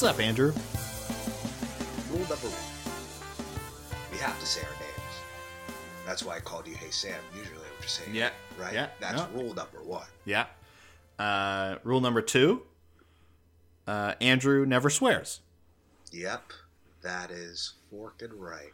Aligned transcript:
What's 0.00 0.14
up, 0.14 0.20
Andrew? 0.20 0.52
Rule 2.08 2.20
number 2.20 2.46
one. 2.46 4.12
We 4.12 4.18
have 4.18 4.38
to 4.38 4.46
say 4.46 4.60
our 4.60 4.70
names. 4.74 5.74
That's 6.06 6.22
why 6.22 6.36
I 6.36 6.38
called 6.38 6.68
you 6.68 6.76
Hey 6.76 6.90
Sam. 6.92 7.18
Usually 7.36 7.56
I 7.56 7.70
would 7.74 7.82
just 7.82 7.96
say 7.96 8.04
Yeah, 8.12 8.30
right? 8.56 8.72
yeah, 8.72 8.90
That's 9.00 9.16
no. 9.16 9.28
rule 9.34 9.54
number 9.54 9.82
one. 9.82 10.06
Yeah. 10.24 10.46
Uh, 11.18 11.78
rule 11.82 12.00
number 12.00 12.22
two 12.22 12.62
uh, 13.88 14.14
Andrew 14.20 14.64
never 14.64 14.88
swears. 14.88 15.40
Yep. 16.12 16.44
That 17.02 17.32
is 17.32 17.72
forking 17.90 18.38
right. 18.38 18.70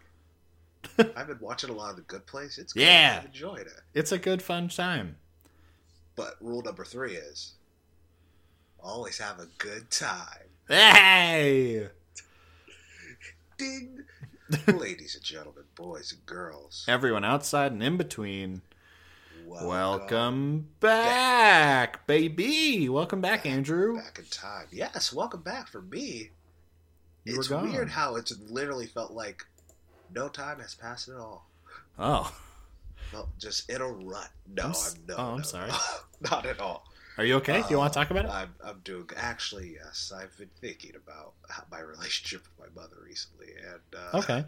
I've 1.16 1.29
been 1.29 1.38
watching 1.40 1.71
a 1.71 1.73
lot 1.73 1.88
of 1.88 1.96
The 1.96 2.02
Good 2.02 2.27
Place. 2.27 2.59
It's 2.59 2.74
good. 2.74 2.82
Yeah. 2.82 3.21
I've 3.21 3.24
enjoyed 3.24 3.60
it. 3.60 3.80
It's 3.95 4.12
a 4.12 4.18
good, 4.18 4.43
fun 4.43 4.68
time. 4.68 5.16
But 6.16 6.34
rule 6.43 6.60
number 6.60 6.84
three 6.84 7.15
is 7.15 7.54
always 8.79 9.16
have 9.16 9.38
a 9.40 9.46
good 9.56 9.90
time. 9.90 10.43
Hey! 10.68 11.88
Ding! 13.59 14.04
Ladies 14.66 15.15
and 15.15 15.23
gentlemen, 15.24 15.65
boys 15.74 16.12
and 16.12 16.24
girls, 16.26 16.84
Everyone 16.88 17.24
outside 17.24 17.73
and 17.73 17.82
in 17.82 17.96
between, 17.96 18.62
welcome, 19.46 19.68
welcome 19.68 20.68
back, 20.80 22.06
baby. 22.06 22.88
Welcome 22.88 23.21
back, 23.21 23.45
Andrew. 23.46 23.96
back 23.96 24.18
in 24.18 24.24
time. 24.26 24.66
Yes, 24.71 25.12
welcome 25.12 25.43
back 25.43 25.68
for 25.68 25.82
me. 25.82 26.30
You 27.24 27.43
gone. 27.43 27.71
weird 27.71 27.90
how 27.90 28.16
it's 28.16 28.38
literally 28.49 28.87
felt 28.87 29.12
like 29.12 29.45
no 30.15 30.28
time 30.28 30.60
has 30.60 30.74
passed 30.74 31.09
at 31.09 31.16
all. 31.16 31.46
Oh, 31.99 32.34
Well, 33.12 33.28
just 33.38 33.68
in 33.71 33.80
a 33.80 33.88
rut. 33.88 34.28
No, 34.54 34.65
I'm 34.65 34.71
I'm, 34.71 35.06
no, 35.09 35.15
oh, 35.16 35.30
I'm 35.32 35.37
no, 35.38 35.43
sorry. 35.43 35.68
no. 35.71 35.76
not 36.30 36.46
at 36.46 36.60
all. 36.60 36.84
Are 37.18 37.24
you 37.24 37.34
okay? 37.37 37.62
Do 37.62 37.68
you 37.70 37.79
want 37.79 37.93
to 37.93 37.98
talk 37.98 38.10
about 38.10 38.24
it? 38.24 38.30
I'm, 38.30 38.54
I'm 38.65 38.80
doing. 38.84 39.09
Actually, 39.16 39.74
yes. 39.74 40.12
I've 40.15 40.37
been 40.38 40.51
thinking 40.60 40.93
about 40.96 41.34
my 41.71 41.80
relationship 41.80 42.43
with 42.59 42.68
my 42.74 42.80
mother 42.82 42.96
recently, 43.04 43.48
and 43.62 44.01
uh, 44.15 44.18
Okay. 44.18 44.45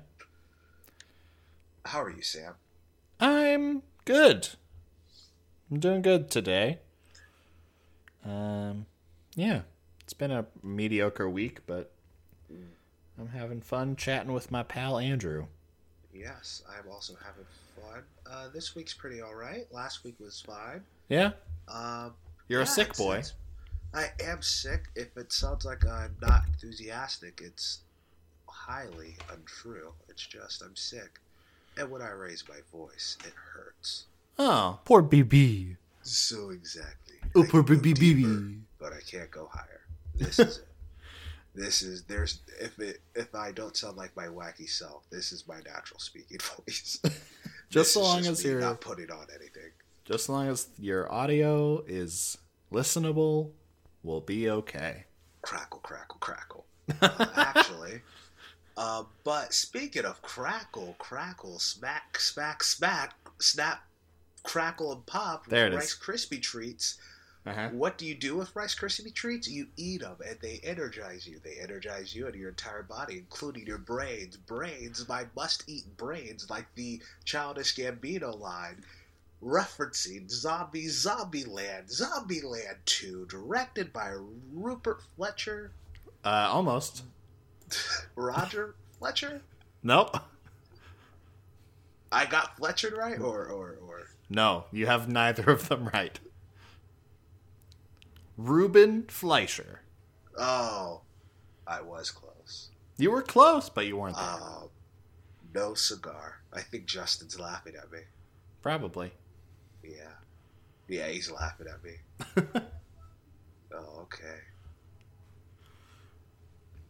How 1.84 2.03
are 2.03 2.11
you, 2.11 2.23
Sam? 2.23 2.55
I'm 3.20 3.83
good. 4.05 4.48
I'm 5.70 5.78
doing 5.78 6.03
good 6.03 6.31
today. 6.31 6.78
Um, 8.25 8.86
yeah, 9.36 9.62
it's 10.03 10.12
been 10.12 10.33
a 10.33 10.47
mediocre 10.62 11.28
week, 11.28 11.61
but 11.67 11.92
I'm 13.19 13.28
having 13.28 13.61
fun 13.61 13.95
chatting 13.97 14.33
with 14.33 14.51
my 14.51 14.62
pal 14.64 14.98
Andrew. 14.98 15.47
Yes, 16.12 16.62
I'm 16.69 16.91
also 16.91 17.14
having 17.25 17.45
fun. 17.80 18.03
Uh, 18.28 18.48
this 18.53 18.75
week's 18.75 18.95
pretty 18.95 19.20
all 19.20 19.34
right. 19.34 19.67
Last 19.70 20.03
week 20.03 20.17
was 20.19 20.41
fine. 20.41 20.83
Yeah, 21.08 21.33
Um, 21.68 22.14
you're 22.48 22.61
a 22.62 22.67
sick 22.67 22.96
boy. 22.96 23.18
it's- 23.18 23.34
I 23.95 24.11
am 24.23 24.42
sick. 24.42 24.89
If 24.95 25.17
it 25.17 25.33
sounds 25.33 25.64
like 25.64 25.86
I'm 25.86 26.17
not 26.20 26.42
enthusiastic, 26.48 27.40
it's 27.42 27.80
highly 28.48 29.17
untrue. 29.33 29.92
It's 30.08 30.27
just 30.27 30.62
I'm 30.62 30.77
sick, 30.77 31.18
and 31.79 31.90
when 31.90 32.02
I 32.02 32.11
raise 32.11 32.45
my 32.48 32.58
voice, 32.73 33.17
it 33.24 33.33
hurts. 33.55 34.05
Oh, 34.39 34.80
poor 34.85 35.02
BB. 35.02 35.77
So 36.02 36.51
exactly. 36.51 37.17
Oh, 37.35 37.45
poor 37.48 37.62
go 37.62 37.74
BB. 37.74 38.61
but 38.79 38.92
I 38.92 39.01
can't 39.01 39.30
go 39.30 39.48
higher. 39.52 39.80
This 40.14 40.39
is 40.39 40.58
it. 40.58 40.64
This 41.55 41.80
is 41.80 42.02
there's 42.02 42.40
if 42.61 42.79
it 42.79 43.01
if 43.14 43.35
I 43.35 43.51
don't 43.51 43.74
sound 43.74 43.96
like 43.96 44.14
my 44.14 44.27
wacky 44.27 44.68
self, 44.68 45.08
this 45.08 45.33
is 45.33 45.48
my 45.48 45.56
natural 45.56 45.98
speaking 45.98 46.36
voice. 46.67 46.98
Just 47.02 47.73
This 47.73 47.92
so 47.95 48.02
long 48.02 48.18
just 48.18 48.40
as 48.40 48.45
you're, 48.45 48.61
not 48.61 48.83
putting 48.83 49.11
on 49.11 49.27
anything. 49.35 49.70
Just 50.06 50.24
as 50.24 50.28
long 50.28 50.48
as 50.48 50.68
your 50.78 51.12
audio 51.12 51.83
is 51.86 52.39
listenable, 52.72 53.50
we'll 54.02 54.20
be 54.20 54.48
okay. 54.48 55.05
Crackle, 55.42 55.80
crackle, 55.80 56.18
crackle. 56.20 56.64
Uh, 57.02 57.27
actually, 57.36 58.00
uh, 58.77 59.02
but 59.24 59.52
speaking 59.52 60.05
of 60.05 60.22
crackle, 60.22 60.94
crackle, 60.98 61.58
smack, 61.58 62.18
smack, 62.20 62.62
smack, 62.62 63.14
snap, 63.40 63.83
crackle, 64.44 64.92
and 64.92 65.05
pop. 65.06 65.46
There 65.46 65.67
it 65.67 65.72
is. 65.72 65.78
Rice 65.78 65.98
Krispie 65.98 66.42
treats. 66.42 66.98
Uh-huh. 67.44 67.68
What 67.73 67.96
do 67.96 68.06
you 68.06 68.14
do 68.14 68.36
with 68.36 68.55
Rice 68.56 68.74
Krispie 68.74 69.14
treats? 69.14 69.48
You 69.48 69.68
eat 69.77 70.00
them, 70.00 70.17
and 70.28 70.36
they 70.40 70.61
energize 70.64 71.27
you. 71.27 71.38
They 71.42 71.56
energize 71.62 72.14
you 72.14 72.27
and 72.27 72.34
your 72.34 72.48
entire 72.48 72.83
body, 72.83 73.18
including 73.18 73.67
your 73.67 73.78
brains. 73.78 74.36
Brains, 74.36 75.08
my 75.08 75.27
must-eat 75.36 75.96
brains, 75.96 76.50
like 76.50 76.67
the 76.74 77.00
Childish 77.24 77.77
Gambino 77.77 78.38
line, 78.38 78.84
referencing 79.42 80.30
Zombie 80.30 80.86
Zombieland, 80.86 81.91
Zombieland 81.91 82.77
2, 82.85 83.27
directed 83.27 83.92
by 83.92 84.14
Rupert 84.52 85.02
Fletcher, 85.17 85.73
Uh, 86.24 86.48
almost. 86.51 87.02
Roger 88.17 88.74
Fletcher. 88.98 89.42
Nope. 89.83 90.17
I 92.11 92.24
got 92.27 92.57
Fletcher 92.57 92.95
right, 92.97 93.19
or 93.20 93.45
or 93.47 93.77
or 93.86 94.08
No, 94.30 94.64
you 94.73 94.86
have 94.86 95.08
neither 95.08 95.51
of 95.51 95.68
them 95.68 95.91
right. 95.92 96.18
Ruben 98.36 99.05
Fleischer. 99.08 99.80
oh, 100.39 101.01
I 101.67 101.80
was 101.80 102.11
close. 102.11 102.70
You 102.97 103.11
were 103.11 103.23
close, 103.23 103.68
but 103.68 103.86
you 103.86 103.97
weren't 103.97 104.17
there. 104.17 104.24
Um, 104.24 104.68
no 105.55 105.74
cigar. 105.74 106.41
I 106.53 106.61
think 106.63 106.86
Justin's 106.86 107.39
laughing 107.41 107.74
at 107.80 107.91
me. 107.91 108.01
Probably. 108.63 109.13
Yeah. 109.89 110.13
Yeah, 110.89 111.08
he's 111.08 111.30
laughing 111.30 111.67
at 111.69 111.83
me. 111.83 111.95
oh, 113.74 114.01
okay. 114.02 114.39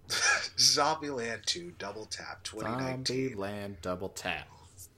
Zombieland 0.57 1.45
2 1.47 1.73
Double 1.79 2.05
Tap 2.07 2.43
2019. 2.45 3.37
Zombieland 3.37 3.75
double 3.83 4.09
tap. 4.11 4.47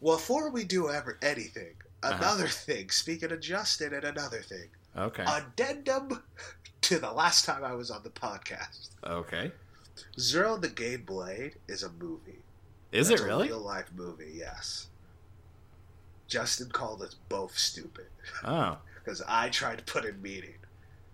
Well, 0.01 0.17
before 0.17 0.51
we 0.51 0.65
do 0.65 0.91
ever 0.91 1.19
anything, 1.23 1.75
Uh-huh. 2.03 2.15
another 2.17 2.47
thing, 2.49 2.91
speaking 2.91 3.33
of 3.33 3.41
Justin 3.41 3.93
and 3.95 4.05
another 4.05 4.41
thing, 4.43 4.69
Okay. 4.97 5.25
addendum 5.27 6.23
to 6.83 6.99
the 6.99 7.11
last 7.13 7.45
time 7.45 7.65
I 7.65 7.73
was 7.75 7.91
on 7.91 8.03
the 8.03 8.11
podcast. 8.11 8.91
okay. 9.05 9.53
Zero 10.21 10.57
the 10.57 10.69
Game 10.69 11.03
Blade 11.03 11.57
is 11.67 11.83
a 11.83 11.91
movie. 11.91 12.43
Is 12.93 13.09
That's 13.09 13.21
it 13.21 13.25
a 13.25 13.27
really? 13.27 13.49
real 13.49 13.59
life 13.61 13.91
movie, 13.95 14.33
yes. 14.35 14.87
Justin 16.29 16.69
called 16.71 17.03
us 17.03 17.17
both 17.29 17.59
stupid. 17.59 18.07
Oh. 18.45 18.79
because 19.05 19.23
I 19.27 19.49
tried 19.49 19.79
to 19.79 19.85
put 19.85 20.05
in 20.05 20.21
meaning, 20.23 20.55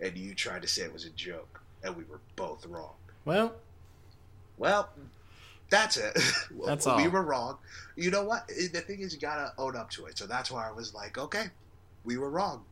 and 0.00 0.16
you 0.16 0.34
tried 0.34 0.62
to 0.62 0.68
say 0.68 0.82
it 0.82 0.92
was 0.92 1.04
a 1.06 1.10
joke, 1.10 1.60
and 1.82 1.96
we 1.96 2.04
were 2.04 2.20
both 2.36 2.66
wrong. 2.66 2.94
Well, 3.24 3.54
Well, 4.58 4.90
that's 5.70 5.96
it. 5.96 6.12
That's 6.66 6.86
we 6.86 6.92
all. 6.92 7.10
were 7.10 7.22
wrong. 7.22 7.58
You 7.96 8.10
know 8.10 8.24
what? 8.24 8.46
The 8.48 8.80
thing 8.80 9.00
is, 9.00 9.14
you 9.14 9.20
gotta 9.20 9.52
own 9.58 9.76
up 9.76 9.90
to 9.92 10.06
it. 10.06 10.18
So 10.18 10.26
that's 10.26 10.50
why 10.50 10.68
I 10.68 10.72
was 10.72 10.92
like, 10.94 11.16
okay, 11.18 11.46
we 12.04 12.18
were 12.18 12.30
wrong. 12.30 12.64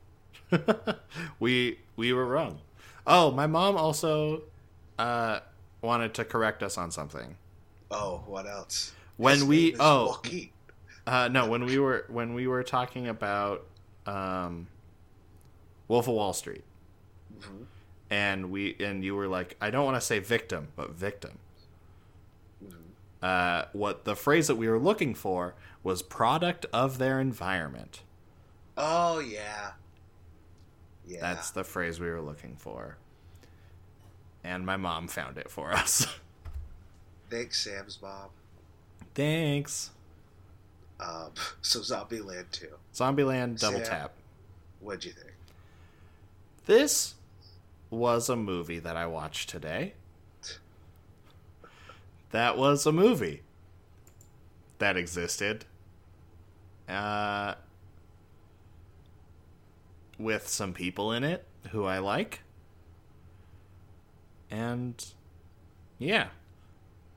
we 1.41 1.79
we 1.97 2.13
were 2.13 2.27
wrong. 2.27 2.61
Oh, 3.07 3.31
my 3.31 3.47
mom 3.47 3.77
also 3.77 4.43
uh 4.99 5.41
wanted 5.81 6.15
to 6.15 6.25
correct 6.25 6.63
us 6.63 6.77
on 6.79 6.91
something. 6.91 7.37
Oh, 7.91 8.23
what 8.27 8.47
else? 8.47 8.93
When 9.17 9.35
His 9.37 9.45
we 9.45 9.75
oh 9.81 10.07
Joaquin. 10.09 10.51
Uh 11.07 11.29
no, 11.29 11.49
when 11.49 11.65
we 11.65 11.79
were 11.79 12.05
when 12.09 12.35
we 12.35 12.47
were 12.47 12.63
talking 12.63 13.09
about 13.09 13.67
um 14.07 14.67
Wolf 15.89 16.09
of 16.09 16.15
Wall 16.15 16.33
Street 16.33 16.65
Mhm, 17.39 17.67
and 18.11 18.51
we 18.51 18.77
and 18.81 19.05
you 19.05 19.15
were 19.17 19.29
like 19.29 19.57
I 19.61 19.71
don't 19.71 19.85
want 19.85 19.97
to 19.97 20.01
say 20.01 20.19
victim, 20.19 20.69
but 20.77 20.91
victim. 20.93 21.39
mhm. 22.65 22.75
Uh 23.23 23.67
what 23.73 24.05
the 24.05 24.15
phrase 24.17 24.47
that 24.49 24.57
we 24.57 24.69
were 24.69 24.79
looking 24.79 25.15
for 25.15 25.55
was 25.83 26.03
product 26.03 26.67
of 26.73 26.99
their 26.99 27.21
environment. 27.21 28.03
Oh 28.77 29.19
yeah, 29.19 29.73
yeah. 31.07 31.21
That's 31.21 31.51
the 31.51 31.65
phrase 31.65 31.99
we 32.01 32.09
were 32.09 32.21
looking 32.21 32.57
for. 32.57 32.97
And 34.45 34.65
my 34.67 34.77
mom 34.77 35.09
found 35.09 35.39
it 35.39 35.51
for 35.51 35.73
us. 35.73 36.07
Thanks, 37.31 37.63
Sam's 37.63 38.01
mom. 38.03 38.31
Thanks. 39.15 39.91
Um, 41.03 41.31
so 41.63 41.81
Zombieland 41.81 42.51
2. 42.53 42.69
Zombieland 42.95 43.61
Double 43.61 43.79
Sam. 43.79 43.87
Tap. 43.87 44.13
What'd 44.81 45.05
you 45.05 45.13
think? 45.13 45.33
This 46.67 47.15
was 47.91 48.29
a 48.29 48.37
movie 48.37 48.79
that 48.79 48.97
I 48.97 49.07
watched 49.07 49.49
today. 49.49 49.95
That 52.31 52.57
was 52.57 52.87
a 52.87 52.93
movie 52.93 53.43
that 54.79 54.97
existed. 54.97 55.67
Uh, 56.89 57.55
with 60.19 60.49
some 60.49 60.73
people 60.73 61.13
in 61.13 61.25
it 61.25 61.45
who 61.71 61.85
I 61.85 61.99
like. 61.99 62.41
And 64.51 65.05
yeah. 65.99 66.29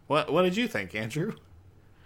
What 0.07 0.31
what 0.31 0.43
did 0.43 0.55
you 0.57 0.67
think, 0.67 0.93
Andrew? 0.95 1.33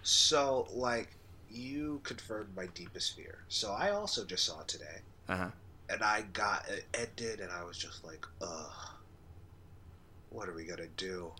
So, 0.02 0.66
like, 0.72 1.10
you 1.50 2.00
confirmed 2.04 2.54
my 2.56 2.66
deepest 2.74 3.16
fear. 3.16 3.38
So 3.48 3.72
I 3.72 3.90
also 3.90 4.24
just 4.24 4.44
saw 4.44 4.60
it 4.60 4.68
today. 4.68 4.98
Uh-huh. 5.28 5.48
and 5.88 6.02
I 6.02 6.22
got 6.32 6.68
it 6.68 6.84
ended, 6.94 7.40
and 7.40 7.50
I 7.52 7.62
was 7.64 7.76
just 7.78 8.04
like, 8.04 8.26
ugh, 8.42 8.72
what 10.30 10.48
are 10.48 10.54
we 10.54 10.64
gonna 10.64 10.86
do? 10.96 11.32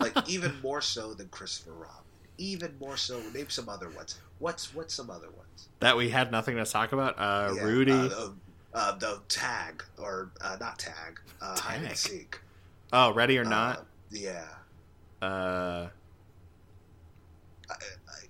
like 0.00 0.16
even 0.28 0.52
more 0.62 0.80
so 0.80 1.14
than 1.14 1.28
Christopher 1.28 1.72
Robin. 1.72 1.88
Even 2.38 2.74
more 2.80 2.96
so. 2.96 3.20
Name 3.34 3.48
some 3.48 3.68
other 3.68 3.88
ones. 3.90 4.18
What's 4.38 4.74
what's 4.74 4.94
some 4.94 5.10
other 5.10 5.26
ones? 5.30 5.68
that 5.80 5.96
we 5.96 6.08
had 6.10 6.30
nothing 6.32 6.56
to 6.56 6.64
talk 6.64 6.92
about. 6.92 7.14
Uh, 7.18 7.52
Yeah, 7.56 7.62
Rudy. 7.64 7.92
uh, 7.92 8.08
the, 8.08 8.34
uh, 8.74 8.92
the 8.98 9.20
tag 9.28 9.82
or 9.98 10.30
uh, 10.40 10.56
not 10.60 10.78
tag. 10.78 11.20
Uh, 11.40 11.58
hide 11.58 11.78
Tag? 11.80 11.84
and 11.88 11.96
seek. 11.96 12.40
oh, 12.92 13.12
ready 13.12 13.36
or 13.38 13.44
Uh, 13.44 13.48
not? 13.48 13.86
yeah. 14.10 14.44
Uh, 15.20 15.88
Uh, 17.70 17.74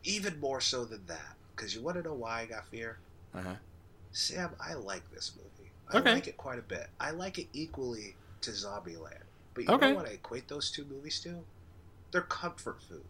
even 0.05 0.41
more 0.41 0.61
so 0.61 0.85
than 0.85 1.07
that, 1.07 1.37
because 1.57 1.75
you 1.75 1.83
want 1.83 1.97
to 1.97 2.03
know 2.03 2.15
why 2.15 2.43
I 2.43 2.47
got 2.47 2.67
fear. 2.69 3.01
uh-huh. 3.35 3.57
Sam, 4.13 4.55
I 4.61 4.75
like 4.75 5.11
this 5.11 5.37
movie. 5.37 5.73
I 5.89 5.99
Okay. 5.99 6.15
like 6.15 6.27
it 6.29 6.37
quite 6.37 6.59
a 6.59 6.63
bit. 6.63 6.89
I 7.01 7.11
like 7.11 7.39
it 7.39 7.49
equally 7.53 8.17
to 8.43 8.51
Zombieland. 8.51 9.25
But 9.55 9.65
you 9.65 9.75
Okay. 9.75 9.91
know 9.91 9.97
what 9.97 10.07
I 10.09 10.13
equate 10.13 10.49
those 10.49 10.71
two 10.71 10.85
movies 10.85 11.21
to? 11.23 11.47
They're 12.13 12.23
comfort 12.23 12.83
food. 12.83 13.09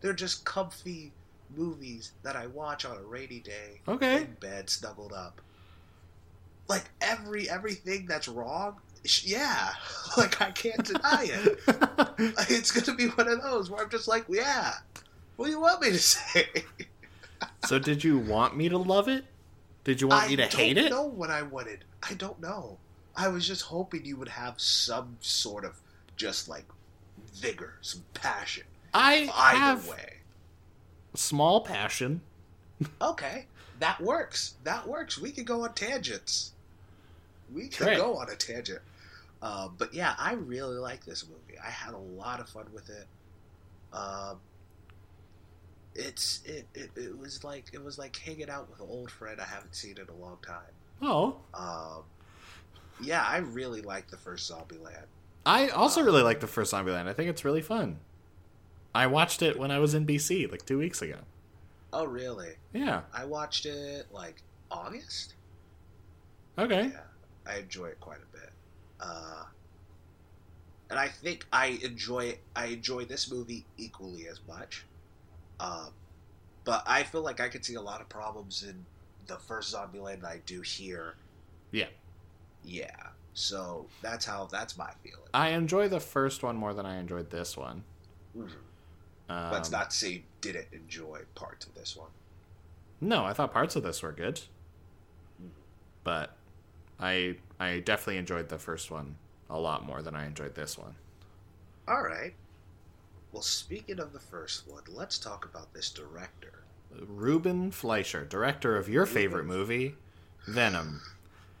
They're 0.00 0.12
just 0.14 0.44
comfy 0.44 1.14
movies 1.50 2.12
that 2.22 2.36
I 2.36 2.46
watch 2.46 2.84
on 2.84 2.96
a 2.98 3.02
rainy 3.02 3.40
day 3.40 3.82
Okay. 3.88 4.22
in 4.22 4.34
bed, 4.34 4.70
snuggled 4.70 5.12
up. 5.12 5.40
Like 6.68 6.90
every 7.00 7.48
everything 7.48 8.06
that's 8.06 8.26
wrong, 8.28 8.80
yeah, 9.22 9.70
like 10.16 10.40
I 10.40 10.50
can't 10.50 10.82
deny 10.84 11.24
it. 11.24 11.58
It's 12.48 12.70
gonna 12.70 12.96
be 12.96 13.06
one 13.08 13.28
of 13.28 13.42
those 13.42 13.70
where 13.70 13.82
I'm 13.82 13.90
just 13.90 14.08
like, 14.08 14.24
yeah. 14.28 14.74
What 15.36 15.46
do 15.46 15.50
you 15.50 15.60
want 15.60 15.80
me 15.82 15.90
to 15.90 15.98
say? 15.98 16.46
so, 17.66 17.78
did 17.78 18.04
you 18.04 18.18
want 18.18 18.56
me 18.56 18.68
to 18.68 18.78
love 18.78 19.08
it? 19.08 19.24
Did 19.84 20.00
you 20.00 20.08
want 20.08 20.24
I 20.24 20.28
me 20.28 20.36
to 20.36 20.46
hate 20.46 20.78
it? 20.78 20.86
I 20.86 20.88
don't 20.88 20.98
know 20.98 21.06
what 21.12 21.30
I 21.30 21.42
wanted. 21.42 21.84
I 22.02 22.14
don't 22.14 22.40
know. 22.40 22.78
I 23.16 23.28
was 23.28 23.46
just 23.46 23.62
hoping 23.62 24.04
you 24.04 24.16
would 24.16 24.28
have 24.28 24.60
some 24.60 25.16
sort 25.20 25.64
of 25.64 25.80
just 26.16 26.48
like 26.48 26.64
vigor, 27.34 27.74
some 27.80 28.04
passion. 28.14 28.64
I 28.92 29.30
Either 29.34 29.58
have 29.58 29.88
way. 29.88 30.14
small 31.14 31.60
passion. 31.60 32.22
Okay, 33.00 33.46
that 33.80 34.00
works. 34.00 34.54
That 34.64 34.86
works. 34.88 35.18
We 35.18 35.30
can 35.30 35.44
go 35.44 35.62
on 35.62 35.74
tangents. 35.74 36.52
We 37.52 37.68
can 37.68 37.86
Great. 37.86 37.98
go 37.98 38.16
on 38.16 38.30
a 38.30 38.36
tangent. 38.36 38.80
Um, 39.42 39.74
but 39.78 39.92
yeah, 39.92 40.14
I 40.18 40.32
really 40.34 40.76
like 40.76 41.04
this 41.04 41.24
movie. 41.28 41.58
I 41.62 41.70
had 41.70 41.92
a 41.94 41.98
lot 41.98 42.40
of 42.40 42.48
fun 42.48 42.66
with 42.72 42.88
it. 42.88 43.06
Um, 43.92 44.38
it's 45.94 46.42
it, 46.44 46.66
it 46.74 46.90
it 46.96 47.18
was 47.18 47.44
like 47.44 47.66
it 47.72 47.82
was 47.82 47.98
like 47.98 48.16
hanging 48.16 48.50
out 48.50 48.68
with 48.70 48.80
an 48.80 48.86
old 48.88 49.10
friend 49.10 49.40
I 49.40 49.44
haven't 49.44 49.74
seen 49.74 49.96
in 49.98 50.08
a 50.08 50.14
long 50.20 50.38
time. 50.46 50.72
Oh, 51.02 51.36
Um, 51.52 52.04
yeah, 53.02 53.22
I 53.22 53.38
really 53.38 53.82
like 53.82 54.08
the 54.10 54.16
first 54.16 54.50
Zombieland. 54.50 55.06
I 55.44 55.68
also 55.68 56.02
really 56.02 56.22
like 56.22 56.40
the 56.40 56.46
first 56.46 56.72
Zombieland. 56.72 57.06
I 57.08 57.12
think 57.12 57.28
it's 57.28 57.44
really 57.44 57.60
fun. 57.62 57.98
I 58.94 59.06
watched 59.08 59.42
it 59.42 59.58
when 59.58 59.70
I 59.70 59.78
was 59.80 59.92
in 59.94 60.06
BC 60.06 60.50
like 60.50 60.64
two 60.64 60.78
weeks 60.78 61.02
ago. 61.02 61.18
Oh, 61.92 62.04
really? 62.06 62.54
Yeah. 62.72 63.02
I 63.12 63.24
watched 63.24 63.66
it 63.66 64.06
like 64.12 64.42
August. 64.70 65.34
Okay. 66.58 66.92
Yeah, 66.92 67.00
I 67.46 67.58
enjoy 67.58 67.86
it 67.86 68.00
quite 68.00 68.18
a 68.18 68.36
bit. 68.36 68.50
Uh, 69.00 69.44
and 70.90 70.98
I 70.98 71.08
think 71.08 71.46
I 71.52 71.78
enjoy 71.82 72.38
I 72.54 72.66
enjoy 72.66 73.04
this 73.04 73.30
movie 73.30 73.64
equally 73.76 74.28
as 74.28 74.40
much. 74.46 74.84
Um, 75.60 75.90
but 76.64 76.82
I 76.86 77.02
feel 77.02 77.22
like 77.22 77.40
I 77.40 77.48
could 77.48 77.64
see 77.64 77.74
a 77.74 77.80
lot 77.80 78.00
of 78.00 78.08
problems 78.08 78.62
in 78.62 78.84
the 79.26 79.36
first 79.36 79.74
Zombieland 79.74 80.20
that 80.22 80.28
I 80.30 80.40
do 80.46 80.60
here. 80.62 81.14
Yeah. 81.70 81.88
Yeah. 82.64 83.08
So 83.34 83.86
that's 84.00 84.24
how 84.24 84.46
that's 84.46 84.76
my 84.78 84.90
feeling. 85.02 85.28
I 85.34 85.50
enjoy 85.50 85.88
the 85.88 86.00
first 86.00 86.42
one 86.42 86.56
more 86.56 86.72
than 86.72 86.86
I 86.86 86.98
enjoyed 86.98 87.30
this 87.30 87.56
one. 87.56 87.84
Mhm. 88.36 88.50
Um, 89.28 89.54
it's 89.54 89.70
not 89.70 89.92
say 89.92 90.10
you 90.10 90.22
didn't 90.40 90.68
enjoy 90.72 91.22
parts 91.34 91.66
of 91.66 91.74
this 91.74 91.96
one. 91.96 92.10
No, 93.00 93.24
I 93.24 93.32
thought 93.32 93.52
parts 93.52 93.74
of 93.76 93.82
this 93.82 94.02
were 94.02 94.12
good, 94.12 94.40
but 96.04 96.36
I 97.00 97.38
I 97.58 97.80
definitely 97.80 98.18
enjoyed 98.18 98.48
the 98.48 98.58
first 98.58 98.90
one 98.90 99.16
a 99.50 99.58
lot 99.58 99.84
more 99.84 100.02
than 100.02 100.14
I 100.14 100.26
enjoyed 100.26 100.54
this 100.54 100.78
one. 100.78 100.94
All 101.88 102.02
right. 102.02 102.34
Well, 103.34 103.42
speaking 103.42 103.98
of 103.98 104.12
the 104.12 104.20
first 104.20 104.68
one, 104.68 104.84
let's 104.86 105.18
talk 105.18 105.44
about 105.44 105.74
this 105.74 105.90
director. 105.90 106.62
Ruben 106.92 107.72
Fleischer, 107.72 108.24
director 108.24 108.76
of 108.76 108.88
your 108.88 109.06
favorite 109.06 109.44
movie, 109.44 109.96
Venom. 110.46 111.02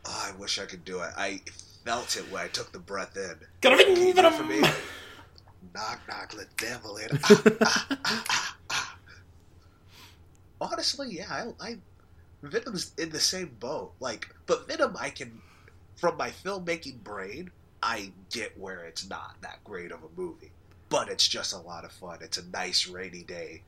Oh, 0.04 0.30
I 0.32 0.38
wish 0.38 0.60
I 0.60 0.66
could 0.66 0.84
do 0.84 1.00
it. 1.00 1.10
I 1.16 1.40
felt 1.84 2.16
it 2.16 2.30
when 2.30 2.44
I 2.44 2.46
took 2.46 2.70
the 2.70 2.78
breath 2.78 3.16
in. 3.16 3.34
Gotta 3.60 3.82
Can 3.82 3.96
you 3.96 4.14
do 4.14 4.24
it 4.24 4.34
for 4.34 4.44
me? 4.44 4.60
Venom! 4.60 4.76
knock, 5.74 6.00
knock, 6.08 6.36
let 6.36 6.56
the 6.56 6.64
devil 6.64 6.96
in. 6.96 7.08
Ah, 7.24 7.42
ah, 7.64 7.98
ah, 8.04 8.24
ah, 8.30 8.56
ah. 8.70 8.98
Honestly, 10.60 11.08
yeah, 11.10 11.50
I, 11.60 11.70
I 11.70 11.78
Venom's 12.44 12.92
in 12.98 13.10
the 13.10 13.18
same 13.18 13.56
boat. 13.58 13.94
Like, 13.98 14.32
but 14.46 14.68
Venom, 14.68 14.96
I 14.96 15.10
can, 15.10 15.42
from 15.96 16.16
my 16.18 16.30
filmmaking 16.30 17.02
brain, 17.02 17.50
I 17.82 18.12
get 18.30 18.56
where 18.60 18.84
it's 18.84 19.08
not 19.08 19.34
that 19.40 19.64
great 19.64 19.90
of 19.90 20.04
a 20.04 20.20
movie, 20.20 20.52
but 20.94 21.08
it's 21.08 21.26
just 21.26 21.52
a 21.52 21.58
lot 21.58 21.84
of 21.84 21.90
fun. 21.90 22.18
It's 22.20 22.38
a 22.38 22.46
nice 22.46 22.86
rainy 22.86 23.24
day. 23.24 23.62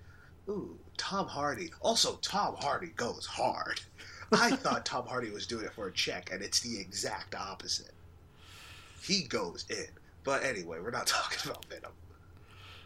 Ooh, 0.48 0.78
Tom 0.96 1.26
Hardy. 1.26 1.72
Also, 1.80 2.20
Tom 2.22 2.54
Hardy 2.56 2.92
goes 2.94 3.26
hard. 3.26 3.80
I 4.32 4.52
thought 4.52 4.86
Tom 4.86 5.06
Hardy 5.06 5.30
was 5.30 5.44
doing 5.44 5.64
it 5.64 5.72
for 5.72 5.88
a 5.88 5.92
check, 5.92 6.30
and 6.32 6.40
it's 6.40 6.60
the 6.60 6.78
exact 6.78 7.34
opposite. 7.34 7.90
He 9.02 9.22
goes 9.22 9.64
in. 9.68 9.88
But 10.22 10.44
anyway, 10.44 10.78
we're 10.80 10.92
not 10.92 11.06
talking 11.08 11.50
about 11.50 11.64
Venom. 11.64 11.90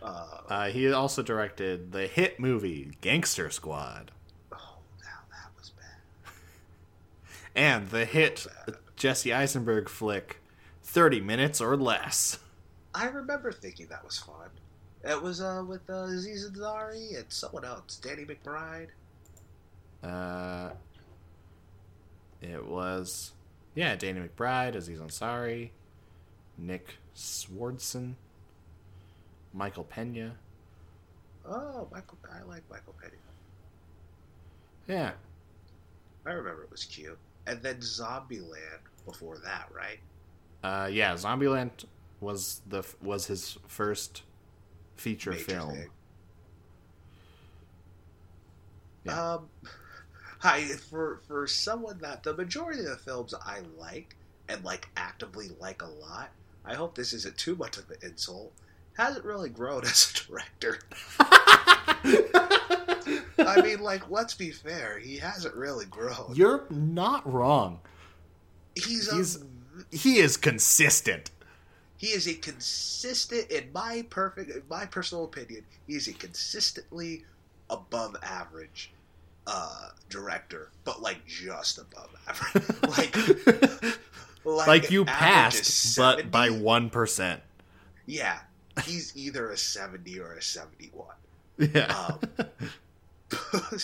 Uh, 0.02 0.26
Uh, 0.48 0.68
he 0.68 0.90
also 0.90 1.22
directed 1.22 1.92
the 1.92 2.06
hit 2.06 2.40
movie 2.40 2.92
Gangster 3.02 3.50
Squad 3.50 4.10
oh, 4.50 4.78
now 5.02 5.20
that 5.30 5.50
was 5.58 5.70
bad. 5.70 6.32
and 7.54 7.90
the 7.90 8.06
hit 8.06 8.46
Jesse 8.96 9.34
Eisenberg 9.34 9.90
flick 9.90 10.38
30 10.82 11.20
Minutes 11.20 11.60
or 11.60 11.76
Less. 11.76 12.38
I 12.94 13.06
remember 13.06 13.52
thinking 13.52 13.86
that 13.88 14.04
was 14.04 14.18
fun. 14.18 14.48
It 15.04 15.22
was 15.22 15.40
uh, 15.40 15.64
with 15.66 15.88
uh, 15.88 16.04
Aziz 16.04 16.50
Ansari 16.50 17.16
and 17.16 17.26
someone 17.28 17.64
else, 17.64 17.96
Danny 18.02 18.24
McBride. 18.24 18.88
Uh, 20.02 20.70
it 22.42 22.66
was, 22.66 23.32
yeah, 23.74 23.96
Danny 23.96 24.20
McBride, 24.20 24.74
Aziz 24.74 24.98
Ansari, 24.98 25.70
Nick 26.58 26.96
Swardson, 27.14 28.14
Michael 29.52 29.84
Pena. 29.84 30.36
Oh, 31.46 31.88
Michael, 31.90 32.18
I 32.32 32.42
like 32.42 32.62
Michael 32.70 32.94
Pena. 33.00 33.12
Yeah, 34.86 35.12
I 36.26 36.32
remember 36.32 36.64
it 36.64 36.70
was 36.70 36.84
cute. 36.84 37.18
And 37.46 37.62
then 37.62 37.76
Zombieland 37.76 38.80
before 39.06 39.38
that, 39.44 39.68
right? 39.74 39.98
uh, 40.62 40.88
yeah. 40.92 41.14
Zombieland 41.14 41.84
was 42.20 42.60
the 42.66 42.82
was 43.02 43.26
his 43.26 43.58
first 43.66 44.22
feature 44.96 45.30
Major 45.32 45.44
film. 45.44 45.74
thing. 45.74 45.88
Yeah. 49.04 49.32
Um, 49.34 49.48
hi 50.40 50.60
for 50.90 51.20
for 51.26 51.46
someone 51.46 51.98
that 52.00 52.22
the 52.22 52.34
majority 52.34 52.80
of 52.80 52.86
the 52.86 52.96
films 52.96 53.34
I 53.34 53.60
like 53.78 54.16
and 54.48 54.64
like 54.64 54.88
actively 54.96 55.50
like 55.60 55.82
a 55.82 55.86
lot. 55.88 56.30
I 56.64 56.74
hope 56.74 56.94
this 56.94 57.12
isn't 57.14 57.38
too 57.38 57.56
much 57.56 57.78
of 57.78 57.88
an 57.90 57.96
insult. 58.02 58.52
Hasn't 58.96 59.24
really 59.24 59.48
grown 59.48 59.84
as 59.84 60.12
a 60.12 60.28
director. 60.28 60.78
I 63.38 63.62
mean, 63.62 63.80
like, 63.82 64.10
let's 64.10 64.34
be 64.34 64.50
fair. 64.50 64.98
He 64.98 65.16
hasn't 65.16 65.54
really 65.54 65.86
grown. 65.86 66.32
You're 66.34 66.66
not 66.70 67.30
wrong. 67.30 67.80
He's, 68.74 69.10
he's- 69.10 69.36
a, 69.38 69.96
He 69.96 70.18
is 70.18 70.36
consistent. 70.36 71.30
He 72.00 72.06
is 72.06 72.26
a 72.26 72.32
consistent, 72.32 73.50
in 73.50 73.70
my 73.74 74.06
perfect, 74.08 74.50
in 74.50 74.62
my 74.70 74.86
personal 74.86 75.24
opinion, 75.24 75.66
he 75.86 75.96
is 75.96 76.08
a 76.08 76.14
consistently 76.14 77.26
above 77.68 78.16
average 78.22 78.90
uh 79.46 79.90
director, 80.08 80.70
but 80.84 81.02
like 81.02 81.26
just 81.26 81.76
above 81.76 82.08
average. 82.26 82.64
like, 82.88 84.46
like, 84.46 84.66
like 84.66 84.90
you 84.90 85.04
passed, 85.04 85.94
but 85.98 86.30
by 86.30 86.48
one 86.48 86.88
percent. 86.88 87.42
Yeah, 88.06 88.38
he's 88.84 89.14
either 89.14 89.50
a 89.50 89.58
seventy 89.58 90.18
or 90.18 90.32
a 90.32 90.42
seventy-one. 90.42 91.16
Yeah. 91.58 91.94
Um, 91.94 92.48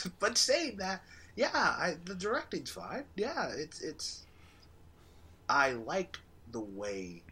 but 0.19 0.39
saying 0.39 0.79
that, 0.79 1.03
yeah, 1.35 1.51
I, 1.53 1.97
the 2.07 2.15
directing's 2.15 2.71
fine. 2.71 3.05
Yeah, 3.15 3.51
it's 3.55 3.83
it's. 3.83 4.23
I 5.51 5.73
like 5.73 6.19
the 6.51 6.61
way 6.61 7.23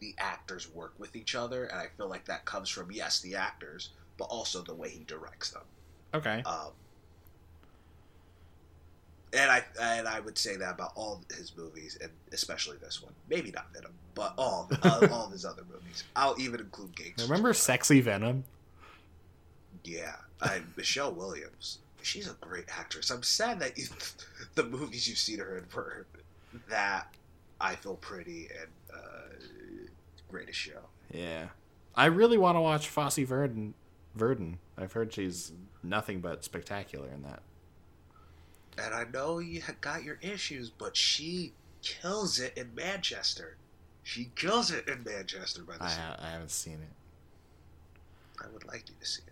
the 0.00 0.14
actors 0.18 0.72
work 0.72 0.94
with 0.98 1.16
each 1.16 1.34
other, 1.34 1.64
and 1.64 1.78
I 1.78 1.86
feel 1.96 2.08
like 2.08 2.24
that 2.26 2.44
comes 2.44 2.68
from 2.68 2.90
yes, 2.90 3.20
the 3.20 3.36
actors, 3.36 3.90
but 4.16 4.24
also 4.24 4.62
the 4.62 4.74
way 4.74 4.88
he 4.90 5.04
directs 5.04 5.50
them. 5.50 5.62
okay. 6.14 6.42
Um, 6.44 6.70
and 9.32 9.50
I 9.50 9.62
and 9.80 10.08
I 10.08 10.20
would 10.20 10.38
say 10.38 10.56
that 10.56 10.74
about 10.74 10.92
all 10.94 11.20
his 11.36 11.52
movies, 11.56 11.98
and 12.00 12.10
especially 12.32 12.76
this 12.78 13.02
one. 13.02 13.12
Maybe 13.28 13.50
not 13.50 13.72
Venom, 13.74 13.92
but 14.14 14.32
all 14.38 14.70
uh, 14.82 15.08
all 15.10 15.26
of 15.26 15.32
his 15.32 15.44
other 15.44 15.62
movies. 15.70 16.04
I'll 16.16 16.34
even 16.40 16.60
include 16.60 16.96
Gangster. 16.96 17.24
Remember 17.24 17.52
Sexy 17.52 18.00
Venom? 18.00 18.44
Yeah, 19.84 20.16
I, 20.40 20.60
Michelle 20.76 21.12
Williams. 21.12 21.78
She's 22.02 22.28
a 22.28 22.34
great 22.40 22.66
actress. 22.76 23.10
I'm 23.10 23.22
sad 23.22 23.60
that 23.60 23.76
you, 23.76 23.86
the 24.54 24.64
movies 24.64 25.08
you've 25.08 25.18
seen 25.18 25.40
her 25.40 25.58
in 25.58 25.64
were 25.74 26.06
that 26.68 27.14
I 27.60 27.74
Feel 27.74 27.96
Pretty 27.96 28.48
and 28.60 28.70
uh, 28.94 28.98
Greatest 30.28 30.58
Show. 30.58 30.80
Yeah. 31.12 31.48
I 31.94 32.06
really 32.06 32.38
want 32.38 32.56
to 32.56 32.60
watch 32.60 32.88
Fosse 32.88 33.18
Verdon. 33.18 33.74
Verdon. 34.14 34.58
I've 34.76 34.92
heard 34.92 35.12
she's 35.12 35.52
nothing 35.82 36.20
but 36.20 36.44
spectacular 36.44 37.08
in 37.08 37.22
that. 37.22 37.42
And 38.76 38.94
I 38.94 39.04
know 39.12 39.38
you 39.40 39.62
got 39.80 40.04
your 40.04 40.18
issues, 40.22 40.70
but 40.70 40.96
she 40.96 41.52
kills 41.82 42.38
it 42.38 42.56
in 42.56 42.74
Manchester. 42.74 43.56
She 44.04 44.30
kills 44.36 44.70
it 44.70 44.88
in 44.88 45.02
Manchester 45.04 45.62
by 45.62 45.76
the 45.78 45.84
I, 45.84 45.90
ha- 45.90 46.16
I 46.20 46.30
haven't 46.30 46.50
seen 46.50 46.74
it. 46.74 48.42
I 48.42 48.46
would 48.52 48.64
like 48.66 48.84
you 48.88 48.94
to 49.00 49.06
see 49.06 49.22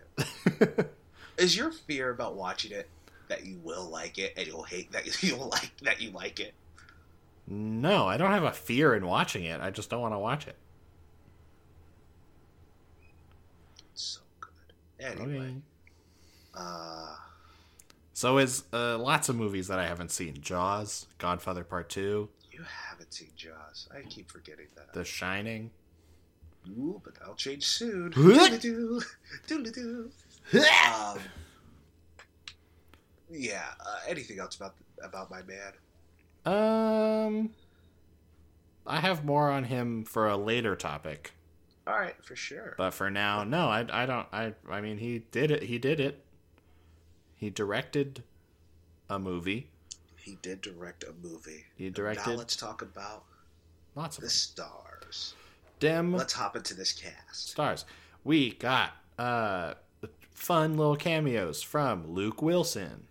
it. 0.77 0.91
Is 1.37 1.55
your 1.55 1.71
fear 1.71 2.09
about 2.09 2.35
watching 2.35 2.71
it 2.71 2.89
that 3.29 3.45
you 3.45 3.59
will 3.63 3.89
like 3.89 4.17
it 4.17 4.33
and 4.37 4.47
you'll 4.47 4.63
hate 4.63 4.91
that 4.91 5.23
you'll 5.23 5.47
like 5.49 5.71
that 5.83 6.01
you 6.01 6.11
like 6.11 6.39
it? 6.39 6.53
no, 7.49 8.07
I 8.07 8.17
don't 8.17 8.31
have 8.31 8.43
a 8.43 8.51
fear 8.51 8.93
in 8.93 9.05
watching 9.05 9.45
it. 9.45 9.61
I 9.61 9.69
just 9.69 9.89
don't 9.89 10.01
want 10.01 10.13
to 10.13 10.19
watch 10.19 10.47
it. 10.47 10.57
It's 13.93 14.03
so 14.03 14.21
good. 14.41 14.96
Anyway, 15.11 15.37
Okay. 15.37 15.55
uh, 16.55 17.15
So 18.13 18.37
is 18.39 18.63
uh, 18.73 18.97
lots 18.97 19.29
of 19.29 19.35
movies 19.35 19.67
that 19.67 19.79
I 19.79 19.87
haven't 19.87 20.11
seen. 20.11 20.41
Jaws, 20.41 21.07
Godfather 21.17 21.63
Part 21.63 21.89
2, 21.89 22.29
you 22.51 22.63
haven't 22.89 23.13
seen 23.13 23.29
Jaws. 23.35 23.87
I 23.95 24.01
keep 24.09 24.31
forgetting 24.31 24.67
that. 24.75 24.91
The 24.93 25.05
Shining. 25.05 25.69
Ooh, 26.69 26.99
but 27.03 27.15
that'll 27.15 27.35
change 27.35 27.65
soon. 27.65 28.11
What? 28.13 28.59
Doodle-doo, 28.61 29.01
doodle-doo. 29.47 30.11
um, 30.53 31.19
yeah. 33.29 33.63
Uh, 33.79 33.99
anything 34.07 34.39
else 34.39 34.55
about 34.55 34.75
about 35.03 35.29
my 35.29 35.41
man? 35.43 35.73
Um 36.45 37.49
I 38.85 38.99
have 39.01 39.23
more 39.25 39.49
on 39.51 39.65
him 39.65 40.03
for 40.05 40.27
a 40.27 40.37
later 40.37 40.75
topic. 40.75 41.33
All 41.87 41.97
right, 41.97 42.15
for 42.23 42.35
sure. 42.35 42.75
But 42.77 42.91
for 42.91 43.09
now, 43.09 43.45
no, 43.45 43.69
I, 43.69 43.85
I 43.89 44.05
don't. 44.05 44.27
I 44.33 44.53
I 44.69 44.81
mean, 44.81 44.97
he 44.97 45.19
did 45.31 45.51
it. 45.51 45.63
He 45.63 45.77
did 45.77 45.99
it. 46.01 46.23
He 47.35 47.49
directed 47.49 48.23
a 49.09 49.17
movie. 49.17 49.69
He 50.17 50.37
did 50.41 50.61
direct 50.61 51.03
a 51.05 51.13
movie. 51.25 51.65
He 51.77 51.89
directed. 51.89 52.31
Now 52.31 52.35
let's 52.35 52.57
talk 52.57 52.81
about 52.81 53.23
lots 53.95 54.17
of 54.17 54.25
the 54.25 54.29
stars. 54.29 55.33
Dem 55.79 56.13
Let's 56.13 56.33
hop 56.33 56.55
into 56.55 56.73
this 56.73 56.91
cast. 56.91 57.49
stars. 57.51 57.85
We 58.23 58.53
got 58.53 58.91
uh 59.17 59.75
fun 60.31 60.75
little 60.75 60.95
cameos 60.97 61.61
from 61.61 62.11
Luke 62.11 62.41
Wilson. 62.41 63.07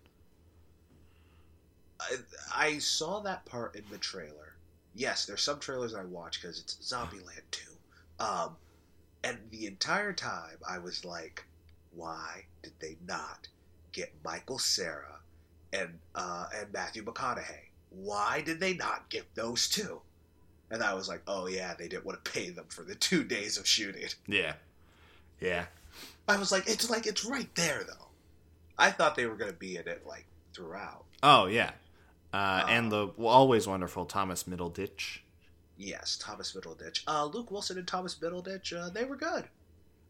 I, 1.99 2.17
I 2.55 2.79
saw 2.79 3.21
that 3.21 3.47
part 3.47 3.75
in 3.75 3.83
the 3.91 3.99
trailer. 3.99 4.55
Yes, 4.95 5.25
there's 5.27 5.43
some 5.43 5.59
trailers 5.59 5.95
I 5.95 6.05
watch 6.05 6.41
because 6.41 6.61
it's 6.61 6.77
Zombieland 6.77 7.43
2. 7.51 7.71
Um, 8.21 8.57
and 9.27 9.39
the 9.51 9.67
entire 9.67 10.13
time 10.13 10.59
I 10.69 10.79
was 10.79 11.05
like, 11.05 11.45
why 11.95 12.45
did 12.63 12.73
they 12.79 12.97
not 13.07 13.49
get 13.93 14.13
Michael 14.25 14.59
Cera 14.59 15.19
and 15.73 15.99
uh, 16.15 16.47
and 16.55 16.73
Matthew 16.73 17.05
McConaughey? 17.05 17.71
Why 17.91 18.43
did 18.43 18.61
they 18.61 18.75
not 18.75 19.09
get 19.09 19.35
those 19.35 19.69
two? 19.69 20.01
And 20.71 20.83
I 20.83 20.95
was 20.95 21.09
like, 21.09 21.23
oh 21.27 21.47
yeah, 21.47 21.75
they 21.75 21.89
didn't 21.89 22.05
want 22.05 22.23
to 22.25 22.31
pay 22.31 22.51
them 22.51 22.67
for 22.69 22.83
the 22.83 22.95
two 22.95 23.25
days 23.25 23.57
of 23.59 23.67
shooting. 23.67 24.09
Yeah, 24.27 24.55
yeah. 25.41 25.67
I 26.29 26.37
was 26.37 26.53
like, 26.53 26.69
it's 26.69 26.89
like 26.91 27.07
it's 27.07 27.25
right 27.25 27.53
there 27.55 27.83
though. 27.87 28.07
I 28.79 28.91
thought 28.91 29.17
they 29.17 29.27
were 29.27 29.37
gonna 29.37 29.53
be 29.53 29.77
in 29.77 29.89
it 29.89 30.07
like 30.07 30.27
throughout. 30.53 31.05
Oh 31.23 31.47
yeah. 31.47 31.73
Uh, 32.33 32.67
and 32.69 32.93
the 32.93 33.09
always 33.19 33.67
wonderful 33.67 34.05
Thomas 34.05 34.45
Middleditch. 34.45 35.21
Yes, 35.77 36.17
Thomas 36.17 36.53
Middleditch. 36.55 37.03
Uh, 37.07 37.25
Luke 37.27 37.51
Wilson 37.51 37.77
and 37.79 37.87
Thomas 37.87 38.15
Middleditch, 38.17 38.73
uh, 38.77 38.89
they 38.91 39.05
were 39.05 39.17
good. 39.17 39.45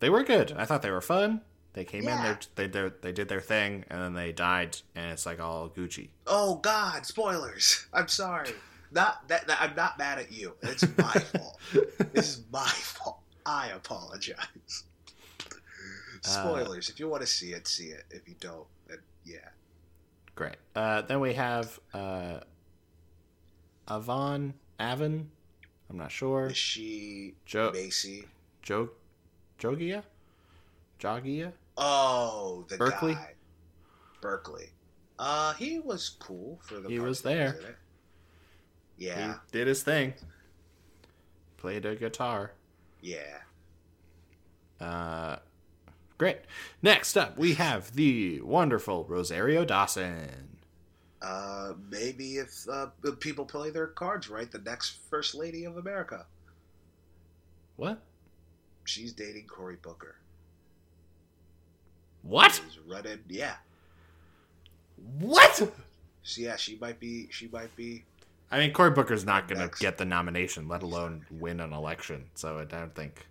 They 0.00 0.10
were 0.10 0.22
good. 0.22 0.52
I 0.56 0.64
thought 0.64 0.82
they 0.82 0.90
were 0.90 1.00
fun. 1.00 1.40
They 1.72 1.84
came 1.84 2.04
Yeah. 2.04 2.30
in, 2.32 2.38
they 2.54 2.66
they 2.68 2.90
they 3.02 3.12
did 3.12 3.28
their 3.28 3.40
thing, 3.40 3.84
and 3.88 4.00
then 4.00 4.14
they 4.14 4.32
died, 4.32 4.78
and 4.94 5.10
it's 5.10 5.26
like 5.26 5.40
all 5.40 5.68
Gucci. 5.68 6.08
Oh 6.26 6.56
God, 6.56 7.04
spoilers! 7.04 7.86
I'm 7.92 8.08
sorry. 8.08 8.50
Not 8.92 9.26
that, 9.28 9.46
that- 9.48 9.60
I'm 9.60 9.74
not 9.74 9.98
mad 9.98 10.18
at 10.18 10.32
you. 10.32 10.54
It's 10.62 10.84
my 10.96 11.12
fault. 11.12 11.58
This 12.12 12.28
is 12.38 12.42
my 12.52 12.66
fault. 12.68 13.18
I 13.44 13.68
apologize. 13.70 14.84
Spoilers. 16.22 16.88
if 16.88 16.98
you 16.98 17.08
want 17.08 17.20
to 17.22 17.26
see 17.26 17.52
it, 17.52 17.68
see 17.68 17.88
it. 17.88 18.04
If 18.10 18.26
you 18.28 18.34
don't, 18.40 18.66
then 18.88 18.98
yeah. 19.24 19.36
Great. 20.34 20.56
Uh, 20.74 21.02
then 21.02 21.20
we 21.20 21.34
have 21.34 21.78
uh, 21.94 22.40
Avan 23.88 24.54
Avan. 24.80 25.26
I'm 25.90 25.96
not 25.98 26.10
sure. 26.10 26.46
Is 26.46 26.56
she 26.56 27.34
Jo 27.44 27.70
Macy? 27.72 28.24
Jo 28.62 28.90
Jogia, 29.58 30.02
Jogia. 31.00 31.52
Oh, 31.76 32.64
the 32.68 32.76
Berkeley? 32.76 33.14
guy. 33.14 33.34
Berkeley. 34.20 34.70
Uh, 35.18 35.54
he 35.54 35.78
was 35.78 36.10
cool 36.18 36.58
for 36.62 36.80
the. 36.80 36.88
He 36.88 36.98
was 36.98 37.22
there. 37.22 37.76
Yeah, 38.98 39.34
He 39.34 39.38
did 39.52 39.66
his 39.66 39.82
thing. 39.82 40.14
Played 41.58 41.84
a 41.86 41.94
guitar. 41.96 42.52
yeah. 43.00 43.38
Uh, 44.80 45.36
great. 46.18 46.40
Next 46.82 47.16
up, 47.16 47.38
we 47.38 47.54
have 47.54 47.94
the 47.94 48.40
wonderful 48.42 49.04
Rosario 49.08 49.64
Dawson. 49.64 50.55
Uh, 51.22 51.72
maybe 51.90 52.36
if 52.36 52.66
uh, 52.70 52.86
the 53.02 53.12
people 53.12 53.44
play 53.44 53.70
their 53.70 53.86
cards 53.86 54.28
right, 54.28 54.50
the 54.50 54.58
next 54.58 54.98
first 55.10 55.34
lady 55.34 55.64
of 55.64 55.76
America. 55.78 56.26
What? 57.76 58.00
She's 58.84 59.12
dating 59.12 59.46
Cory 59.46 59.76
Booker. 59.80 60.16
What? 62.22 62.52
She's 62.52 62.78
running. 62.86 63.20
Yeah. 63.28 63.54
What? 65.18 65.54
So 65.56 65.70
yeah, 66.40 66.56
she 66.56 66.76
might 66.80 66.98
be. 67.00 67.28
She 67.30 67.48
might 67.48 67.74
be. 67.76 68.04
I 68.50 68.58
mean, 68.58 68.72
Cory 68.72 68.90
Booker's 68.90 69.24
not 69.24 69.48
going 69.48 69.68
to 69.68 69.76
get 69.78 69.98
the 69.98 70.04
nomination, 70.04 70.68
let 70.68 70.82
alone 70.82 71.24
win 71.30 71.60
an 71.60 71.72
election. 71.72 72.26
So 72.34 72.58
I 72.58 72.64
don't 72.64 72.94
think 72.94 73.26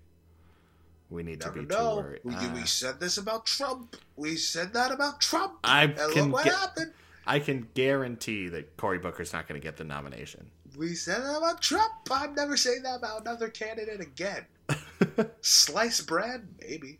we 1.09 1.23
need 1.23 1.39
to 1.41 1.47
Never 1.47 1.61
be 1.61 1.67
too 1.67 1.81
worried. 1.81 2.19
We, 2.23 2.35
Uh, 2.35 2.53
we 2.53 2.65
said 2.65 2.99
this 2.99 3.17
about 3.17 3.45
Trump. 3.45 3.95
We 4.17 4.35
said 4.35 4.73
that 4.73 4.91
about 4.91 5.21
Trump. 5.21 5.53
I 5.63 5.83
and 5.83 5.95
can 6.13 6.23
look 6.25 6.33
what 6.33 6.43
get- 6.45 6.53
happened. 6.53 6.91
I 7.27 7.39
can 7.39 7.67
guarantee 7.73 8.49
that 8.49 8.77
Cory 8.77 8.99
Booker's 8.99 9.33
not 9.33 9.47
going 9.47 9.59
to 9.59 9.65
get 9.65 9.77
the 9.77 9.83
nomination. 9.83 10.49
We 10.77 10.93
said 10.93 11.21
that 11.23 11.37
about 11.37 11.61
Trump. 11.61 11.91
I'm 12.11 12.35
never 12.35 12.57
saying 12.57 12.83
that 12.83 12.95
about 12.97 13.21
another 13.21 13.47
candidate 13.49 14.01
again. 14.01 14.45
Sliced 15.41 16.07
bread, 16.07 16.47
maybe. 16.61 16.99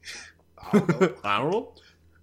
I 0.72 0.80
don't 0.80 0.90
know. 1.02 1.14
I 1.24 1.38
don't 1.40 1.52
know. 1.52 1.72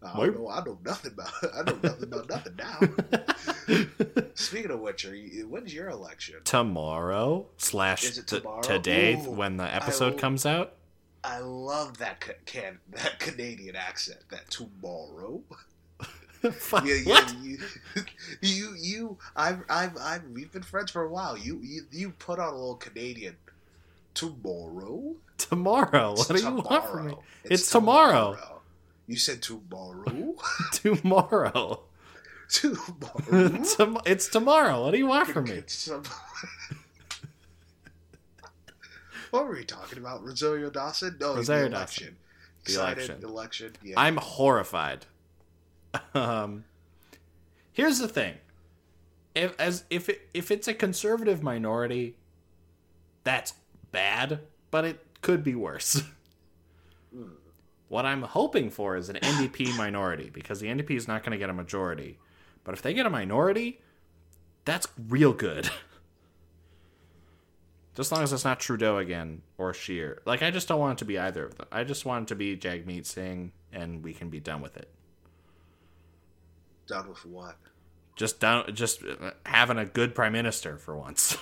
I 0.04 0.16
don't 0.16 0.34
know. 0.36 0.48
I 0.48 0.64
know 0.64 0.78
nothing 0.84 1.12
about. 1.12 1.32
I 1.54 1.62
know 1.62 1.78
nothing 1.82 2.04
about 2.04 2.28
nothing 2.28 2.56
now. 2.56 4.26
Speaking 4.34 4.70
of 4.72 4.80
which, 4.80 5.04
are 5.04 5.14
you, 5.14 5.46
when's 5.48 5.72
your 5.72 5.90
election? 5.90 6.36
tomorrow 6.44 7.46
slash 7.58 8.02
Is 8.04 8.18
it 8.18 8.26
t- 8.26 8.40
today 8.62 9.14
Ooh, 9.14 9.30
when 9.30 9.58
the 9.58 9.72
episode 9.74 10.14
I- 10.14 10.16
comes 10.16 10.44
out. 10.46 10.74
I 11.24 11.38
love 11.38 11.98
that 11.98 12.20
ca- 12.20 12.32
can 12.46 12.80
that 12.90 13.20
Canadian 13.20 13.76
accent. 13.76 14.18
That 14.30 14.50
tomorrow. 14.50 15.40
Fuck, 16.50 16.84
Yeah, 16.86 16.94
yeah, 16.94 17.12
what? 17.12 17.36
you, 17.42 17.58
you, 18.40 18.74
you. 18.78 19.18
I've, 19.36 19.62
I've, 19.68 19.96
I've. 19.96 20.24
We've 20.30 20.50
been 20.50 20.62
friends 20.62 20.90
for 20.90 21.02
a 21.02 21.08
while. 21.08 21.36
You, 21.38 21.60
you, 21.62 21.82
you 21.92 22.10
put 22.10 22.38
on 22.40 22.48
a 22.48 22.56
little 22.56 22.74
Canadian. 22.76 23.36
Tomorrow. 24.14 25.14
Tomorrow. 25.38 26.12
It's 26.12 26.28
What 26.28 26.36
do 26.38 26.42
you 26.44 26.50
want 26.50 26.84
from 26.86 27.06
me? 27.06 27.10
tomorrow. 27.12 27.22
It's 27.44 27.70
tomorrow. 27.70 28.60
You 29.06 29.16
said 29.16 29.40
tomorrow. 29.42 30.34
Tomorrow. 30.72 31.80
tomorrow. 32.50 33.64
Tom- 33.76 34.00
it's 34.04 34.28
tomorrow. 34.28 34.82
What 34.84 34.90
do 34.92 34.98
you 34.98 35.06
want 35.06 35.28
from 35.28 35.44
me? 35.44 35.62
What 39.30 39.46
were 39.46 39.52
we 39.54 39.64
talking 39.64 39.98
about? 39.98 40.22
Rosario 40.22 40.68
Dawson? 40.70 41.16
No, 41.20 41.34
Rosario 41.36 41.64
the 41.64 41.70
Dawson. 41.70 41.74
election. 42.04 42.16
The 42.64 42.70
Excited 42.72 42.98
election. 43.10 43.24
election. 43.28 43.72
Yeah. 43.82 43.94
I'm 44.00 44.16
horrified. 44.18 45.06
Um, 46.14 46.64
here's 47.72 47.98
the 47.98 48.08
thing: 48.08 48.34
if 49.34 49.54
as 49.58 49.84
if 49.90 50.08
it, 50.08 50.28
if 50.34 50.50
it's 50.50 50.68
a 50.68 50.74
conservative 50.74 51.42
minority, 51.42 52.16
that's 53.24 53.54
bad, 53.90 54.40
but 54.70 54.84
it 54.84 55.04
could 55.20 55.44
be 55.44 55.54
worse. 55.54 56.02
What 57.88 58.06
I'm 58.06 58.22
hoping 58.22 58.70
for 58.70 58.96
is 58.96 59.10
an 59.10 59.16
NDP 59.16 59.76
minority 59.78 60.30
because 60.32 60.60
the 60.60 60.68
NDP 60.68 60.92
is 60.96 61.06
not 61.06 61.22
going 61.22 61.32
to 61.32 61.38
get 61.38 61.50
a 61.50 61.52
majority. 61.52 62.18
But 62.64 62.72
if 62.72 62.80
they 62.80 62.94
get 62.94 63.04
a 63.04 63.10
minority, 63.10 63.82
That's 64.64 64.88
real 65.08 65.32
good. 65.34 65.68
Just 67.94 68.08
as 68.08 68.12
long 68.12 68.22
as 68.22 68.32
it's 68.32 68.44
not 68.44 68.58
Trudeau 68.60 68.96
again 68.96 69.42
or 69.58 69.74
Scheer. 69.74 70.22
Like 70.24 70.42
I 70.42 70.50
just 70.50 70.66
don't 70.68 70.80
want 70.80 70.98
it 70.98 71.00
to 71.00 71.04
be 71.04 71.18
either 71.18 71.44
of 71.44 71.56
them. 71.58 71.66
I 71.70 71.84
just 71.84 72.06
want 72.06 72.22
it 72.22 72.28
to 72.28 72.34
be 72.34 72.56
Jagmeet 72.56 73.04
Singh 73.04 73.52
and 73.70 74.02
we 74.02 74.14
can 74.14 74.30
be 74.30 74.40
done 74.40 74.62
with 74.62 74.78
it. 74.78 74.88
Done 76.92 77.08
with 77.08 77.24
what? 77.24 77.56
Just 78.16 78.38
down 78.38 78.74
just 78.74 79.02
uh, 79.02 79.30
having 79.46 79.78
a 79.78 79.86
good 79.86 80.14
prime 80.14 80.32
minister 80.32 80.76
for 80.76 80.96
once. 80.96 81.36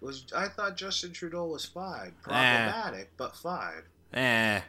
Was 0.00 0.24
I 0.34 0.48
thought 0.48 0.76
Justin 0.76 1.12
Trudeau 1.12 1.44
was 1.44 1.66
fine, 1.66 2.14
problematic, 2.22 3.10
but 3.18 3.36
fine. 3.36 3.82
eh. 4.14 4.62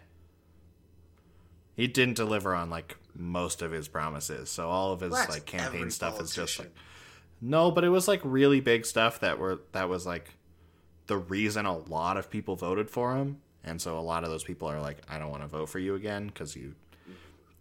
He 1.77 1.87
didn't 1.87 2.15
deliver 2.15 2.53
on 2.53 2.69
like 2.69 2.97
most 3.15 3.61
of 3.61 3.71
his 3.71 3.87
promises. 3.87 4.49
So 4.49 4.69
all 4.69 4.91
of 4.91 4.99
his 4.99 5.13
like 5.13 5.45
campaign 5.45 5.89
stuff 5.89 6.19
is 6.19 6.35
just 6.35 6.59
like. 6.59 6.75
No, 7.39 7.71
but 7.71 7.85
it 7.85 7.89
was 7.89 8.09
like 8.09 8.19
really 8.23 8.59
big 8.59 8.85
stuff 8.85 9.21
that 9.21 9.39
were 9.39 9.61
that 9.71 9.87
was 9.87 10.05
like 10.05 10.31
the 11.07 11.17
reason 11.17 11.65
a 11.65 11.77
lot 11.77 12.17
of 12.17 12.29
people 12.29 12.57
voted 12.57 12.89
for 12.89 13.15
him, 13.15 13.39
and 13.63 13.81
so 13.81 13.97
a 13.97 14.01
lot 14.01 14.25
of 14.25 14.29
those 14.29 14.43
people 14.43 14.67
are 14.67 14.81
like, 14.81 14.97
I 15.09 15.17
don't 15.17 15.31
want 15.31 15.43
to 15.43 15.47
vote 15.47 15.69
for 15.69 15.79
you 15.79 15.95
again 15.95 16.27
because 16.27 16.55
you 16.55 16.75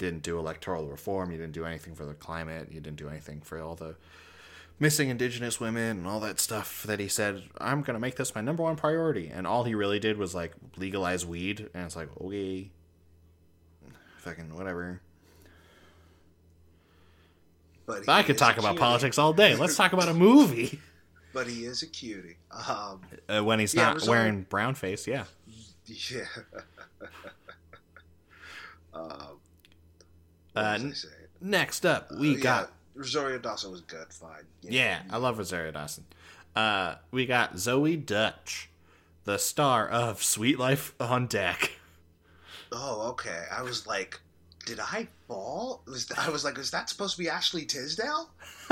didn't 0.00 0.22
do 0.22 0.38
electoral 0.38 0.86
reform, 0.88 1.30
you 1.30 1.38
didn't 1.38 1.52
do 1.52 1.64
anything 1.64 1.94
for 1.94 2.04
the 2.04 2.14
climate, 2.14 2.68
you 2.72 2.80
didn't 2.80 2.96
do 2.96 3.08
anything 3.08 3.40
for 3.40 3.60
all 3.60 3.76
the 3.76 3.94
missing 4.80 5.10
indigenous 5.10 5.60
women 5.60 5.98
and 5.98 6.06
all 6.06 6.20
that 6.20 6.40
stuff 6.40 6.84
that 6.84 6.98
he 6.98 7.06
said 7.06 7.42
i'm 7.60 7.82
gonna 7.82 7.98
make 7.98 8.16
this 8.16 8.34
my 8.34 8.40
number 8.40 8.62
one 8.62 8.76
priority. 8.76 9.28
And 9.28 9.46
all 9.46 9.64
he 9.64 9.74
really 9.74 10.00
did 10.00 10.16
was 10.16 10.34
like 10.34 10.52
legalize 10.76 11.24
weed 11.26 11.68
and 11.74 11.84
it's 11.84 11.96
like 11.96 12.08
okay 12.20 12.70
fucking 14.18 14.54
whatever. 14.56 15.00
But 17.86 18.08
i 18.08 18.22
could 18.22 18.38
talk 18.38 18.56
about 18.58 18.76
politics 18.76 19.18
all 19.18 19.32
day. 19.32 19.54
Let's 19.54 19.76
talk 19.76 19.92
about 19.92 20.08
a 20.08 20.14
movie. 20.28 20.80
But 21.32 21.46
he 21.46 21.64
is 21.64 21.82
a 21.82 21.86
cutie. 21.86 22.36
Um, 22.50 23.02
uh, 23.28 23.44
when 23.44 23.60
he's 23.60 23.74
Yeah, 23.74 23.92
not 23.92 24.08
wearing 24.08 24.42
brown 24.42 24.74
face 24.74 25.06
yeah. 25.06 25.24
Yeah. 25.86 26.24
um, 28.94 29.39
Uh, 30.56 30.60
was 30.74 30.82
I 30.82 30.86
n- 30.86 30.94
saying? 30.94 31.14
next 31.40 31.86
up 31.86 32.10
we 32.12 32.30
Uh, 32.32 32.36
yeah, 32.36 32.42
got 32.42 32.72
Rosario 32.94 33.38
Dawson 33.38 33.70
was 33.70 33.80
good. 33.82 34.12
Fine. 34.12 34.44
Yeah, 34.62 35.00
I 35.10 35.16
love 35.16 35.38
Rosario 35.38 35.70
Dawson. 35.70 36.04
Uh, 36.56 36.96
we 37.10 37.24
got 37.26 37.54
Zoey 37.54 38.04
Deutch, 38.04 38.68
the 39.24 39.38
star 39.38 39.88
of 39.88 40.22
Suite 40.22 40.58
Life 40.58 40.94
on 41.00 41.26
Deck. 41.26 41.72
Oh, 42.72 43.08
okay. 43.10 43.44
I 43.50 43.62
was 43.62 43.86
like, 43.86 44.20
did 44.66 44.78
I 44.80 45.08
fall? 45.28 45.82
Was 45.86 46.10
I 46.16 46.28
was 46.30 46.44
like, 46.44 46.58
is 46.58 46.70
that 46.72 46.88
supposed 46.90 47.16
to 47.16 47.22
be 47.22 47.28
Ashley 47.28 47.64
Tisdale? 47.64 48.30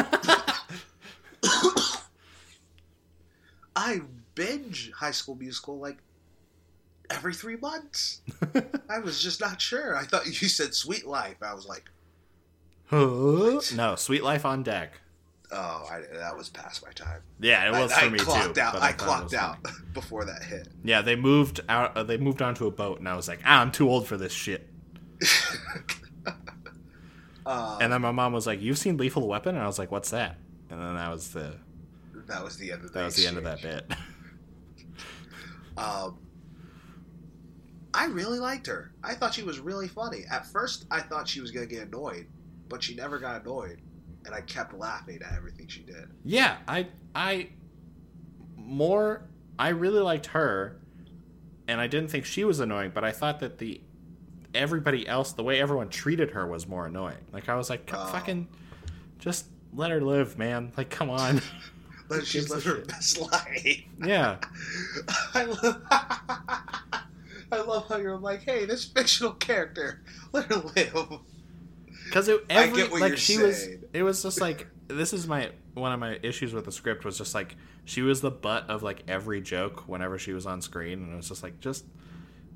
I 3.76 4.00
binge 4.34 4.90
High 4.92 5.12
School 5.12 5.36
Musical 5.36 5.78
like 5.78 5.98
every 7.10 7.34
three 7.34 7.56
months. 7.56 8.20
I 8.90 8.98
was 9.00 9.22
just 9.22 9.40
not 9.40 9.60
sure. 9.60 9.96
I 9.96 10.04
thought 10.04 10.26
you 10.26 10.48
said 10.48 10.74
Suite 10.74 11.06
Life. 11.06 11.36
I 11.42 11.54
was 11.54 11.66
like, 11.66 11.84
no, 12.90 13.94
Suite 13.96 14.22
Life 14.22 14.44
on 14.44 14.62
Deck. 14.62 14.92
oh, 15.52 15.86
I, 15.90 16.02
that 16.14 16.36
was 16.36 16.48
past 16.48 16.84
my 16.84 16.92
time. 16.92 17.20
Yeah, 17.40 17.66
it 17.68 17.72
was 17.72 17.92
I, 17.92 18.00
for 18.00 18.06
I 18.06 18.08
me 18.10 18.18
clocked 18.18 18.54
too. 18.54 18.60
out. 18.60 18.72
but 18.74 18.82
I, 18.82 18.92
clocked 18.92 19.34
out 19.34 19.56
funny. 19.62 19.76
before 19.94 20.24
that 20.24 20.42
hit. 20.42 20.68
Yeah, 20.84 21.02
they 21.02 21.16
moved 21.16 21.60
out. 21.68 21.96
Uh, 21.96 22.02
they 22.02 22.16
moved 22.16 22.40
onto 22.42 22.66
a 22.66 22.70
boat, 22.70 22.98
and 22.98 23.08
I 23.08 23.14
was 23.16 23.28
like, 23.28 23.40
ah, 23.44 23.60
I'm 23.60 23.72
too 23.72 23.88
old 23.90 24.06
for 24.06 24.16
this 24.16 24.32
shit. 24.32 24.68
Um, 27.46 27.78
And 27.80 27.92
then 27.92 28.02
my 28.02 28.12
mom 28.12 28.32
was 28.34 28.46
like, 28.46 28.60
"You've 28.60 28.76
seen 28.76 28.98
Lethal 28.98 29.26
Weapon?" 29.26 29.54
And 29.54 29.64
I 29.64 29.66
was 29.66 29.78
like, 29.78 29.90
"What's 29.90 30.10
that?" 30.10 30.36
And 30.70 30.78
then 30.80 30.94
that 30.96 31.10
was 31.10 31.30
the 31.30 31.54
that 32.26 32.44
was 32.44 32.58
the 32.58 32.72
end 32.72 32.84
of 32.84 32.92
that 32.92 33.04
was 33.06 33.16
the 33.16 33.26
end 33.26 33.38
of 33.38 33.44
that 33.44 33.62
bit. 33.62 33.90
Um, 35.78 36.18
I 37.98 38.06
really 38.06 38.38
liked 38.38 38.66
her. 38.68 38.92
I 39.02 39.14
thought 39.14 39.34
she 39.34 39.42
was 39.42 39.58
really 39.58 39.88
funny. 39.88 40.24
At 40.30 40.46
first, 40.46 40.86
I 40.90 41.00
thought 41.00 41.26
she 41.28 41.40
was 41.40 41.50
gonna 41.50 41.66
get 41.66 41.82
annoyed, 41.88 42.26
but 42.68 42.82
she 42.82 42.94
never 42.94 43.18
got 43.18 43.42
annoyed, 43.42 43.80
and 44.24 44.34
I 44.34 44.40
kept 44.42 44.72
laughing 44.74 45.20
at 45.24 45.32
everything 45.36 45.66
she 45.68 45.80
did. 45.82 46.08
Yeah, 46.24 46.58
I 46.68 46.86
I 47.14 47.48
more 48.56 49.22
I 49.58 49.70
really 49.70 50.00
liked 50.00 50.26
her 50.26 50.76
and 51.66 51.80
I 51.80 51.86
didn't 51.86 52.08
think 52.10 52.24
she 52.24 52.44
was 52.44 52.60
annoying, 52.60 52.92
but 52.94 53.02
I 53.04 53.12
thought 53.12 53.40
that 53.40 53.58
the 53.58 53.80
everybody 54.54 55.06
else 55.08 55.32
the 55.32 55.42
way 55.42 55.60
everyone 55.60 55.88
treated 55.88 56.30
her 56.30 56.46
was 56.46 56.66
more 56.68 56.86
annoying. 56.86 57.18
Like 57.32 57.48
I 57.48 57.54
was 57.56 57.68
like 57.68 57.90
Oh. 57.92 58.06
fucking 58.12 58.48
just 59.18 59.46
let 59.74 59.90
her 59.90 60.00
live, 60.00 60.38
man. 60.38 60.72
Like 60.76 60.90
come 60.90 61.10
on. 61.10 61.40
But 62.08 62.26
she's 62.26 62.48
living 62.48 62.70
her 62.72 62.76
shit? 62.78 62.88
best 62.88 63.20
life. 63.32 63.82
yeah. 64.02 64.38
I 65.34 65.44
love. 65.44 65.82
I 67.50 67.60
love 67.62 67.88
how 67.88 67.96
you're 67.96 68.18
like, 68.18 68.42
hey, 68.42 68.64
this 68.66 68.84
fictional 68.84 69.32
character, 69.32 70.02
let 70.32 70.46
her 70.46 70.56
live. 70.56 71.20
Cuz 72.10 72.28
it 72.28 72.44
every 72.48 72.84
like 72.88 73.16
she 73.16 73.34
saying. 73.34 73.46
was 73.46 73.68
it 73.92 74.02
was 74.02 74.22
just 74.22 74.40
like 74.40 74.66
this 74.88 75.12
is 75.12 75.26
my 75.26 75.50
one 75.74 75.92
of 75.92 76.00
my 76.00 76.18
issues 76.22 76.54
with 76.54 76.64
the 76.64 76.72
script 76.72 77.04
was 77.04 77.18
just 77.18 77.34
like 77.34 77.56
she 77.84 78.00
was 78.00 78.22
the 78.22 78.30
butt 78.30 78.68
of 78.70 78.82
like 78.82 79.02
every 79.08 79.40
joke 79.40 79.86
whenever 79.86 80.18
she 80.18 80.32
was 80.32 80.46
on 80.46 80.62
screen 80.62 81.02
and 81.02 81.12
it 81.12 81.16
was 81.16 81.28
just 81.28 81.42
like 81.42 81.60
just 81.60 81.84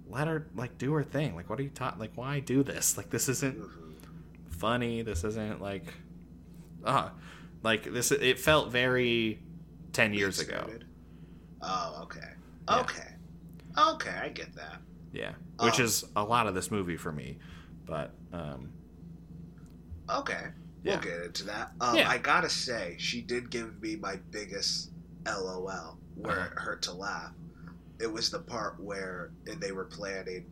let 0.08 0.28
her 0.28 0.46
like 0.54 0.78
do 0.78 0.92
her 0.92 1.02
thing. 1.02 1.34
Like 1.34 1.50
what 1.50 1.58
are 1.58 1.62
you 1.62 1.70
taught 1.70 1.98
like 1.98 2.12
why 2.14 2.40
do 2.40 2.62
this? 2.62 2.96
Like 2.96 3.10
this 3.10 3.28
isn't 3.28 3.58
funny. 4.62 5.02
This 5.02 5.24
isn't 5.24 5.60
like, 5.60 5.92
uh, 6.84 7.08
like 7.64 7.92
this. 7.92 8.12
It 8.12 8.38
felt 8.38 8.70
very 8.70 9.40
ten 9.92 10.14
years 10.14 10.38
ago. 10.38 10.70
Oh, 11.60 12.00
okay. 12.04 12.20
Yeah. 12.68 12.80
Okay. 12.80 13.11
Okay, 13.76 14.10
I 14.10 14.28
get 14.28 14.54
that. 14.54 14.80
Yeah, 15.12 15.32
which 15.60 15.78
Um, 15.78 15.84
is 15.86 16.04
a 16.16 16.24
lot 16.24 16.46
of 16.46 16.54
this 16.54 16.70
movie 16.70 16.96
for 16.96 17.12
me. 17.12 17.38
But 17.86 18.12
um, 18.32 18.72
Okay. 20.10 20.48
Yeah. 20.82 20.94
We'll 20.94 21.00
get 21.02 21.22
into 21.22 21.44
that. 21.44 21.72
Um, 21.80 21.96
Yeah. 21.96 22.08
I 22.10 22.18
gotta 22.18 22.48
say, 22.50 22.96
she 22.98 23.20
did 23.22 23.50
give 23.50 23.80
me 23.80 23.96
my 23.96 24.16
biggest 24.30 24.90
LOL, 25.26 25.98
where 26.16 26.40
Uh-huh. 26.40 26.48
it 26.52 26.58
hurt 26.58 26.82
to 26.82 26.92
laugh. 26.92 27.32
It 28.00 28.12
was 28.12 28.30
the 28.30 28.40
part 28.40 28.80
where 28.80 29.30
they 29.44 29.70
were 29.72 29.84
planning 29.84 30.46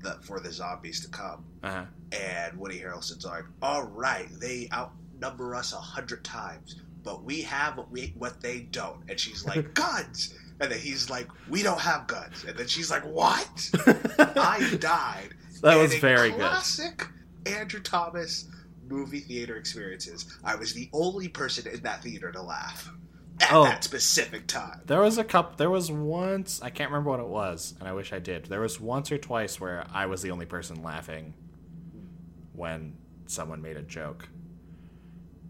the, 0.00 0.18
for 0.22 0.40
the 0.40 0.52
zombies 0.52 1.00
to 1.02 1.08
come, 1.08 1.44
uh, 1.62 1.84
and 2.10 2.58
Woody 2.58 2.80
Harrelson's 2.80 3.24
like, 3.24 3.44
"All 3.62 3.84
right, 3.84 4.28
they 4.40 4.68
outnumber 4.72 5.54
us 5.54 5.72
a 5.72 5.76
hundred 5.76 6.24
times, 6.24 6.74
but 7.04 7.22
we 7.22 7.42
have 7.42 7.76
what 7.76 7.88
we 7.92 8.12
what 8.18 8.40
they 8.40 8.62
don't." 8.62 9.08
And 9.08 9.20
she's 9.20 9.44
like, 9.44 9.72
"Guns," 9.74 10.34
and 10.60 10.70
then 10.70 10.78
he's 10.78 11.10
like, 11.10 11.28
"We 11.48 11.62
don't 11.62 11.80
have 11.80 12.06
guns," 12.06 12.44
and 12.46 12.56
then 12.56 12.66
she's 12.68 12.90
like, 12.90 13.04
"What?" 13.04 13.70
I 14.18 14.76
died. 14.80 15.34
that 15.62 15.72
And 15.72 15.80
was 15.82 15.94
very 15.96 16.30
good. 16.30 16.38
Classic 16.40 17.06
Andrew 17.46 17.80
Thomas 17.80 18.48
movie 18.88 19.20
theater 19.20 19.56
experiences. 19.56 20.26
I 20.44 20.54
was 20.56 20.74
the 20.74 20.88
only 20.92 21.28
person 21.28 21.72
in 21.72 21.82
that 21.82 22.02
theater 22.02 22.30
to 22.32 22.42
laugh 22.42 22.90
at 23.40 23.52
Oh. 23.52 23.64
that 23.64 23.82
specific 23.82 24.46
time. 24.46 24.80
There 24.86 25.00
was 25.00 25.18
a 25.18 25.24
couple. 25.24 25.56
There 25.56 25.70
was 25.70 25.90
once 25.90 26.60
I 26.62 26.70
can't 26.70 26.90
remember 26.90 27.10
what 27.10 27.20
it 27.20 27.26
was, 27.28 27.74
and 27.80 27.88
I 27.88 27.92
wish 27.92 28.12
I 28.12 28.18
did. 28.18 28.46
There 28.46 28.60
was 28.60 28.78
once 28.80 29.10
or 29.10 29.18
twice 29.18 29.60
where 29.60 29.86
I 29.92 30.06
was 30.06 30.22
the 30.22 30.30
only 30.30 30.46
person 30.46 30.82
laughing 30.82 31.34
when 32.52 32.96
someone 33.26 33.62
made 33.62 33.76
a 33.76 33.82
joke. 33.82 34.28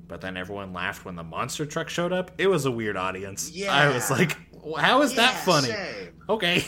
But 0.08 0.20
then 0.20 0.36
everyone 0.36 0.72
laughed 0.72 1.04
when 1.04 1.16
the 1.16 1.22
monster 1.24 1.64
truck 1.66 1.88
showed 1.88 2.12
up. 2.12 2.30
It 2.38 2.46
was 2.46 2.64
a 2.66 2.70
weird 2.70 2.96
audience. 2.96 3.50
Yeah, 3.50 3.72
I 3.74 3.88
was 3.92 4.10
like, 4.10 4.36
"How 4.78 5.02
is 5.02 5.14
that 5.14 5.34
funny?" 5.44 5.68
Same. 5.68 6.14
Okay. 6.28 6.64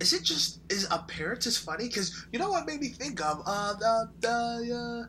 Is 0.00 0.12
it 0.12 0.22
just 0.24 0.60
is 0.70 0.86
appearances 0.90 1.56
funny? 1.58 1.86
Because 1.88 2.26
you 2.32 2.38
know 2.38 2.50
what 2.50 2.66
made 2.66 2.80
me 2.80 2.88
think 2.88 3.20
of 3.20 3.42
uh 3.46 3.74
the 3.74 4.10
the 4.20 4.74
uh, 4.74 5.04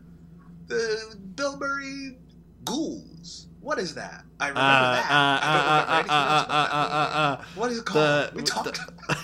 the 0.68 1.16
Bill 1.36 1.58
Murray 1.58 2.18
ghouls. 2.64 3.48
What 3.60 3.80
is 3.80 3.96
that? 3.96 4.24
I 4.40 4.50
remember 4.50 4.70
uh, 4.70 4.96
that. 4.96 5.10
uh, 5.10 5.40
I 5.42 5.54
don't 5.54 5.64
remember 5.64 5.82
uh, 5.92 5.98
anything 5.98 6.12
else 6.12 6.46
about 6.46 7.10
that 7.10 7.40
movie. 7.48 7.60
What 7.60 7.72
is 7.72 7.78
it 7.80 7.86
the, 7.86 7.92
called? 7.92 8.34
we 8.36 8.42
the- 8.42 8.48
talked. 8.48 8.80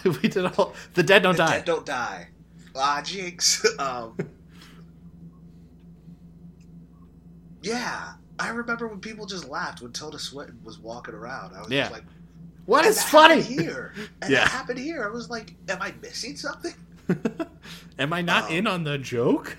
we 0.24 0.28
did 0.30 0.46
all 0.58 0.74
the 0.94 1.04
dead 1.04 1.22
don't 1.24 1.36
The 1.38 1.44
die. 1.44 1.52
Dead 1.58 1.66
don't 1.66 1.86
die. 1.86 2.30
Ah, 2.76 3.02
jinx. 3.04 3.64
Um, 3.78 4.16
yeah, 7.62 8.14
I 8.40 8.50
remember 8.50 8.88
when 8.88 9.00
people 9.00 9.26
just 9.26 9.48
laughed 9.48 9.82
when 9.82 9.92
Tilda 9.92 10.20
Swinton 10.20 10.60
was 10.64 10.80
walking 10.80 11.14
around. 11.14 11.56
I 11.56 11.60
was 11.60 11.70
Yeah. 11.70 11.84
just 11.90 11.94
like, 11.94 12.04
what 12.70 12.86
and 12.86 12.92
is 12.92 12.98
that 12.98 13.10
funny? 13.10 13.42
here? 13.42 13.94
And 14.22 14.32
Yeah. 14.32 14.40
that 14.42 14.50
happened 14.50 14.80
here. 14.80 15.04
I 15.04 15.10
was 15.10 15.30
like, 15.30 15.56
am 15.68 15.82
I 15.82 15.94
missing 16.02 16.38
something? 16.38 16.74
Am 17.98 18.14
I 18.14 18.22
not 18.22 18.46
Um, 18.46 18.52
in 18.52 18.68
on 18.68 18.84
the 18.84 18.98
joke? 18.98 19.58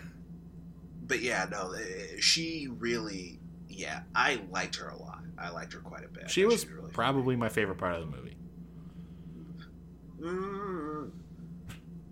But 1.06 1.20
yeah, 1.20 1.46
no, 1.50 1.72
eh, 1.72 2.16
she 2.20 2.68
really, 2.78 3.40
yeah, 3.68 4.02
I 4.14 4.40
liked 4.50 4.76
her 4.76 4.88
a 4.88 4.96
lot. 4.96 5.22
I 5.36 5.50
liked 5.50 5.72
her 5.72 5.80
quite 5.80 6.04
a 6.04 6.08
bit. 6.08 6.30
She 6.30 6.44
I 6.44 6.46
was 6.46 6.66
really 6.68 6.90
probably 6.92 7.34
my 7.36 7.48
favorite 7.48 7.78
part 7.78 7.96
of 7.96 8.00
the 8.08 8.16
movie. 8.16 8.36
Mm. 10.20 11.10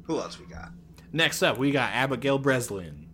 Who 0.05 0.19
else 0.19 0.39
we 0.41 0.47
got? 0.47 0.71
Next 1.13 1.43
up, 1.43 1.59
we 1.59 1.71
got 1.71 1.93
Abigail 1.93 2.39
Breslin. 2.39 3.07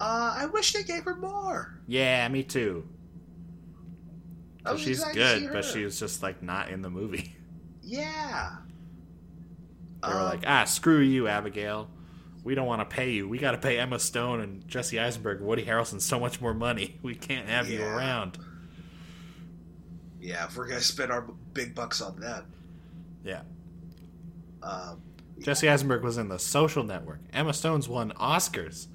Uh, 0.00 0.34
I 0.38 0.46
wish 0.46 0.72
they 0.72 0.82
gave 0.82 1.04
her 1.04 1.16
more. 1.16 1.78
Yeah, 1.86 2.26
me 2.28 2.42
too. 2.42 2.88
I 4.64 4.72
was 4.72 4.80
she's 4.80 4.98
excited 5.00 5.18
to 5.18 5.34
see 5.34 5.40
good, 5.46 5.52
but 5.52 5.64
she 5.64 5.84
was 5.84 5.98
just 5.98 6.22
like 6.22 6.42
not 6.42 6.68
in 6.70 6.82
the 6.82 6.90
movie. 6.90 7.36
yeah. 7.82 8.56
They 10.02 10.08
were 10.08 10.14
Um, 10.14 10.24
like, 10.24 10.44
ah, 10.46 10.64
screw 10.64 11.00
you, 11.00 11.28
Abigail. 11.28 11.88
We 12.42 12.54
don't 12.54 12.66
want 12.66 12.80
to 12.88 12.94
pay 12.96 13.10
you. 13.10 13.28
We 13.28 13.36
got 13.38 13.50
to 13.52 13.58
pay 13.58 13.78
Emma 13.78 13.98
Stone 13.98 14.40
and 14.40 14.66
Jesse 14.66 14.98
Eisenberg, 14.98 15.38
and 15.38 15.46
Woody 15.46 15.64
Harrelson 15.64 16.00
so 16.00 16.18
much 16.18 16.40
more 16.40 16.54
money. 16.54 16.98
We 17.02 17.14
can't 17.14 17.48
have 17.48 17.68
you 17.68 17.82
around. 17.84 18.38
yeah, 20.20 20.46
if 20.46 20.56
we're 20.56 20.66
gonna 20.68 20.80
spend 20.80 21.10
our 21.12 21.22
big 21.52 21.74
bucks 21.74 22.00
on 22.00 22.18
them, 22.20 22.44
Yeah. 23.24 23.42
um, 24.62 25.00
Jesse 25.38 25.68
Eisenberg 25.68 26.02
was 26.02 26.18
in 26.18 26.28
The 26.28 26.38
Social 26.38 26.84
Network. 26.84 27.20
Emma 27.32 27.54
Stone's 27.54 27.88
won 27.88 28.12
Oscars. 28.12 28.86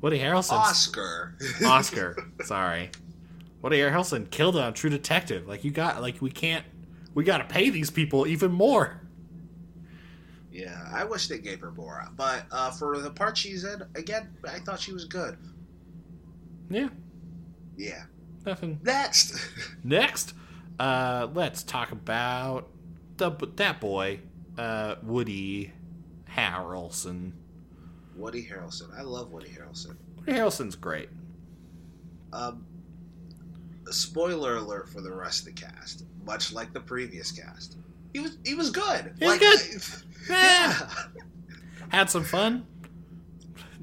Woody 0.00 0.18
Harrelson. 0.18 0.52
Oscar. 0.52 1.36
Oscar. 1.64 2.16
Sorry. 2.44 2.90
Woody 3.64 3.78
Harrelson 3.78 4.30
killed 4.30 4.56
it 4.56 4.62
on 4.62 4.74
True 4.74 4.90
Detective. 4.90 5.48
Like 5.48 5.64
you 5.64 5.70
got, 5.70 6.02
like 6.02 6.20
we 6.20 6.30
can't, 6.30 6.66
we 7.14 7.24
got 7.24 7.38
to 7.38 7.44
pay 7.44 7.70
these 7.70 7.88
people 7.88 8.26
even 8.26 8.52
more. 8.52 9.00
yeah, 10.52 10.86
I 10.92 11.04
wish 11.04 11.28
they 11.28 11.38
gave 11.38 11.60
her 11.60 11.70
more, 11.70 12.06
but 12.14 12.44
uh, 12.52 12.70
for 12.72 12.98
the 12.98 13.08
part 13.10 13.38
she's 13.38 13.64
in, 13.64 13.82
again, 13.94 14.36
I 14.46 14.58
thought 14.58 14.80
she 14.80 14.92
was 14.92 15.06
good. 15.06 15.38
Yeah. 16.68 16.90
Yeah. 17.74 18.02
Nothing. 18.44 18.80
Next. 18.82 19.40
Next, 19.82 20.34
uh, 20.78 21.28
let's 21.32 21.62
talk 21.62 21.90
about 21.90 22.68
the 23.16 23.30
that 23.56 23.80
boy, 23.80 24.20
uh, 24.58 24.96
Woody 25.02 25.72
Harrelson. 26.30 27.32
Woody 28.14 28.46
Harrelson. 28.46 28.94
I 28.94 29.00
love 29.00 29.32
Woody 29.32 29.48
Harrelson. 29.48 29.96
Woody 30.18 30.32
Harrelson's 30.34 30.76
great. 30.76 31.08
Um, 32.30 32.66
spoiler 33.92 34.56
alert 34.56 34.88
for 34.88 35.00
the 35.00 35.12
rest 35.12 35.40
of 35.40 35.54
the 35.54 35.60
cast. 35.60 36.04
Much 36.24 36.52
like 36.52 36.72
the 36.72 36.80
previous 36.80 37.30
cast, 37.30 37.76
he 38.12 38.20
was 38.20 38.38
he 38.44 38.54
was 38.54 38.70
good. 38.70 39.14
He 39.18 39.26
was 39.26 39.38
good. 39.38 39.60
Yeah. 40.30 40.88
Had 41.90 42.08
some 42.08 42.24
fun. 42.24 42.66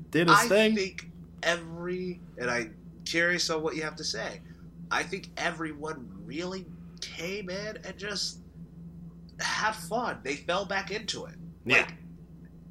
Did 0.10 0.28
his 0.28 0.38
I 0.38 0.48
thing. 0.48 0.72
I 0.74 0.76
think 0.76 1.06
every, 1.44 2.20
and 2.40 2.50
I'm 2.50 2.76
curious 3.06 3.48
on 3.52 3.62
what 3.62 3.76
you 3.76 3.84
have 3.84 3.96
to 3.98 4.04
say. 4.04 4.42
I 4.90 5.04
think 5.04 5.30
everyone 5.38 6.10
really 6.26 6.66
came 7.00 7.52
in 7.52 7.78
and 7.86 7.96
just 7.96 8.40
had 9.40 9.74
fun. 9.74 10.20
They 10.24 10.36
fell 10.36 10.66
back 10.66 10.90
into 10.90 11.26
it. 11.26 11.36
yeah. 11.64 11.78
Like, 11.78 11.94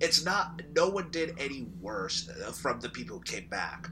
it's 0.01 0.25
not. 0.25 0.63
No 0.75 0.89
one 0.89 1.11
did 1.11 1.35
any 1.39 1.67
worse 1.81 2.29
uh, 2.29 2.51
from 2.53 2.81
the 2.81 2.89
people 2.89 3.19
who 3.19 3.23
came 3.23 3.47
back 3.49 3.89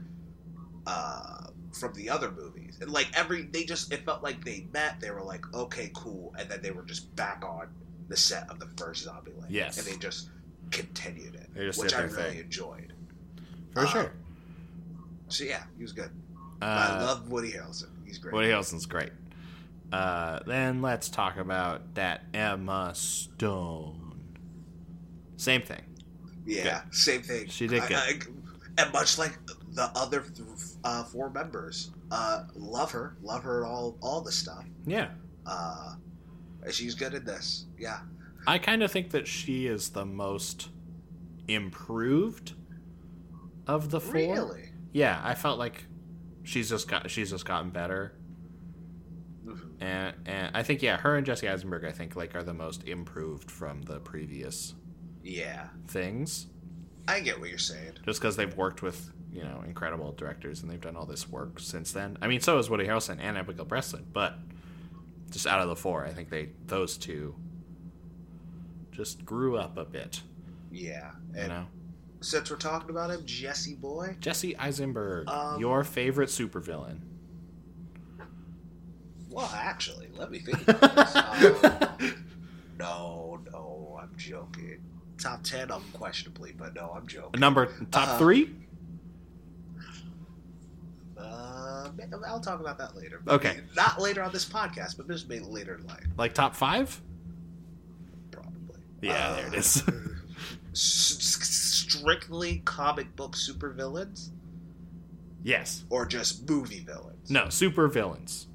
uh, 0.87 1.47
from 1.73 1.93
the 1.93 2.09
other 2.09 2.31
movies. 2.31 2.77
And 2.81 2.91
like 2.91 3.07
every, 3.15 3.43
they 3.43 3.63
just 3.63 3.91
it 3.93 4.03
felt 4.05 4.23
like 4.23 4.43
they 4.43 4.67
met. 4.73 4.99
They 4.99 5.11
were 5.11 5.21
like, 5.23 5.43
okay, 5.53 5.91
cool, 5.93 6.33
and 6.39 6.49
then 6.49 6.61
they 6.61 6.71
were 6.71 6.83
just 6.83 7.13
back 7.15 7.43
on 7.45 7.67
the 8.07 8.17
set 8.17 8.49
of 8.49 8.59
the 8.59 8.67
first 8.77 9.03
zombie 9.03 9.31
Zombieland. 9.31 9.45
Yes. 9.49 9.77
and 9.77 9.85
they 9.87 9.97
just 9.99 10.29
continued 10.71 11.35
it, 11.35 11.47
They 11.53 11.65
just 11.65 11.79
which 11.79 11.93
I 11.93 12.01
really 12.01 12.13
thing. 12.13 12.39
enjoyed. 12.39 12.93
For 13.73 13.85
sure. 13.87 14.11
So 15.27 15.43
yeah, 15.43 15.63
he 15.77 15.83
was 15.83 15.91
good. 15.93 16.09
I 16.61 16.97
Uh, 16.97 17.05
love 17.05 17.31
Woody 17.31 17.51
Harrelson. 17.51 17.89
He's 18.05 18.17
great. 18.17 18.33
Woody 18.33 18.49
Harrelson's 18.49 18.85
great. 18.87 19.11
Uh, 19.91 20.39
then 20.45 20.81
let's 20.81 21.07
talk 21.09 21.37
about 21.37 21.95
that 21.95 22.23
Emma 22.33 22.91
Stone. 22.95 24.21
Same 25.37 25.61
thing. 25.61 25.81
yeah, 26.45 26.81
same 26.91 27.21
thing. 27.21 27.47
She 27.47 27.67
did 27.67 27.81
I- 27.83 27.87
good. 27.87 27.97
I- 27.97 28.81
and 28.83 28.93
much 28.93 29.17
like 29.17 29.37
the 29.71 29.91
other 29.95 30.21
th- 30.21 30.47
uh, 30.83 31.03
four 31.03 31.29
members, 31.29 31.91
uh, 32.11 32.43
love 32.55 32.91
her, 32.91 33.17
love 33.21 33.43
her 33.43 33.65
all 33.65 33.97
all 34.01 34.21
the 34.21 34.31
stuff. 34.31 34.65
Yeah. 34.85 35.09
Uh, 35.45 35.95
she's 36.71 36.95
good 36.95 37.13
at 37.13 37.25
this. 37.25 37.65
Yeah, 37.77 37.99
I 38.47 38.57
kind 38.57 38.83
of 38.83 38.91
think 38.91 39.11
that 39.11 39.27
she 39.27 39.67
is 39.67 39.89
the 39.89 40.05
most 40.05 40.69
improved 41.47 42.53
of 43.67 43.89
the 43.91 43.99
four. 43.99 44.13
really. 44.13 44.69
Yeah, 44.91 45.21
I 45.23 45.35
felt 45.35 45.59
like 45.59 45.85
she's 46.43 46.69
just 46.69 46.87
got 46.87 47.09
she's 47.11 47.29
just 47.31 47.45
gotten 47.45 47.69
better. 47.69 48.13
And 49.79 50.13
and 50.25 50.55
I 50.55 50.61
think 50.63 50.81
yeah, 50.81 50.97
her 50.97 51.15
and 51.15 51.25
Jesse 51.25 51.47
Eisenberg 51.47 51.85
I 51.85 51.91
think 51.91 52.15
like 52.15 52.35
are 52.35 52.43
the 52.43 52.53
most 52.53 52.83
improved 52.87 53.49
from 53.49 53.81
the 53.83 53.99
previous 53.99 54.75
Yeah, 55.23 55.69
things. 55.87 56.47
I 57.07 57.21
get 57.21 57.39
what 57.39 57.49
you're 57.49 57.57
saying. 57.57 57.93
Just 58.05 58.19
because 58.21 58.35
they've 58.35 58.55
worked 58.55 58.81
with 58.83 59.11
you 59.31 59.43
know 59.43 59.63
incredible 59.67 60.11
directors 60.13 60.61
and 60.61 60.71
they've 60.71 60.81
done 60.81 60.95
all 60.95 61.05
this 61.05 61.29
work 61.29 61.59
since 61.59 61.91
then. 61.91 62.17
I 62.21 62.27
mean, 62.27 62.41
so 62.41 62.57
is 62.57 62.69
Woody 62.69 62.85
Harrelson 62.87 63.17
and 63.21 63.37
Abigail 63.37 63.65
Breslin, 63.65 64.05
but 64.11 64.37
just 65.31 65.45
out 65.45 65.61
of 65.61 65.67
the 65.69 65.75
four, 65.75 66.05
I 66.05 66.09
think 66.11 66.29
they 66.29 66.49
those 66.67 66.97
two 66.97 67.35
just 68.91 69.23
grew 69.25 69.55
up 69.57 69.77
a 69.77 69.85
bit. 69.85 70.21
Yeah, 70.71 71.11
You 71.35 71.47
know, 71.47 71.65
since 72.21 72.51
we're 72.51 72.57
talking 72.57 72.89
about 72.91 73.09
him, 73.11 73.25
Jesse 73.25 73.75
Boy. 73.75 74.15
Jesse 74.19 74.55
Eisenberg, 74.57 75.27
Um, 75.29 75.59
your 75.59 75.83
favorite 75.83 76.29
supervillain. 76.29 76.99
Well, 79.29 79.49
actually, 79.53 80.09
let 80.15 80.31
me 80.31 80.39
think. 80.45 80.67
Um, 80.67 82.25
no, 82.77 83.39
no, 83.51 83.99
I'm 84.01 84.11
joking. 84.17 84.81
Top 85.17 85.43
ten, 85.43 85.69
unquestionably, 85.71 86.53
but 86.57 86.73
no, 86.75 86.93
I'm 86.95 87.05
joking. 87.07 87.39
Number 87.39 87.67
top 87.91 88.09
Uh, 88.09 88.17
three. 88.17 88.55
Uh, 91.19 91.89
I'll 92.27 92.39
talk 92.39 92.59
about 92.61 92.77
that 92.77 92.95
later. 92.95 93.21
Okay. 93.27 93.59
Not 93.75 93.99
later 94.01 94.23
on 94.23 94.31
this 94.31 94.45
podcast, 94.45 94.95
but 94.97 95.07
just 95.07 95.27
maybe 95.27 95.43
later 95.45 95.75
in 95.75 95.85
life, 95.85 96.05
Like 96.17 96.33
top 96.33 96.55
five? 96.55 97.01
probably. 98.31 98.79
Yeah, 99.01 99.29
Uh, 99.29 99.35
there 99.35 99.47
it 99.47 99.53
is. 99.55 99.83
strictly 100.73 102.61
comic 102.65 103.15
book 103.15 103.35
supervillains, 103.35 104.29
yes. 105.43 105.83
or 105.89 106.05
just 106.05 106.47
movie 106.49 106.79
villains? 106.81 107.29
No, 107.29 107.49
super 107.49 107.87
villains. 107.87 108.47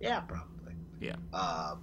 Yeah, 0.00 0.20
probably. 0.20 0.74
Yeah. 1.00 1.16
Um. 1.32 1.80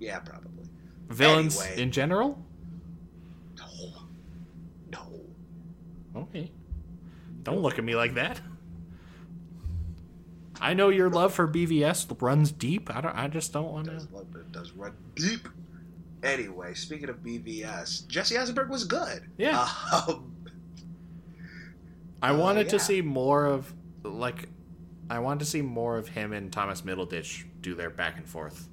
Yeah, 0.00 0.18
probably. 0.20 0.68
Villains 1.08 1.60
Anyway. 1.60 1.82
in 1.82 1.90
general? 1.92 2.44
No. 3.56 3.66
No. 4.92 6.20
Okay. 6.22 6.52
Don't 7.48 7.62
look 7.62 7.78
at 7.78 7.84
me 7.84 7.96
like 7.96 8.12
that. 8.12 8.42
I 10.60 10.74
know 10.74 10.90
your 10.90 11.08
love 11.08 11.32
for 11.32 11.48
BVS 11.48 12.20
runs 12.20 12.52
deep. 12.52 12.94
I 12.94 13.00
don't. 13.00 13.14
I 13.16 13.26
just 13.28 13.54
don't 13.54 13.72
want 13.72 13.86
to. 13.86 13.92
does, 13.92 14.10
love- 14.12 14.26
it 14.36 14.52
does 14.52 14.72
run 14.72 14.92
deep. 15.14 15.48
Anyway, 16.22 16.74
speaking 16.74 17.08
of 17.08 17.22
BVS, 17.22 18.06
Jesse 18.06 18.36
Eisenberg 18.36 18.68
was 18.68 18.84
good. 18.84 19.22
Yeah. 19.38 19.66
Um, 20.08 20.34
I 22.20 22.30
Uh, 22.32 22.36
wanted 22.38 22.68
to 22.70 22.78
see 22.78 23.00
more 23.00 23.46
of 23.46 23.72
like. 24.02 24.50
I 25.08 25.20
wanted 25.20 25.38
to 25.38 25.44
see 25.46 25.62
more 25.62 25.96
of 25.96 26.08
him 26.08 26.34
and 26.34 26.52
Thomas 26.52 26.82
Middleditch 26.82 27.44
do 27.62 27.74
their 27.74 27.88
back 27.88 28.18
and 28.18 28.26
forth. 28.26 28.68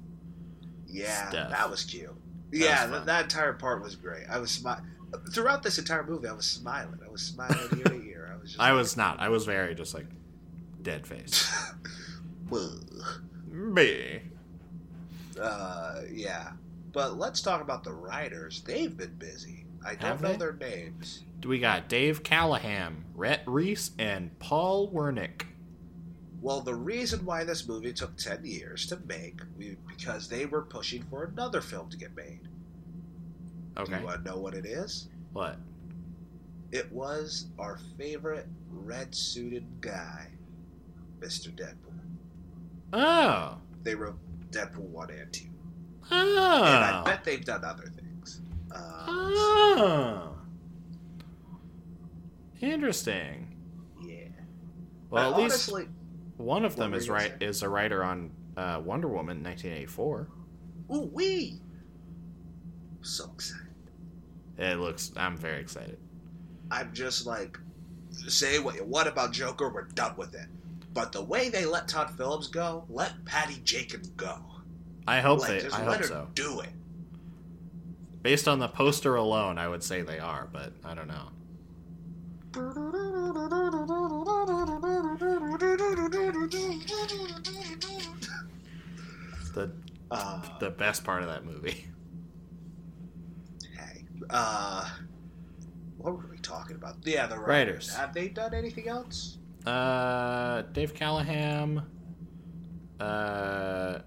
yeah, 0.86 1.30
Stuff. 1.30 1.50
that 1.50 1.70
was 1.70 1.82
cute. 1.82 2.10
That 2.50 2.58
yeah, 2.58 2.82
was 2.82 2.90
that, 2.90 3.06
that 3.06 3.22
entire 3.24 3.54
part 3.54 3.82
was 3.82 3.96
great. 3.96 4.26
I 4.28 4.38
was 4.38 4.50
smiling 4.50 4.84
throughout 5.32 5.62
this 5.62 5.78
entire 5.78 6.04
movie. 6.04 6.28
I 6.28 6.32
was 6.32 6.46
smiling. 6.46 6.98
I 7.04 7.10
was 7.10 7.22
smiling 7.22 7.78
ear 7.78 7.84
to 7.84 8.02
ear. 8.02 8.30
I 8.32 8.40
was 8.40 8.50
just. 8.50 8.60
I 8.60 8.70
like, 8.70 8.78
was 8.78 8.96
not. 8.96 9.20
I 9.20 9.28
was 9.28 9.44
very 9.44 9.74
just 9.74 9.94
like 9.94 10.06
dead 10.82 11.06
face. 11.06 11.50
Me. 13.50 14.20
uh, 15.40 16.00
yeah, 16.12 16.52
but 16.92 17.16
let's 17.18 17.40
talk 17.40 17.60
about 17.60 17.84
the 17.84 17.92
writers. 17.92 18.62
They've 18.66 18.94
been 18.96 19.14
busy. 19.14 19.64
I 19.84 19.94
don't 19.94 20.02
Have 20.02 20.20
know 20.20 20.32
they? 20.32 20.36
their 20.38 20.52
names. 20.54 21.22
We 21.44 21.58
got 21.58 21.88
Dave 21.88 22.22
Callaham, 22.22 23.04
Rhett 23.14 23.42
Reese, 23.46 23.92
and 23.98 24.36
Paul 24.38 24.90
Wernick. 24.90 25.42
Well, 26.40 26.60
the 26.60 26.74
reason 26.74 27.24
why 27.24 27.44
this 27.44 27.66
movie 27.68 27.92
took 27.92 28.16
10 28.16 28.44
years 28.44 28.86
to 28.86 28.98
make 29.06 29.40
we- 29.56 29.76
because 29.88 30.28
they 30.28 30.46
were 30.46 30.62
pushing 30.62 31.02
for 31.04 31.24
another 31.24 31.60
film 31.60 31.88
to 31.90 31.96
get 31.96 32.14
made. 32.16 32.40
Do 33.76 33.82
Okay. 33.82 33.98
you 34.00 34.04
want 34.06 34.24
to 34.24 34.30
know 34.30 34.38
what 34.38 34.54
it 34.54 34.64
is? 34.66 35.08
What? 35.32 35.58
It 36.72 36.90
was 36.92 37.46
our 37.58 37.78
favorite 37.98 38.46
red 38.70 39.14
suited 39.14 39.66
guy, 39.80 40.28
Mr. 41.20 41.54
Deadpool. 41.54 41.92
Oh. 42.92 43.58
They 43.82 43.94
wrote 43.94 44.18
Deadpool 44.50 44.88
1 44.88 45.10
and 45.10 45.32
2. 45.32 45.44
Oh. 46.10 46.64
And 46.64 46.84
I 46.84 47.02
bet 47.04 47.24
they've 47.24 47.44
done 47.44 47.64
other 47.64 47.86
things. 47.94 48.40
Uh, 48.74 49.04
Oh. 49.08 50.32
Interesting. 52.60 53.54
yeah. 54.02 54.28
Well, 55.10 55.32
But 55.32 55.36
at 55.38 55.42
least 55.42 55.68
honestly, 55.68 55.88
one 56.36 56.64
of 56.64 56.76
them 56.76 56.94
is 56.94 57.08
right 57.10 57.32
is 57.40 57.62
a 57.62 57.68
writer 57.68 58.02
on 58.02 58.30
uh, 58.56 58.80
Wonder 58.84 59.08
Woman 59.08 59.42
1984. 59.42 60.28
ooh, 60.92 61.00
wee! 61.12 61.60
So 63.02 63.30
excited. 63.34 63.65
It 64.58 64.78
looks. 64.78 65.12
I'm 65.16 65.36
very 65.36 65.60
excited. 65.60 65.98
I'm 66.70 66.92
just 66.92 67.26
like, 67.26 67.58
say 68.10 68.58
what 68.58 68.74
you 68.74 68.84
want 68.84 69.08
about 69.08 69.32
Joker, 69.32 69.68
we're 69.68 69.82
done 69.82 70.14
with 70.16 70.34
it. 70.34 70.46
But 70.94 71.12
the 71.12 71.22
way 71.22 71.50
they 71.50 71.66
let 71.66 71.88
Todd 71.88 72.10
Phillips 72.16 72.46
go, 72.48 72.84
let 72.88 73.24
Patty 73.24 73.60
Jenkins 73.64 74.08
go. 74.10 74.38
I 75.06 75.20
hope 75.20 75.40
Like, 75.40 75.48
they. 75.50 75.60
just 75.60 75.76
I 75.78 75.86
let 75.86 75.88
hope 75.88 75.96
her 76.00 76.06
so. 76.06 76.28
do 76.34 76.60
it. 76.60 76.70
Based 78.22 78.48
on 78.48 78.58
the 78.58 78.68
poster 78.68 79.14
alone, 79.14 79.58
I 79.58 79.68
would 79.68 79.82
say 79.84 80.02
they 80.02 80.18
are, 80.18 80.48
but 80.52 80.72
I 80.84 80.94
don't 80.94 81.08
know. 81.08 81.28
The 89.54 89.70
Uh, 90.10 90.40
the 90.60 90.70
best 90.70 91.04
part 91.04 91.22
of 91.22 91.28
that 91.28 91.44
movie. 91.44 91.88
uh, 94.30 94.88
what 95.98 96.16
were 96.16 96.28
we 96.30 96.38
talking 96.38 96.76
about? 96.76 96.96
Yeah, 97.04 97.26
the 97.26 97.38
writers. 97.38 97.48
Writers. 97.48 97.94
Have 97.96 98.14
they 98.14 98.28
done 98.28 98.54
anything 98.54 98.88
else? 98.88 99.38
Uh, 99.64 100.62
Dave 100.72 100.94
Callaham 100.94 101.82
uh, 103.00 103.98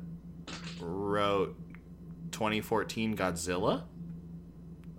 wrote 0.79 1.55
2014 2.31 3.17
Godzilla. 3.17 3.83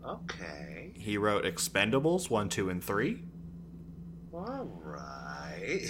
Okay. 0.06 0.92
He 0.94 1.16
wrote 1.16 1.44
Expendables 1.44 2.28
1, 2.28 2.48
2, 2.50 2.68
and 2.68 2.84
3. 2.84 3.22
All 4.32 4.68
right. 4.82 5.86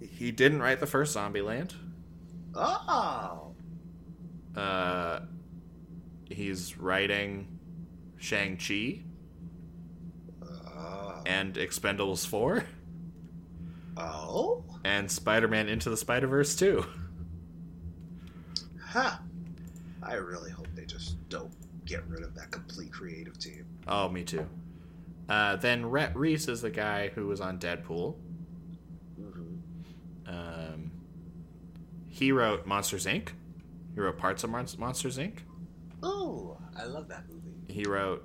He 0.00 0.30
didn't 0.30 0.60
write 0.60 0.80
the 0.80 0.86
first 0.86 1.16
Zombieland. 1.16 1.74
Oh. 2.54 3.54
Uh, 4.54 5.20
he's 6.30 6.78
writing 6.78 7.53
Shang-Chi 8.18 9.02
Uh, 10.42 11.22
and 11.26 11.54
Expendables 11.54 12.26
4 12.26 12.64
oh. 13.96 14.64
and 14.84 15.10
Spider-Man 15.10 15.68
Into 15.68 15.90
the 15.90 15.96
Spider-Verse 15.96 16.56
2. 16.56 16.84
Huh. 18.80 19.16
I 20.02 20.14
really 20.14 20.50
hope 20.50 20.68
they 20.74 20.84
just 20.84 21.16
don't 21.28 21.52
get 21.86 22.06
rid 22.08 22.22
of 22.22 22.34
that 22.34 22.50
complete 22.50 22.92
creative 22.92 23.38
team. 23.38 23.66
Oh, 23.88 24.08
me 24.08 24.22
too. 24.24 24.46
Uh, 25.28 25.56
then 25.56 25.86
Rhett 25.86 26.14
Reese 26.16 26.48
is 26.48 26.60
the 26.62 26.70
guy 26.70 27.08
who 27.14 27.26
was 27.26 27.40
on 27.40 27.58
Deadpool. 27.58 28.14
Mm-hmm. 29.20 30.28
Um, 30.28 30.90
he 32.08 32.30
wrote 32.32 32.66
Monsters 32.66 33.06
Inc. 33.06 33.30
He 33.94 34.00
wrote 34.00 34.18
parts 34.18 34.44
of 34.44 34.50
Mon- 34.50 34.66
Monsters 34.78 35.18
Inc. 35.18 35.38
Oh, 36.02 36.58
I 36.76 36.84
love 36.84 37.08
that 37.08 37.24
movie. 37.28 37.53
He 37.74 37.82
wrote 37.82 38.24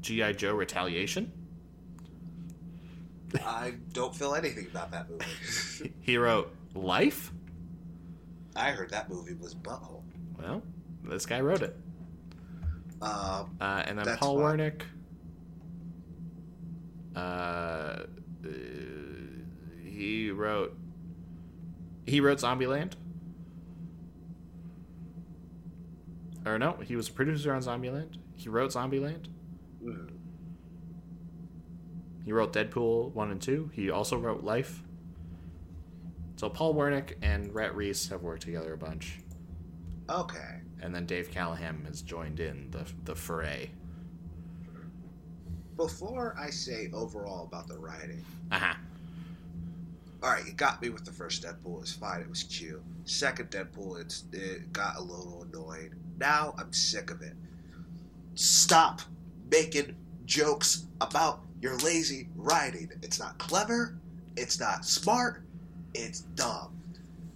G.I. 0.00 0.32
Joe 0.32 0.54
Retaliation. 0.54 1.30
I 3.44 3.74
don't 3.92 4.16
feel 4.16 4.34
anything 4.34 4.68
about 4.70 4.90
that 4.92 5.10
movie. 5.10 5.92
He 6.00 6.16
wrote 6.16 6.50
Life. 6.74 7.30
I 8.56 8.70
heard 8.70 8.88
that 8.90 9.10
movie 9.10 9.34
was 9.34 9.54
butthole. 9.54 10.00
Well, 10.40 10.62
this 11.04 11.26
guy 11.26 11.42
wrote 11.42 11.60
it. 11.60 11.76
Um, 13.02 13.54
Uh, 13.60 13.82
and 13.86 13.98
then 13.98 14.16
Paul 14.16 14.38
fine. 14.40 14.58
Wernick. 14.58 14.82
Uh, 17.14 17.18
uh, 17.18 18.48
he 19.84 20.30
wrote. 20.30 20.74
He 22.06 22.20
wrote 22.22 22.38
Zombieland. 22.38 22.92
Or 26.46 26.58
no, 26.58 26.78
he 26.82 26.96
was 26.96 27.08
a 27.08 27.12
producer 27.12 27.52
on 27.52 27.60
Zombieland. 27.60 28.16
He 28.40 28.48
wrote 28.48 28.70
Zombieland. 28.72 29.26
mm, 29.84 30.08
He 32.24 32.32
wrote 32.32 32.54
Deadpool 32.54 33.12
1 33.12 33.30
and 33.30 33.40
2. 33.42 33.70
He 33.74 33.90
also 33.90 34.16
wrote 34.16 34.42
Life. 34.42 34.82
So 36.36 36.48
Paul 36.48 36.74
Wernick 36.74 37.16
and 37.20 37.54
Rhett 37.54 37.74
Reese 37.74 38.08
have 38.08 38.22
worked 38.22 38.42
together 38.42 38.72
a 38.72 38.78
bunch. 38.78 39.18
okay. 40.08 40.60
And 40.82 40.94
then 40.94 41.04
Dave 41.04 41.30
Callaham 41.30 41.84
has 41.86 42.00
joined 42.00 42.40
in 42.40 42.70
the, 42.70 42.86
the 43.04 43.14
fray. 43.14 43.72
Before 45.76 46.34
I 46.38 46.48
say 46.48 46.88
overall 46.94 47.44
about 47.44 47.68
the 47.68 47.76
writing, 47.78 48.24
Aha. 48.50 48.78
all 50.22 50.30
right, 50.30 50.46
it 50.46 50.56
got 50.56 50.80
me 50.80 50.88
with 50.88 51.04
the 51.04 51.12
first 51.12 51.42
Deadpool. 51.42 51.76
It 51.76 51.80
was 51.80 51.92
fine. 51.92 52.22
It 52.22 52.30
was 52.30 52.44
cute. 52.44 52.82
Second 53.04 53.50
Deadpool, 53.50 54.00
it's 54.00 54.24
it 54.32 54.72
got 54.72 54.96
a 54.96 55.02
little 55.02 55.46
annoying. 55.52 55.94
Now 56.18 56.54
I'm 56.58 56.72
sick 56.72 57.10
of 57.10 57.20
it. 57.20 57.34
Stop 58.34 59.02
making 59.50 59.96
jokes 60.24 60.86
about 61.00 61.40
your 61.60 61.76
lazy 61.78 62.28
writing. 62.36 62.90
It's 63.02 63.18
not 63.18 63.38
clever. 63.38 63.98
It's 64.36 64.58
not 64.58 64.84
smart. 64.84 65.42
It's 65.94 66.20
dumb. 66.20 66.80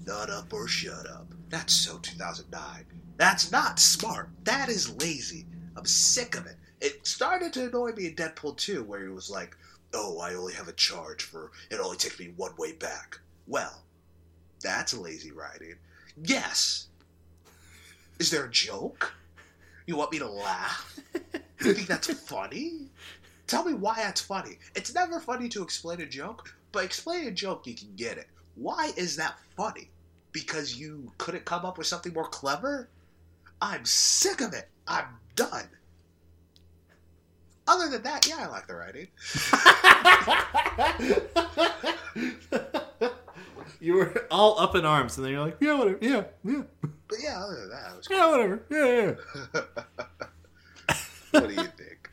Nut 0.07 0.31
up 0.31 0.53
or 0.53 0.69
shut 0.69 1.09
up. 1.09 1.27
That's 1.51 1.73
so 1.73 1.99
2009. 1.99 2.85
That's 3.17 3.53
not 3.53 3.79
smart. 3.79 4.31
That 4.45 4.69
is 4.69 4.95
lazy. 5.01 5.47
I'm 5.77 5.87
sick 5.87 6.37
of 6.37 6.47
it. 6.47 6.57
It 6.81 7.07
started 7.07 7.53
to 7.55 7.69
annoy 7.69 7.93
me 7.93 8.07
in 8.07 8.15
Deadpool 8.15 8.57
2, 8.57 8.85
where 8.85 9.07
it 9.07 9.15
was 9.15 9.31
like, 9.31 9.57
oh, 9.95 10.19
I 10.21 10.35
only 10.35 10.53
have 10.55 10.69
a 10.69 10.73
charge 10.73 11.23
for 11.23 11.53
it 11.71 11.81
only 11.81 11.97
takes 11.97 12.19
me 12.19 12.33
one 12.37 12.55
way 12.59 12.73
back. 12.73 13.19
Well, 13.47 13.85
that's 14.63 14.95
lazy 14.95 15.31
writing. 15.33 15.77
Yes. 16.23 16.89
Is 18.19 18.31
there 18.31 18.47
a 18.47 18.51
joke? 18.51 19.13
You 19.87 19.97
want 19.97 20.13
me 20.13 20.19
to 20.19 20.29
laugh? 20.29 20.99
You 21.63 21.75
think 21.75 21.89
that's 21.89 22.09
funny? 22.29 22.89
Tell 23.47 23.65
me 23.65 23.75
why 23.75 23.97
that's 23.97 24.21
funny. 24.21 24.59
It's 24.75 24.95
never 24.95 25.21
funny 25.21 25.49
to 25.51 25.63
explain 25.63 26.01
a 26.01 26.07
joke, 26.07 26.55
but 26.73 26.85
explain 26.85 27.27
a 27.27 27.31
joke, 27.31 27.67
you 27.67 27.75
can 27.75 27.95
get 27.97 28.19
it. 28.19 28.29
Why 28.55 28.93
is 28.97 29.17
that 29.17 29.39
funny? 29.57 29.91
Because 30.33 30.77
you 30.77 31.13
couldn't 31.19 31.45
come 31.45 31.65
up 31.65 31.79
with 31.79 31.87
something 31.87 32.13
more 32.13 32.29
clever? 32.29 32.89
I'm 33.61 33.85
sick 33.85 34.41
of 34.41 34.53
it. 34.55 34.69
I'm 34.87 35.07
done. 35.37 35.69
Other 37.67 37.89
than 37.89 38.03
that, 38.03 38.27
yeah, 38.27 38.37
I 38.41 38.47
like 38.47 38.67
the 38.67 38.75
writing. 38.75 39.09
you 43.85 43.95
were 43.95 44.27
all 44.31 44.59
up 44.59 44.75
in 44.75 44.85
arms, 44.85 45.17
and 45.17 45.25
then 45.25 45.33
you're 45.33 45.45
like, 45.45 45.57
yeah, 45.61 45.75
whatever, 45.79 45.99
yeah, 46.01 46.25
yeah, 46.45 46.63
But 47.09 47.19
yeah, 47.23 47.43
other 47.45 47.61
than 47.61 47.71
that, 47.71 47.97
was 47.97 48.09
yeah, 48.11 48.31
whatever, 48.31 48.63
yeah, 48.71 49.15
yeah. 49.55 49.61
What 51.31 51.49
do 51.49 51.55
you 51.55 51.63
think? 51.65 52.11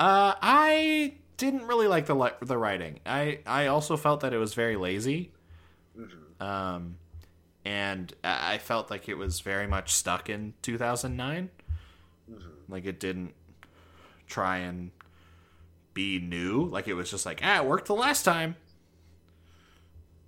Uh, 0.00 0.34
I 0.42 1.14
didn't 1.36 1.66
really 1.66 1.86
like 1.86 2.06
the 2.06 2.14
li- 2.14 2.30
the 2.42 2.58
writing. 2.58 2.98
I 3.06 3.38
I 3.46 3.66
also 3.66 3.96
felt 3.96 4.20
that 4.20 4.32
it 4.32 4.38
was 4.38 4.54
very 4.54 4.76
lazy. 4.76 5.32
Mhm. 5.96 6.44
Um, 6.44 6.96
and 7.64 8.12
I 8.24 8.58
felt 8.58 8.90
like 8.90 9.08
it 9.08 9.14
was 9.14 9.40
very 9.40 9.66
much 9.68 9.92
stuck 9.92 10.28
in 10.28 10.54
2009. 10.62 11.50
Mhm. 12.30 12.42
Like 12.68 12.84
it 12.84 12.98
didn't 12.98 13.34
try 14.26 14.58
and 14.58 14.90
be 15.94 16.18
new. 16.18 16.64
Like 16.64 16.88
it 16.88 16.94
was 16.94 17.10
just 17.10 17.24
like, 17.26 17.40
ah, 17.44 17.58
it 17.58 17.64
worked 17.64 17.86
the 17.86 17.94
last 17.94 18.24
time. 18.24 18.56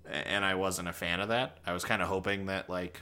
And 0.09 0.43
I 0.43 0.55
wasn't 0.55 0.87
a 0.87 0.93
fan 0.93 1.19
of 1.21 1.29
that. 1.29 1.57
I 1.65 1.73
was 1.73 1.83
kind 1.85 2.01
of 2.01 2.07
hoping 2.07 2.47
that 2.47 2.69
like 2.69 3.01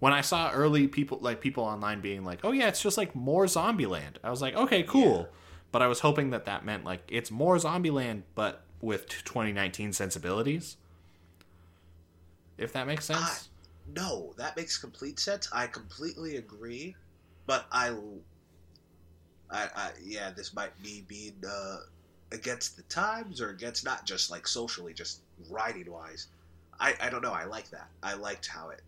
when 0.00 0.12
I 0.12 0.20
saw 0.20 0.50
early 0.50 0.88
people 0.88 1.18
like 1.20 1.40
people 1.40 1.64
online 1.64 2.00
being 2.00 2.24
like, 2.24 2.40
"Oh 2.44 2.52
yeah, 2.52 2.68
it's 2.68 2.82
just 2.82 2.98
like 2.98 3.14
more 3.14 3.44
Zombieland." 3.46 4.16
I 4.24 4.30
was 4.30 4.42
like, 4.42 4.54
"Okay, 4.54 4.82
cool." 4.82 5.28
But 5.70 5.80
I 5.80 5.86
was 5.86 6.00
hoping 6.00 6.30
that 6.30 6.44
that 6.44 6.64
meant 6.64 6.84
like 6.84 7.02
it's 7.08 7.30
more 7.30 7.56
Zombieland 7.56 8.22
but 8.34 8.64
with 8.80 9.08
2019 9.08 9.92
sensibilities. 9.92 10.76
If 12.58 12.72
that 12.74 12.86
makes 12.86 13.04
sense. 13.06 13.20
I- 13.20 13.38
No, 13.94 14.34
that 14.36 14.56
makes 14.56 14.76
complete 14.78 15.18
sense. 15.18 15.48
I 15.52 15.66
completely 15.66 16.36
agree, 16.36 16.94
but 17.46 17.66
I, 17.72 17.88
I, 19.50 19.68
I 19.74 19.90
yeah, 20.02 20.30
this 20.30 20.54
might 20.54 20.80
be 20.82 21.04
being 21.08 21.34
uh, 21.48 21.78
against 22.32 22.76
the 22.76 22.82
times 22.84 23.40
or 23.40 23.50
against 23.50 23.84
not 23.84 24.04
just 24.06 24.30
like 24.30 24.46
socially, 24.46 24.92
just 24.92 25.20
writing 25.50 25.90
wise. 25.90 26.28
I, 26.80 26.94
I 27.00 27.10
don't 27.10 27.22
know. 27.22 27.32
I 27.32 27.44
like 27.44 27.70
that. 27.70 27.88
I 28.02 28.14
liked 28.14 28.46
how 28.46 28.70
it. 28.70 28.82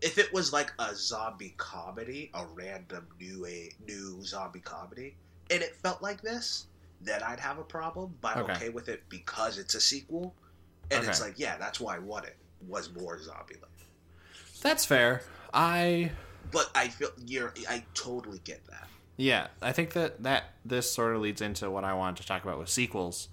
If 0.00 0.18
it 0.18 0.32
was 0.32 0.52
like 0.52 0.72
a 0.78 0.94
zombie 0.94 1.54
comedy, 1.56 2.30
a 2.34 2.44
random 2.54 3.06
new 3.20 3.46
a 3.46 3.70
new 3.86 4.22
zombie 4.22 4.60
comedy, 4.60 5.16
and 5.50 5.62
it 5.62 5.76
felt 5.76 6.02
like 6.02 6.20
this, 6.22 6.66
then 7.00 7.22
I'd 7.22 7.40
have 7.40 7.58
a 7.58 7.64
problem. 7.64 8.14
But 8.20 8.36
I'm 8.36 8.44
Okay. 8.44 8.52
okay 8.52 8.68
with 8.70 8.88
it 8.88 9.02
because 9.08 9.58
it's 9.58 9.74
a 9.74 9.80
sequel, 9.80 10.34
and 10.90 11.04
it's 11.04 11.20
like, 11.20 11.34
yeah, 11.38 11.56
that's 11.58 11.80
why 11.80 11.96
I 11.96 11.98
want 11.98 12.26
it. 12.26 12.36
Was 12.68 12.92
more 12.92 13.20
zombie 13.22 13.56
like. 13.60 13.70
That's 14.62 14.84
fair. 14.84 15.22
I 15.52 16.10
But 16.50 16.70
I 16.74 16.88
feel 16.88 17.10
you're. 17.26 17.52
I 17.68 17.84
totally 17.94 18.40
get 18.44 18.64
that. 18.66 18.88
Yeah, 19.16 19.48
I 19.62 19.72
think 19.72 19.92
that 19.92 20.22
that 20.22 20.44
this 20.64 20.90
sort 20.90 21.14
of 21.14 21.22
leads 21.22 21.40
into 21.40 21.70
what 21.70 21.84
I 21.84 21.94
wanted 21.94 22.22
to 22.22 22.26
talk 22.26 22.42
about 22.42 22.58
with 22.58 22.68
sequels. 22.68 23.28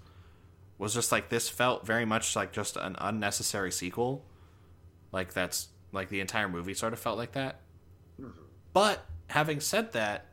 Was 0.78 0.94
just 0.94 1.12
like 1.12 1.28
this 1.28 1.48
felt 1.48 1.86
very 1.86 2.04
much 2.04 2.34
like 2.34 2.52
just 2.52 2.76
an 2.76 2.96
unnecessary 2.98 3.70
sequel. 3.70 4.24
Like 5.12 5.32
that's 5.32 5.68
like 5.92 6.08
the 6.08 6.20
entire 6.20 6.48
movie 6.48 6.74
sort 6.74 6.92
of 6.92 6.98
felt 6.98 7.18
like 7.18 7.32
that. 7.32 7.60
Mm-hmm. 8.20 8.42
But 8.72 9.04
having 9.28 9.60
said 9.60 9.92
that, 9.92 10.26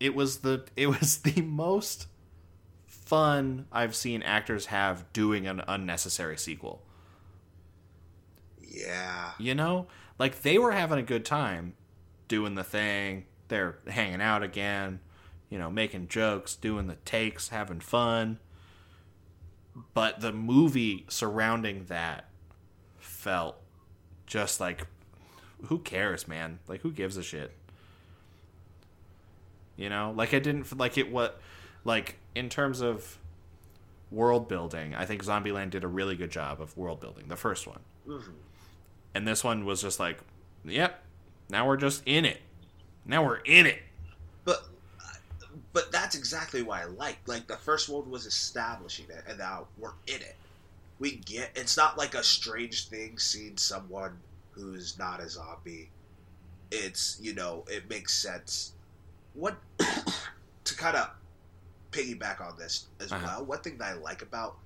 it 0.00 0.14
was 0.14 0.38
the 0.38 0.64
it 0.76 0.86
was 0.86 1.18
the 1.22 1.42
most 1.42 2.08
fun 2.86 3.66
I've 3.70 3.94
seen 3.94 4.22
actors 4.22 4.66
have 4.66 5.12
doing 5.12 5.46
an 5.46 5.62
unnecessary 5.68 6.38
sequel. 6.38 6.82
Yeah. 8.60 9.32
You 9.38 9.54
know? 9.54 9.86
Like 10.18 10.42
they 10.42 10.58
were 10.58 10.72
having 10.72 10.98
a 10.98 11.02
good 11.02 11.24
time 11.24 11.74
doing 12.28 12.54
the 12.54 12.64
thing. 12.64 13.26
They're 13.48 13.78
hanging 13.86 14.20
out 14.20 14.42
again, 14.42 15.00
you 15.50 15.58
know, 15.58 15.70
making 15.70 16.08
jokes, 16.08 16.56
doing 16.56 16.86
the 16.86 16.96
takes, 16.96 17.48
having 17.48 17.80
fun. 17.80 18.38
But 19.92 20.20
the 20.20 20.32
movie 20.32 21.04
surrounding 21.08 21.86
that 21.86 22.28
felt 22.98 23.56
just 24.26 24.60
like 24.60 24.86
who 25.66 25.78
cares, 25.78 26.28
man? 26.28 26.58
Like 26.68 26.82
who 26.82 26.92
gives 26.92 27.16
a 27.16 27.22
shit? 27.22 27.52
You 29.76 29.88
know, 29.88 30.12
like 30.16 30.32
I 30.34 30.38
didn't 30.38 30.76
like 30.78 30.96
it 30.98 31.10
what 31.10 31.40
like 31.84 32.16
in 32.34 32.48
terms 32.48 32.80
of 32.80 33.18
world 34.10 34.48
building, 34.48 34.94
I 34.94 35.04
think 35.04 35.24
Zombieland 35.24 35.70
did 35.70 35.84
a 35.84 35.88
really 35.88 36.16
good 36.16 36.30
job 36.30 36.60
of 36.60 36.76
world 36.76 37.00
building, 37.00 37.28
the 37.28 37.36
first 37.36 37.66
one. 37.66 37.80
Mm-hmm. 38.08 38.30
And 39.14 39.28
this 39.28 39.44
one 39.44 39.64
was 39.64 39.82
just 39.82 40.00
like, 40.00 40.18
yep, 40.64 41.02
now 41.48 41.66
we're 41.66 41.76
just 41.76 42.02
in 42.06 42.24
it. 42.24 42.40
Now 43.04 43.24
we're 43.24 43.36
in 43.38 43.66
it. 43.66 43.82
But 44.44 44.64
but 45.72 45.92
that's 45.92 46.14
exactly 46.14 46.62
why 46.62 46.82
I 46.82 46.86
like. 46.86 47.18
Like 47.26 47.46
the 47.46 47.56
first 47.56 47.88
world 47.88 48.08
was 48.08 48.26
establishing 48.26 49.06
it, 49.08 49.24
and 49.28 49.38
now 49.38 49.68
we're 49.76 49.92
in 50.06 50.16
it. 50.16 50.36
We 50.98 51.16
get 51.16 51.52
it's 51.56 51.76
not 51.76 51.98
like 51.98 52.14
a 52.14 52.22
strange 52.22 52.88
thing 52.88 53.18
seeing 53.18 53.58
someone 53.58 54.22
who's 54.52 54.98
not 54.98 55.20
a 55.20 55.28
zombie. 55.28 55.90
It's 56.70 57.18
you 57.20 57.34
know 57.34 57.64
it 57.68 57.88
makes 57.90 58.14
sense. 58.14 58.72
What 59.34 59.58
to 59.78 60.76
kind 60.76 60.96
of 60.96 61.10
piggyback 61.92 62.40
on 62.40 62.56
this 62.58 62.88
as 63.00 63.12
Uh-huh. 63.12 63.24
well. 63.26 63.44
One 63.46 63.60
thing 63.60 63.78
that 63.78 63.92
I 63.92 63.94
like 63.94 64.22
about 64.22 64.56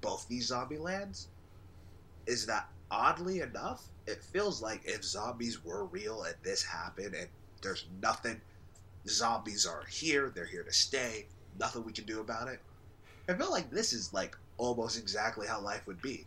both 0.00 0.26
these 0.28 0.48
zombie 0.48 0.78
lands 0.78 1.28
is 2.26 2.46
that 2.46 2.68
oddly 2.90 3.40
enough, 3.40 3.88
it 4.06 4.22
feels 4.22 4.60
like 4.62 4.82
if 4.84 5.04
zombies 5.04 5.64
were 5.64 5.84
real 5.86 6.22
and 6.24 6.34
this 6.42 6.64
happened 6.64 7.14
and 7.14 7.28
there's 7.62 7.86
nothing 8.00 8.40
zombies 9.08 9.66
are 9.66 9.84
here, 9.90 10.30
they're 10.34 10.44
here 10.44 10.62
to 10.62 10.72
stay, 10.72 11.26
nothing 11.58 11.84
we 11.84 11.92
can 11.92 12.04
do 12.04 12.20
about 12.20 12.48
it. 12.48 12.60
I 13.28 13.34
feel 13.34 13.50
like 13.50 13.70
this 13.70 13.92
is 13.92 14.12
like 14.12 14.36
almost 14.58 14.98
exactly 14.98 15.46
how 15.46 15.60
life 15.60 15.86
would 15.86 16.02
be. 16.02 16.26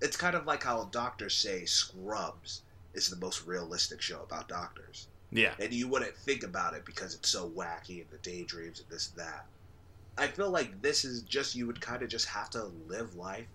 It's 0.00 0.16
kind 0.16 0.36
of 0.36 0.46
like 0.46 0.62
how 0.62 0.84
doctors 0.92 1.34
say 1.34 1.64
Scrubs 1.64 2.62
is 2.94 3.08
the 3.08 3.16
most 3.16 3.46
realistic 3.46 4.00
show 4.00 4.22
about 4.22 4.48
doctors. 4.48 5.08
Yeah. 5.30 5.54
And 5.58 5.72
you 5.72 5.88
wouldn't 5.88 6.16
think 6.16 6.42
about 6.42 6.74
it 6.74 6.84
because 6.84 7.14
it's 7.14 7.28
so 7.28 7.50
wacky 7.50 8.00
and 8.00 8.10
the 8.10 8.18
daydreams 8.18 8.80
and 8.80 8.88
this 8.88 9.10
and 9.10 9.24
that. 9.24 9.46
I 10.16 10.26
feel 10.28 10.50
like 10.50 10.80
this 10.82 11.04
is 11.04 11.22
just 11.22 11.54
you 11.54 11.66
would 11.66 11.80
kind 11.80 12.02
of 12.02 12.08
just 12.08 12.26
have 12.26 12.50
to 12.50 12.70
live 12.86 13.14
life, 13.14 13.46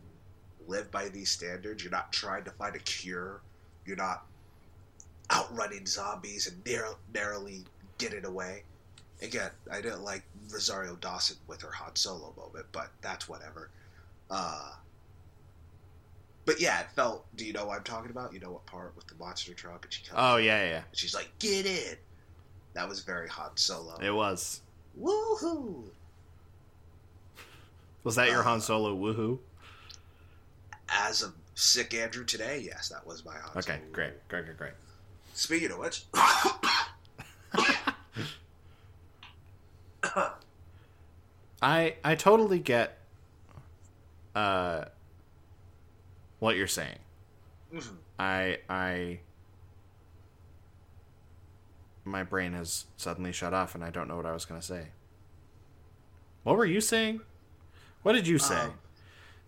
live 0.68 0.92
by 0.92 1.10
these 1.10 1.30
standards. 1.30 1.84
You're 1.84 1.92
not 1.92 2.14
trying 2.14 2.44
to 2.46 2.52
find 2.52 2.76
a 2.76 2.80
cure. 2.80 3.42
You're 3.86 3.98
not 3.98 4.26
outrunning 5.32 5.86
zombies 5.86 6.48
and 6.48 6.66
narrow, 6.66 6.98
narrowly 7.14 7.64
getting 7.98 8.26
away. 8.26 8.64
Again, 9.22 9.52
I 9.72 9.82
didn't 9.82 10.04
like 10.04 10.24
Rosario 10.52 10.96
Dawson 10.96 11.38
with 11.48 11.62
her 11.62 11.72
Han 11.72 11.96
Solo 11.96 12.34
moment, 12.36 12.66
but 12.72 12.90
that's 13.02 13.30
whatever. 13.30 13.70
Uh, 14.30 14.72
but 16.46 16.60
yeah, 16.60 16.82
it 16.82 16.88
felt. 16.96 17.26
Do 17.36 17.46
you 17.46 17.54
know 17.54 17.66
what 17.66 17.78
I'm 17.78 17.84
talking 17.84 18.12
about? 18.12 18.34
You 18.34 18.42
know 18.42 18.52
what 18.52 18.66
part 18.66 18.94
with 18.96 19.08
the 19.08 19.16
monster 19.16 19.54
truck 19.54 19.86
and 19.86 19.94
she 19.94 20.04
comes 20.04 20.20
Oh 20.22 20.38
yeah, 20.38 20.66
yeah. 20.66 20.82
she's 20.92 21.16
like, 21.16 21.30
"Get 21.40 21.66
in." 21.66 21.96
That 22.74 22.90
was 22.90 23.02
very 23.02 23.30
Han 23.30 23.52
Solo. 23.56 23.98
It 24.02 24.12
was. 24.14 24.62
Woohoo! 25.00 25.84
Was 28.04 28.16
that 28.16 28.28
your 28.30 28.42
Uh, 28.42 28.44
Han 28.44 28.62
Solo 28.62 28.96
woohoo? 28.96 29.40
As 30.90 31.22
of 31.22 31.34
sick 31.56 31.94
Andrew 31.94 32.26
today, 32.26 32.60
yes, 32.60 32.90
that 32.90 33.06
was 33.08 33.24
my 33.24 33.36
Han 33.38 33.52
Okay, 33.58 33.78
Solo. 33.78 33.92
great, 33.94 34.28
great, 34.28 34.46
great, 34.46 34.58
great. 34.58 34.74
Speaking 35.34 35.72
of 35.72 35.80
which, 35.80 36.06
I 41.62 41.96
I 42.04 42.16
totally 42.16 42.60
get 42.60 42.98
uh 44.36 44.86
what 46.40 46.56
you're 46.56 46.68
saying. 46.68 47.00
Mhm. 47.74 47.96
I 48.20 48.60
I 48.70 49.20
my 52.06 52.24
brain 52.24 52.54
has 52.54 52.86
suddenly 52.98 53.32
shut 53.32 53.54
off 53.54 53.76
and 53.76 53.84
I 53.84 53.90
don't 53.90 54.08
know 54.10 54.18
what 54.18 54.26
I 54.26 54.34
was 54.34 54.44
going 54.46 54.60
to 54.60 54.66
say. 54.68 54.88
What 56.44 56.58
were 56.58 56.66
you 56.66 56.82
saying? 56.82 57.22
What 58.02 58.12
did 58.12 58.28
you 58.28 58.38
say? 58.40 58.58
Um, 58.60 58.74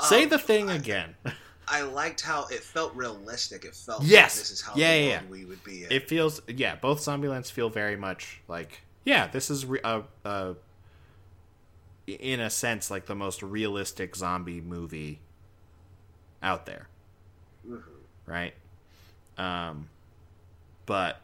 say 0.02 0.24
um, 0.24 0.30
the 0.30 0.38
thing 0.40 0.70
I- 0.70 0.76
again. 0.76 1.16
I 1.68 1.82
liked 1.82 2.22
how 2.22 2.46
it 2.48 2.60
felt 2.62 2.94
realistic. 2.96 3.66
It 3.66 3.76
felt 3.76 4.04
Yes. 4.04 4.36
like 4.36 4.40
this 4.42 4.52
is 4.52 4.62
how 4.62 4.74
Yeah, 4.76 4.94
yeah, 4.96 5.06
yeah. 5.08 5.22
we 5.30 5.46
would 5.46 5.64
be 5.64 5.84
in. 5.86 5.92
it 5.92 6.08
feels 6.08 6.42
yeah, 6.48 6.76
both 6.76 7.00
Zombielands 7.00 7.52
feel 7.52 7.70
very 7.70 7.96
much 7.96 8.42
like 8.48 8.82
yeah, 9.04 9.28
this 9.28 9.50
is 9.50 9.66
re- 9.66 9.80
a, 9.84 10.04
a 10.24 10.56
in 12.08 12.40
a 12.40 12.50
sense 12.50 12.92
like 12.92 13.08
the 13.08 13.16
most 13.16 13.42
realistic 13.42 14.16
zombie 14.16 14.62
movie 14.62 15.20
out 16.44 16.66
there. 16.66 16.88
Mhm. 17.68 17.82
right? 18.28 18.54
Um, 19.38 19.90
but 20.86 21.20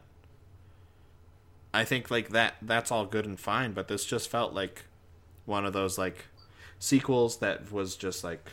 I 1.72 1.84
think 1.84 2.10
like 2.10 2.30
that 2.30 2.54
that's 2.60 2.90
all 2.90 3.06
good 3.06 3.26
and 3.26 3.38
fine, 3.38 3.72
but 3.72 3.88
this 3.88 4.04
just 4.04 4.28
felt 4.28 4.52
like 4.52 4.82
one 5.46 5.64
of 5.64 5.72
those 5.72 5.98
like 5.98 6.26
sequels 6.78 7.38
that 7.38 7.70
was 7.72 7.94
just 7.96 8.24
like 8.24 8.44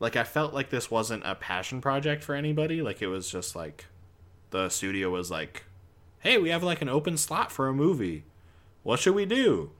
like 0.00 0.16
I 0.16 0.24
felt 0.24 0.52
like 0.54 0.70
this 0.70 0.90
wasn't 0.90 1.22
a 1.24 1.34
passion 1.34 1.80
project 1.80 2.22
for 2.22 2.34
anybody. 2.34 2.82
Like 2.82 3.00
it 3.02 3.06
was 3.08 3.30
just 3.30 3.56
like 3.56 3.86
the 4.50 4.68
studio 4.68 5.10
was 5.10 5.30
like, 5.30 5.64
"Hey, 6.20 6.38
we 6.38 6.50
have 6.50 6.62
like 6.62 6.82
an 6.82 6.88
open 6.88 7.16
slot 7.16 7.50
for 7.50 7.68
a 7.68 7.74
movie. 7.74 8.24
What 8.82 9.00
should 9.00 9.14
we 9.14 9.26
do? 9.26 9.70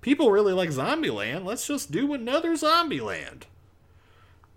People 0.00 0.30
really 0.30 0.52
like 0.52 0.70
Zombieland. 0.70 1.44
Let's 1.44 1.66
just 1.66 1.90
do 1.90 2.12
another 2.12 2.52
Zombieland." 2.52 3.42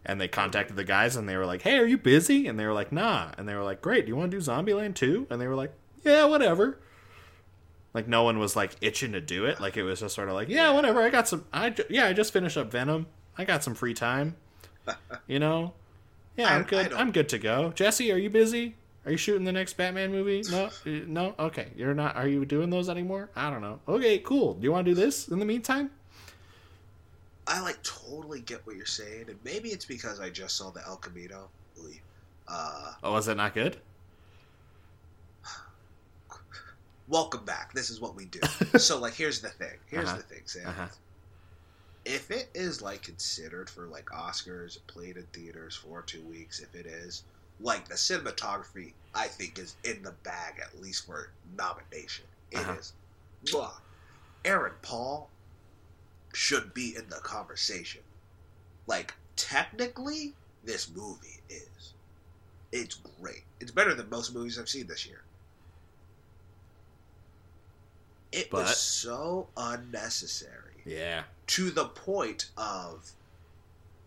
And 0.05 0.19
they 0.19 0.27
contacted 0.27 0.77
the 0.77 0.84
guys 0.86 1.15
and 1.15 1.27
they 1.27 1.36
were 1.36 1.45
like, 1.45 1.62
"Hey, 1.63 1.77
are 1.77 1.86
you 1.86 1.97
busy?" 1.97 2.47
And 2.47 2.58
they 2.58 2.65
were 2.65 2.73
like, 2.73 2.91
"Nah." 2.91 3.32
And 3.38 3.47
they 3.47 3.55
were 3.55 3.63
like, 3.63 3.82
"Great. 3.82 4.05
Do 4.05 4.10
you 4.10 4.15
want 4.15 4.32
to 4.32 4.38
do 4.38 4.43
Zombieland 4.43 4.95
too?" 4.95 5.27
And 5.29 5.41
they 5.41 5.47
were 5.47 5.55
like, 5.55 5.73
"Yeah, 6.03 6.25
whatever." 6.25 6.79
Like 7.93 8.08
no 8.08 8.23
one 8.23 8.39
was 8.39 8.55
like 8.55 8.75
itching 8.82 9.12
to 9.13 9.21
do 9.21 9.45
it. 9.45 9.60
Like 9.60 9.75
it 9.75 9.84
was 9.84 9.99
just 9.99 10.15
sort 10.15 10.29
of 10.29 10.36
like, 10.36 10.47
"Yeah, 10.47 10.71
whatever. 10.71 11.01
I 11.01 11.10
got 11.10 11.27
some 11.27 11.45
I 11.51 11.71
ju- 11.71 11.84
yeah, 11.89 12.05
I 12.05 12.13
just 12.13 12.32
finished 12.32 12.58
up 12.58 12.71
Venom. 12.71 13.08
I 13.38 13.43
got 13.45 13.63
some 13.63 13.75
free 13.75 13.93
time." 13.93 14.36
You 15.28 15.39
know? 15.39 15.73
Yeah, 16.38 16.56
I'm 16.56 16.63
good. 16.63 16.94
I'm 16.94 17.12
good 17.12 17.29
to 17.29 17.37
go. 17.40 17.71
Jesse, 17.75 18.12
are 18.12 18.17
you 18.17 18.29
busy? 18.29 18.75
Are 19.06 19.12
you 19.12 19.17
shooting 19.17 19.44
the 19.46 19.52
next 19.52 19.73
Batman 19.77 20.12
movie? 20.12 20.42
No, 20.50 20.65
Uh, 20.65 20.69
no. 21.08 21.35
Okay, 21.40 21.67
you're 21.75 21.94
not. 21.94 22.15
Are 22.15 22.27
you 22.27 22.46
doing 22.46 22.69
those 22.69 22.90
anymore? 22.90 23.29
I 23.35 23.50
don't 23.50 23.62
know. 23.62 23.79
Okay, 23.87 24.19
cool. 24.19 24.54
Do 24.56 24.63
you 24.63 24.71
want 24.71 24.85
to 24.85 24.92
do 24.92 24.96
this 24.96 25.27
in 25.29 25.40
the 25.40 25.46
meantime? 25.46 25.90
I 27.48 27.62
like 27.62 27.81
totally 27.81 28.42
get 28.42 28.65
what 28.67 28.75
you're 28.75 28.85
saying, 28.85 29.25
and 29.29 29.40
maybe 29.44 29.69
it's 29.69 29.85
because 29.85 30.19
I 30.19 30.29
just 30.29 30.56
saw 30.56 30.69
the 30.69 30.81
El 30.85 30.98
Camino. 30.98 31.50
Uh, 32.48 32.94
Oh, 33.04 33.13
was 33.13 33.27
it 33.27 33.37
not 33.37 33.54
good? 33.54 33.77
welcome 37.08 37.44
back. 37.46 37.73
This 37.73 37.90
is 37.90 38.00
what 38.00 38.15
we 38.15 38.25
do. 38.25 38.40
so, 38.77 39.00
like, 39.00 39.13
here's 39.15 39.42
the 39.42 39.50
thing. 39.50 39.77
Here's 39.87 40.08
Uh-huh. 40.10 40.17
the 40.17 40.23
thing, 40.23 40.42
Sam. 40.46 40.67
Uh-huh. 40.67 40.87
If 42.10 42.31
it 42.31 42.49
is 42.55 42.81
like 42.81 43.03
considered 43.03 43.69
for 43.69 43.85
like 43.85 44.05
Oscars, 44.05 44.79
played 44.87 45.15
in 45.15 45.27
theaters 45.31 45.75
for 45.75 46.01
two 46.01 46.23
weeks, 46.23 46.60
if 46.60 46.73
it 46.73 46.87
is 46.87 47.23
like 47.60 47.87
the 47.87 47.93
cinematography, 47.93 48.93
I 49.13 49.27
think 49.27 49.60
is 49.60 49.75
in 49.83 50.01
the 50.01 50.13
bag 50.23 50.55
at 50.60 50.81
least 50.81 51.05
for 51.05 51.29
nomination. 51.55 52.25
It 52.49 52.67
is. 52.79 52.93
Uh-huh. 53.53 53.67
Mwah. 53.67 53.71
Aaron 54.43 54.73
Paul 54.81 55.29
should 56.33 56.73
be 56.73 56.95
in 56.95 57.07
the 57.10 57.17
conversation. 57.17 58.01
Like 58.87 59.13
technically, 59.35 60.33
this 60.63 60.89
movie 60.89 61.41
is. 61.47 61.93
It's 62.71 62.95
great. 63.21 63.43
It's 63.60 63.71
better 63.71 63.93
than 63.93 64.10
most 64.10 64.33
movies 64.33 64.57
I've 64.57 64.67
seen 64.67 64.87
this 64.87 65.05
year. 65.05 65.21
It 68.31 68.49
But- 68.49 68.62
was 68.65 68.77
so 68.77 69.49
unnecessary 69.55 70.69
Yeah. 70.90 71.23
to 71.48 71.69
the 71.71 71.85
point 71.85 72.50
of 72.58 73.12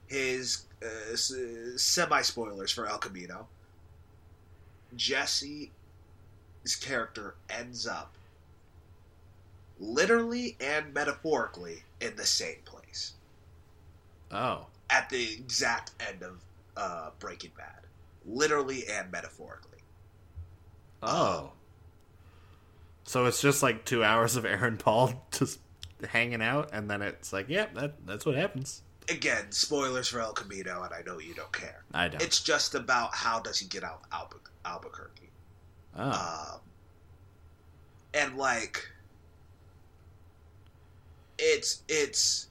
his 0.09 0.65
uh, 0.83 1.17
semi 1.17 2.23
spoilers 2.23 2.73
for 2.73 2.87
El 2.87 2.99
Camino. 2.99 3.47
Jesse's 4.97 5.69
character 6.81 7.35
ends 7.49 7.87
up 7.87 8.13
literally 9.81 10.57
and 10.61 10.93
metaphorically 10.93 11.83
in 12.01 12.15
the 12.17 12.27
same 12.27 12.59
place 12.65 13.13
Oh. 14.31 14.67
at 14.91 15.09
the 15.11 15.33
exact 15.33 15.93
end 16.09 16.23
of 16.23 16.41
uh, 16.77 17.11
Breaking 17.19 17.53
Bad, 17.57 17.81
literally 18.27 18.85
and 18.89 19.11
metaphorically. 19.11 19.79
Oh. 21.03 21.53
So 23.05 23.27
it's 23.27 23.41
just 23.43 23.63
like 23.63 23.85
two 23.85 24.05
hours 24.05 24.37
of 24.37 24.45
Aaron 24.45 24.77
Paul 24.79 25.27
just 25.33 25.59
hanging 26.07 26.43
out, 26.43 26.71
and 26.73 26.91
then 26.91 27.03
it's 27.03 27.33
like, 27.33 27.49
yep, 27.49 27.75
that 27.75 28.07
that's 28.07 28.25
what 28.27 28.35
happens. 28.37 28.83
Again, 29.09 29.51
spoilers 29.51 30.09
for 30.09 30.21
El 30.21 30.33
Camino, 30.33 30.83
and 30.83 30.95
I 30.95 31.03
know 31.05 31.19
you 31.19 31.35
don't 31.35 31.53
care. 31.53 31.83
I 31.93 32.09
don't. 32.09 32.23
It's 32.23 32.41
just 32.41 32.75
about 32.75 33.15
how 33.15 33.41
does 33.41 33.59
he 33.59 33.67
get 33.67 33.83
out 33.83 34.09
Albu- 34.11 34.39
Albuquerque. 34.65 35.31
oh. 35.97 36.53
Um, 36.55 36.61
and 38.15 38.37
like, 38.37 38.87
it's 41.39 41.83
it's 41.89 42.49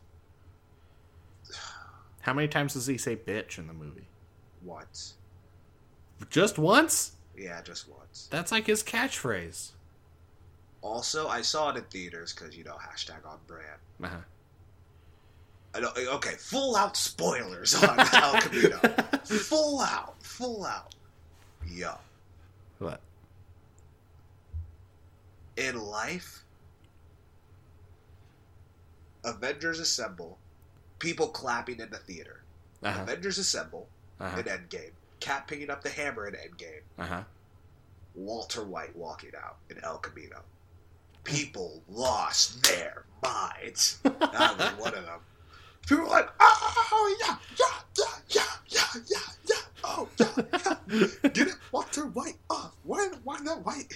How 2.21 2.33
many 2.33 2.47
times 2.47 2.73
does 2.73 2.87
he 2.87 2.97
say 2.97 3.15
bitch 3.15 3.57
in 3.57 3.67
the 3.67 3.73
movie? 3.73 4.07
once, 4.63 5.15
Just 6.29 6.59
once? 6.59 7.13
yeah, 7.35 7.61
just 7.63 7.89
once. 7.89 8.27
That's 8.29 8.51
like 8.51 8.67
his 8.67 8.83
catchphrase. 8.83 9.71
Also, 10.81 11.27
I 11.27 11.41
saw 11.41 11.69
it 11.69 11.77
in 11.77 11.83
theaters 11.83 12.33
because 12.33 12.55
you 12.57 12.63
know 12.63 12.75
hashtag 12.75 13.25
on 13.25 13.37
brand. 13.47 13.79
Uh-huh. 14.03 14.17
I 15.73 15.79
don't, 15.79 15.97
okay, 15.97 16.33
full 16.37 16.75
out 16.75 16.97
spoilers 16.97 17.75
on 17.81 17.97
El 18.13 18.41
Camino. 18.41 18.77
full 19.23 19.79
out, 19.79 20.15
full 20.21 20.65
out. 20.65 20.93
Yo, 21.67 21.93
What? 22.79 22.99
in 25.55 25.79
life, 25.79 26.43
Avengers 29.23 29.79
Assemble, 29.79 30.37
people 30.99 31.27
clapping 31.27 31.79
in 31.79 31.89
the 31.91 31.97
theater. 31.97 32.41
Uh-huh. 32.83 33.03
Avengers 33.03 33.37
Assemble 33.37 33.87
Uh-huh. 34.19 34.39
in 34.39 34.45
Endgame. 34.45 34.91
Cap 35.19 35.47
picking 35.47 35.69
up 35.69 35.83
the 35.83 35.89
hammer 35.89 36.27
in 36.27 36.33
Endgame. 36.33 36.81
Uh-huh. 36.97 37.21
Walter 38.15 38.63
White 38.63 38.95
walking 38.95 39.31
out 39.41 39.57
in 39.69 39.77
El 39.83 39.99
Camino. 39.99 40.41
People 41.23 41.83
lost 41.87 42.63
their 42.63 43.05
minds. 43.23 43.99
I 44.05 44.55
was 44.57 44.83
one 44.83 44.95
of 44.95 45.05
them. 45.05 45.19
People 45.87 46.05
were 46.05 46.09
like, 46.09 46.29
oh, 46.39 47.17
yeah, 47.21 47.35
yeah, 47.59 47.65
yeah, 47.97 48.05
yeah, 48.29 48.43
yeah, 48.67 49.01
yeah, 49.07 49.17
yeah, 49.47 49.55
oh, 49.83 50.09
yeah, 50.19 50.75
yeah. 50.91 51.29
Get 51.29 51.47
it, 51.47 51.55
Walter 51.71 52.05
White 52.07 52.37
off. 52.49 52.75
Why, 52.83 53.09
why 53.23 53.39
that 53.43 53.65
white? 53.65 53.93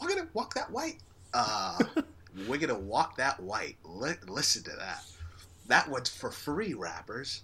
We're 0.00 0.08
gonna 0.08 0.28
walk 0.34 0.54
that 0.54 0.70
white. 0.70 0.98
Uh, 1.32 1.78
we're 2.48 2.58
gonna 2.58 2.78
walk 2.78 3.16
that 3.16 3.40
white. 3.40 3.76
Li- 3.84 4.14
listen 4.26 4.62
to 4.64 4.70
that. 4.76 5.02
That 5.68 5.88
one's 5.88 6.10
for 6.10 6.30
free, 6.30 6.74
rappers. 6.74 7.42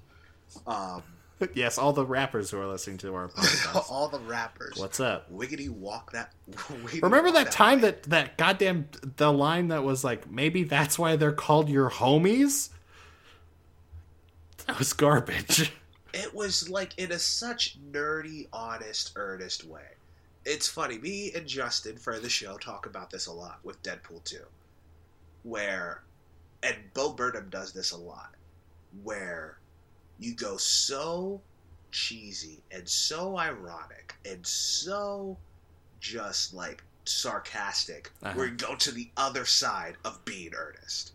Um, 0.66 1.02
yes, 1.54 1.78
all 1.78 1.92
the 1.92 2.04
rappers 2.04 2.50
who 2.50 2.60
are 2.60 2.66
listening 2.66 2.98
to 2.98 3.14
our 3.14 3.28
podcast. 3.36 3.90
all 3.90 4.08
the 4.08 4.20
rappers. 4.20 4.76
What's 4.76 5.00
up? 5.00 5.32
Wiggity 5.32 5.68
walk 5.68 6.12
that. 6.12 6.32
wiggity 6.50 7.02
Remember 7.02 7.28
walk 7.28 7.44
that 7.44 7.52
time 7.52 7.80
that 7.80 8.02
that 8.04 8.36
goddamn 8.36 8.88
the 9.16 9.32
line 9.32 9.68
that 9.68 9.84
was 9.84 10.04
like 10.04 10.30
maybe 10.30 10.64
that's 10.64 10.98
why 10.98 11.16
they're 11.16 11.32
called 11.32 11.68
your 11.68 11.90
homies? 11.90 12.70
That 14.66 14.78
was 14.78 14.92
garbage. 14.92 15.72
it 16.12 16.34
was 16.34 16.68
like 16.68 16.96
in 16.98 17.12
a 17.12 17.18
such 17.18 17.78
nerdy, 17.90 18.46
honest, 18.52 19.12
earnest 19.16 19.64
way. 19.64 19.82
It's 20.44 20.68
funny. 20.68 20.98
Me 20.98 21.32
and 21.34 21.46
Justin 21.46 21.96
for 21.96 22.18
the 22.18 22.28
show 22.28 22.56
talk 22.56 22.86
about 22.86 23.10
this 23.10 23.26
a 23.26 23.32
lot 23.32 23.58
with 23.62 23.82
Deadpool 23.82 24.24
2, 24.24 24.38
where, 25.42 26.02
and 26.62 26.76
Bo 26.94 27.12
Burnham 27.12 27.48
does 27.50 27.72
this 27.72 27.90
a 27.90 27.96
lot, 27.96 28.34
where 29.02 29.59
you 30.20 30.34
go 30.34 30.56
so 30.56 31.40
cheesy 31.90 32.62
and 32.70 32.88
so 32.88 33.36
ironic 33.38 34.14
and 34.24 34.46
so 34.46 35.36
just 35.98 36.54
like 36.54 36.82
sarcastic, 37.04 38.10
Uh-huh. 38.22 38.34
where 38.36 38.46
you 38.48 38.54
go 38.54 38.76
to 38.76 38.92
the 38.92 39.10
other 39.16 39.44
side 39.44 39.96
of 40.04 40.24
being 40.24 40.52
earnest. 40.54 41.12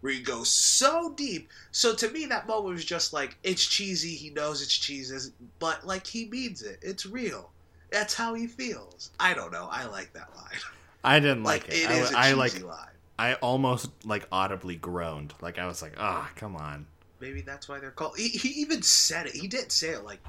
Where 0.00 0.12
you 0.12 0.22
go 0.22 0.44
so 0.44 1.12
deep. 1.14 1.48
So 1.72 1.94
to 1.94 2.10
me, 2.10 2.26
that 2.26 2.46
moment 2.46 2.74
was 2.74 2.84
just 2.84 3.12
like, 3.12 3.36
it's 3.42 3.64
cheesy. 3.66 4.14
He 4.14 4.30
knows 4.30 4.62
it's 4.62 4.76
cheesy, 4.76 5.32
but 5.58 5.86
like 5.86 6.06
he 6.06 6.26
means 6.28 6.62
it. 6.62 6.78
It's 6.82 7.06
real. 7.06 7.50
That's 7.90 8.14
how 8.14 8.34
he 8.34 8.46
feels. 8.46 9.10
I 9.18 9.34
don't 9.34 9.52
know. 9.52 9.68
I 9.70 9.86
like 9.86 10.12
that 10.12 10.34
line. 10.36 10.60
I 11.02 11.18
didn't 11.20 11.44
like, 11.44 11.68
Like, 11.68 11.72
it. 11.76 11.82
it 11.84 11.90
I, 11.90 11.94
is 11.94 12.10
a 12.12 12.18
I 12.18 12.22
cheesy 12.22 12.36
like 12.36 12.62
line. 12.62 12.88
I 13.18 13.34
almost 13.34 13.90
like 14.04 14.26
audibly 14.30 14.76
groaned. 14.76 15.32
Like 15.40 15.58
I 15.58 15.66
was 15.66 15.80
like, 15.82 15.94
"Ah, 15.98 16.30
come 16.36 16.54
on." 16.56 16.86
Maybe 17.20 17.40
that's 17.40 17.68
why 17.68 17.78
they're 17.78 17.90
called. 17.90 18.16
He, 18.16 18.28
he 18.28 18.48
even 18.60 18.82
said 18.82 19.26
it. 19.26 19.34
He 19.34 19.48
did 19.48 19.72
say 19.72 19.90
it 19.90 20.04
like, 20.04 20.20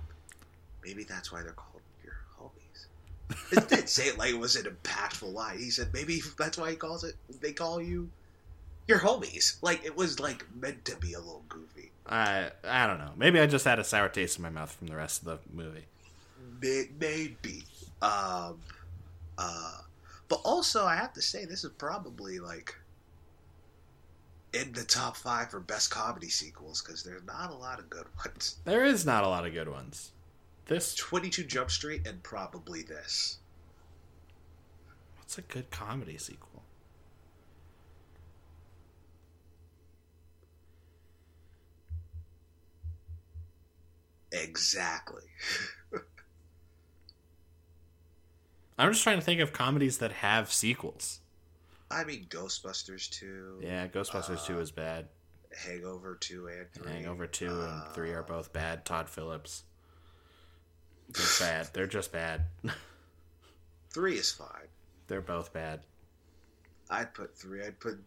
maybe 0.83 1.03
that's 1.03 1.31
why 1.31 1.41
they're 1.43 1.51
called 1.51 1.81
your 2.03 2.15
homies. 2.39 3.51
It 3.51 3.67
did 3.67 3.89
say 3.89 4.07
it 4.07 4.17
like 4.17 4.29
it 4.31 4.39
was 4.39 4.55
an 4.55 4.65
impactful 4.65 5.31
line. 5.33 5.57
He 5.59 5.69
said 5.69 5.89
maybe 5.93 6.21
that's 6.37 6.57
why 6.57 6.69
he 6.71 6.75
calls 6.75 7.03
it. 7.03 7.15
They 7.41 7.51
call 7.51 7.81
you 7.81 8.09
your 8.87 8.99
homies. 8.99 9.57
Like 9.61 9.85
it 9.85 9.95
was 9.97 10.19
like 10.19 10.45
meant 10.55 10.85
to 10.85 10.95
be 10.97 11.13
a 11.13 11.19
little 11.19 11.43
goofy. 11.49 11.91
I 12.05 12.51
I 12.63 12.87
don't 12.87 12.99
know. 12.99 13.11
Maybe 13.17 13.39
I 13.39 13.47
just 13.47 13.65
had 13.65 13.79
a 13.79 13.83
sour 13.83 14.07
taste 14.09 14.37
in 14.37 14.43
my 14.43 14.49
mouth 14.49 14.71
from 14.71 14.87
the 14.87 14.95
rest 14.95 15.25
of 15.25 15.25
the 15.25 15.39
movie. 15.53 15.85
May- 16.61 16.89
Maybe. 16.99 17.63
Um, 18.01 18.59
uh, 19.37 19.77
but 20.29 20.39
also, 20.43 20.85
I 20.85 20.95
have 20.95 21.13
to 21.13 21.21
say, 21.21 21.45
this 21.45 21.63
is 21.63 21.71
probably 21.77 22.39
like 22.39 22.75
in 24.53 24.71
the 24.73 24.83
top 24.83 25.15
five 25.17 25.51
for 25.51 25.59
best 25.59 25.91
comedy 25.91 26.29
sequels 26.29 26.81
because 26.81 27.03
there's 27.03 27.23
not 27.25 27.51
a 27.51 27.55
lot 27.55 27.79
of 27.79 27.89
good 27.89 28.05
ones. 28.25 28.57
There 28.65 28.85
is 28.85 29.05
not 29.05 29.23
a 29.23 29.27
lot 29.27 29.45
of 29.45 29.53
good 29.53 29.69
ones. 29.69 30.11
This 30.65 30.95
22 30.95 31.43
Jump 31.45 31.71
Street 31.71 32.05
and 32.05 32.21
probably 32.23 32.81
this. 32.83 33.37
what's 35.17 35.37
a 35.37 35.41
good 35.41 35.71
comedy 35.71 36.17
sequel? 36.17 36.63
Exactly. 44.31 45.23
I'm 48.77 48.91
just 48.91 49.03
trying 49.03 49.17
to 49.17 49.23
think 49.23 49.39
of 49.39 49.53
comedies 49.53 49.99
that 49.99 50.11
have 50.11 50.51
sequels. 50.51 51.21
I 51.89 52.03
mean, 52.03 52.25
Ghostbusters 52.29 53.09
2, 53.09 53.59
Yeah, 53.61 53.87
Ghostbusters 53.87 54.45
2 54.45 54.59
is 54.59 54.71
bad. 54.71 55.07
Hangover 55.55 56.15
2 56.15 56.47
and 56.47 56.71
3. 56.73 56.91
Hangover 56.91 57.27
2 57.27 57.47
and 57.61 57.93
3 57.93 58.11
are 58.11 58.19
Uh, 58.23 58.27
both 58.27 58.51
bad. 58.53 58.83
Todd 58.85 59.09
Phillips. 59.09 59.63
They're 61.09 61.25
bad. 61.47 61.69
They're 61.73 61.87
just 61.87 62.11
bad. 62.11 62.45
3 63.91 64.15
is 64.17 64.31
fine. 64.31 64.67
They're 65.07 65.21
both 65.21 65.53
bad. 65.53 65.81
I'd 66.89 67.13
put 67.13 67.37
3. 67.37 67.63
I'd 67.65 67.79
put 67.79 68.03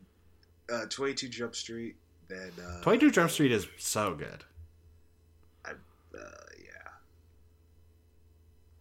uh, 0.71 0.85
22 0.91 1.29
Jump 1.29 1.55
Street, 1.57 1.97
then. 2.29 2.53
Uh, 2.63 2.83
22 2.83 3.11
Jump 3.11 3.31
Street 3.31 3.53
is 3.53 3.67
so 3.79 4.15
good. 4.15 4.45
uh, 5.65 5.73
yeah. 6.63 6.91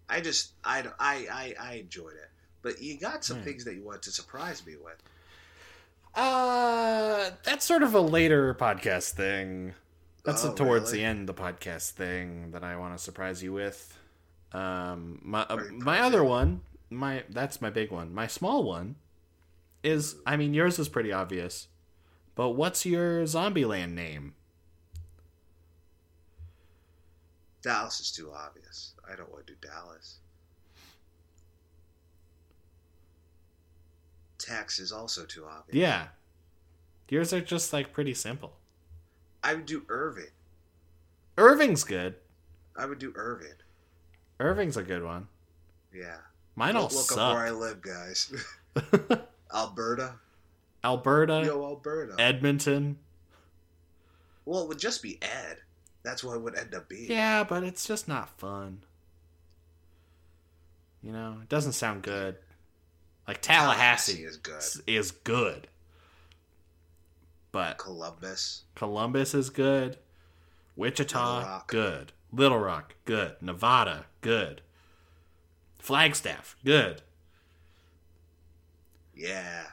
I 0.09 0.19
just 0.21 0.51
I, 0.63 0.83
I 0.99 1.27
I 1.31 1.55
I 1.59 1.73
enjoyed 1.75 2.13
it, 2.15 2.29
but 2.61 2.81
you 2.81 2.97
got 2.97 3.23
some 3.23 3.37
Hmm. 3.37 3.43
things 3.43 3.65
that 3.65 3.75
you 3.75 3.83
want 3.83 4.01
to 4.03 4.11
surprise 4.11 4.65
me 4.65 4.75
with. 4.75 5.01
Uh, 6.15 7.31
that's 7.43 7.65
sort 7.65 7.83
of 7.83 7.93
a 7.93 8.01
later 8.01 8.53
podcast 8.55 9.11
thing. 9.11 9.73
That's 10.23 10.43
Oh, 10.43 10.53
towards 10.53 10.85
really? 10.91 10.97
the 10.99 11.03
end 11.05 11.29
of 11.29 11.35
the 11.35 11.41
podcast 11.41 11.91
thing 11.91 12.51
that 12.51 12.63
I 12.63 12.75
want 12.75 12.97
to 12.97 13.03
surprise 13.03 13.41
you 13.43 13.53
with. 13.53 13.97
Um, 14.51 15.19
my 15.23 15.41
uh, 15.43 15.63
my 15.71 15.99
other 16.01 16.23
one, 16.23 16.61
my 16.89 17.23
that's 17.29 17.61
my 17.61 17.69
big 17.69 17.91
one. 17.91 18.13
My 18.13 18.25
small 18.27 18.63
one 18.63 18.95
is, 19.83 20.15
I 20.25 20.35
mean, 20.37 20.53
yours 20.53 20.79
is 20.79 20.89
pretty 20.89 21.11
obvious, 21.11 21.67
but 22.35 22.49
what's 22.49 22.85
your 22.85 23.23
Zombieland 23.23 23.93
name? 23.93 24.33
Dallas 27.61 27.99
is 27.99 28.11
too 28.11 28.31
obvious. 28.33 28.93
I 29.09 29.15
don't 29.15 29.31
want 29.31 29.47
to 29.47 29.53
do 29.53 29.59
Dallas. 29.67 30.17
Tex 34.49 34.79
is 34.79 34.91
also 34.91 35.25
too 35.25 35.45
obvious. 35.45 35.75
Yeah, 35.75 36.07
yours 37.09 37.33
are 37.33 37.41
just 37.41 37.71
like 37.71 37.93
pretty 37.93 38.13
simple. 38.15 38.53
I 39.43 39.53
would 39.53 39.65
do 39.65 39.83
Irving. 39.87 40.31
Irving's 41.37 41.83
good. 41.83 42.15
I 42.75 42.85
would 42.85 42.99
do 42.99 43.13
Irving. 43.15 43.53
Irving's 44.39 44.75
a 44.77 44.83
good 44.83 45.03
one. 45.03 45.27
Yeah. 45.93 46.17
Mine 46.55 46.75
all 46.75 46.83
Look, 46.83 46.93
look 46.93 47.11
up 47.17 47.35
where 47.35 47.45
I 47.45 47.51
live, 47.51 47.81
guys. 47.81 48.33
Alberta. 49.53 50.15
Alberta, 50.83 51.43
Yo, 51.45 51.63
Alberta. 51.63 52.15
Edmonton. 52.19 52.97
Well, 54.45 54.63
it 54.63 54.67
would 54.67 54.79
just 54.79 55.03
be 55.03 55.19
Ed. 55.21 55.57
That's 56.03 56.23
what 56.23 56.35
it 56.35 56.41
would 56.41 56.57
end 56.57 56.73
up 56.73 56.89
being. 56.89 57.11
Yeah, 57.11 57.43
but 57.43 57.63
it's 57.63 57.85
just 57.85 58.07
not 58.07 58.39
fun. 58.39 58.81
You 61.03 61.11
know, 61.11 61.37
it 61.41 61.49
doesn't 61.49 61.73
sound 61.73 62.01
good. 62.01 62.37
Like 63.29 63.43
Tallahassee, 63.43 64.23
is 64.23 64.37
good. 64.37 64.57
is, 64.57 64.81
is 64.87 65.11
good. 65.11 65.67
But 67.51 67.77
Columbus. 67.77 68.63
Columbus 68.73 69.35
is 69.35 69.51
good. 69.51 69.97
Wichita, 70.75 71.35
Little 71.35 71.47
Rock. 71.47 71.67
good. 71.67 72.11
Little 72.33 72.57
Rock, 72.57 72.95
good. 73.05 73.35
Nevada, 73.39 74.07
good. 74.21 74.63
Flagstaff, 75.77 76.55
good. 76.65 77.03
Yeah. 79.15 79.65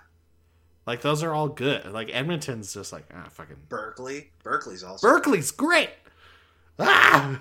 Like 0.86 1.00
those 1.00 1.22
are 1.22 1.32
all 1.32 1.48
good. 1.48 1.86
Like 1.90 2.10
Edmonton's 2.12 2.74
just 2.74 2.92
like 2.92 3.06
ah 3.14 3.28
fucking 3.30 3.56
Berkeley. 3.70 4.32
Berkeley's 4.42 4.84
also. 4.84 5.08
Berkeley's 5.08 5.50
great. 5.50 5.88
Ah, 6.78 7.40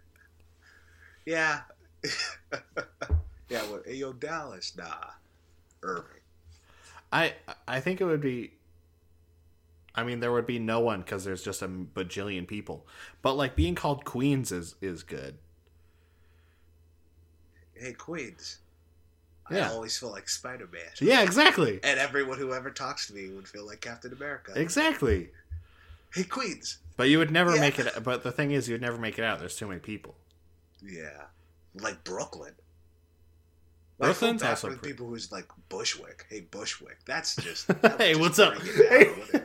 yeah. 1.26 1.60
yeah. 3.48 3.62
Well, 3.70 3.82
hey, 3.84 3.94
yo, 3.96 4.12
Dallas. 4.12 4.72
Nah. 4.76 5.10
Irving. 5.82 6.20
I 7.12 7.34
I 7.68 7.80
think 7.80 8.00
it 8.00 8.04
would 8.04 8.20
be. 8.20 8.52
I 9.94 10.04
mean, 10.04 10.20
there 10.20 10.32
would 10.32 10.46
be 10.46 10.58
no 10.58 10.80
one 10.80 11.00
because 11.00 11.24
there's 11.24 11.42
just 11.42 11.62
a 11.62 11.68
bajillion 11.68 12.46
people. 12.46 12.86
But 13.22 13.34
like 13.34 13.56
being 13.56 13.74
called 13.74 14.04
Queens 14.04 14.52
is 14.52 14.74
is 14.82 15.02
good. 15.02 15.36
Hey, 17.74 17.92
Queens. 17.92 18.58
Yeah. 19.50 19.68
I 19.70 19.72
always 19.72 19.96
feel 19.96 20.10
like 20.10 20.28
Spider 20.28 20.68
Man. 20.72 20.82
Yeah, 21.00 21.22
exactly, 21.22 21.78
And 21.84 22.00
everyone 22.00 22.38
who 22.38 22.52
ever 22.52 22.70
talks 22.70 23.06
to 23.06 23.14
me 23.14 23.28
would 23.28 23.46
feel 23.46 23.64
like 23.64 23.80
Captain 23.80 24.12
America. 24.12 24.52
exactly. 24.56 25.28
Hey, 26.12 26.24
Queens. 26.24 26.78
But 26.96 27.10
you 27.10 27.18
would 27.18 27.30
never 27.30 27.54
Yeah. 27.54 27.60
make 27.60 27.78
it. 27.78 28.02
But 28.02 28.22
the 28.24 28.32
thing 28.32 28.50
is, 28.50 28.68
you'd 28.68 28.80
never 28.80 28.98
make 28.98 29.18
it 29.18 29.24
out. 29.24 29.38
There's 29.38 29.54
too 29.56 29.68
many 29.68 29.78
people. 29.80 30.16
Yeah. 30.82 31.26
Like 31.74 32.02
Brooklyn. 32.02 32.54
I 34.00 34.04
Brooklyn's 34.06 34.42
bad 34.42 34.50
also 34.50 34.68
for 34.70 34.76
pretty- 34.76 34.92
people 34.92 35.06
who's 35.08 35.32
like 35.32 35.46
Bushwick. 35.68 36.26
Hey, 36.28 36.40
Bushwick. 36.40 36.98
That's 37.06 37.34
just. 37.36 37.66
that 37.82 37.98
hey, 38.00 38.10
just 38.10 38.20
what's 38.20 38.38
up? 38.38 38.54
bring 38.58 38.68
it 38.68 38.90
down, 38.90 39.22
Hey, 39.32 39.42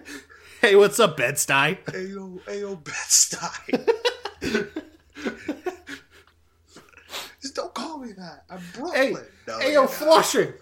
hey, 0.70 0.76
what's 0.76 1.00
up, 1.00 1.16
Bed 1.18 1.36
Stuy? 1.36 1.78
Hey, 1.92 2.06
yo, 2.08 2.40
hey, 2.48 2.60
yo, 2.62 2.76
Bed-Stuy. 2.76 4.02
Just 7.42 7.56
don't 7.56 7.74
call 7.74 7.98
me 8.00 8.12
that. 8.14 8.44
I'm 8.50 8.62
Brooklyn. 8.74 8.94
Hey, 8.96 9.16
No, 9.48 9.60
hey, 9.60 9.74
yo, 9.74 9.82
not. 9.84 9.92
Flushing. 9.92 10.54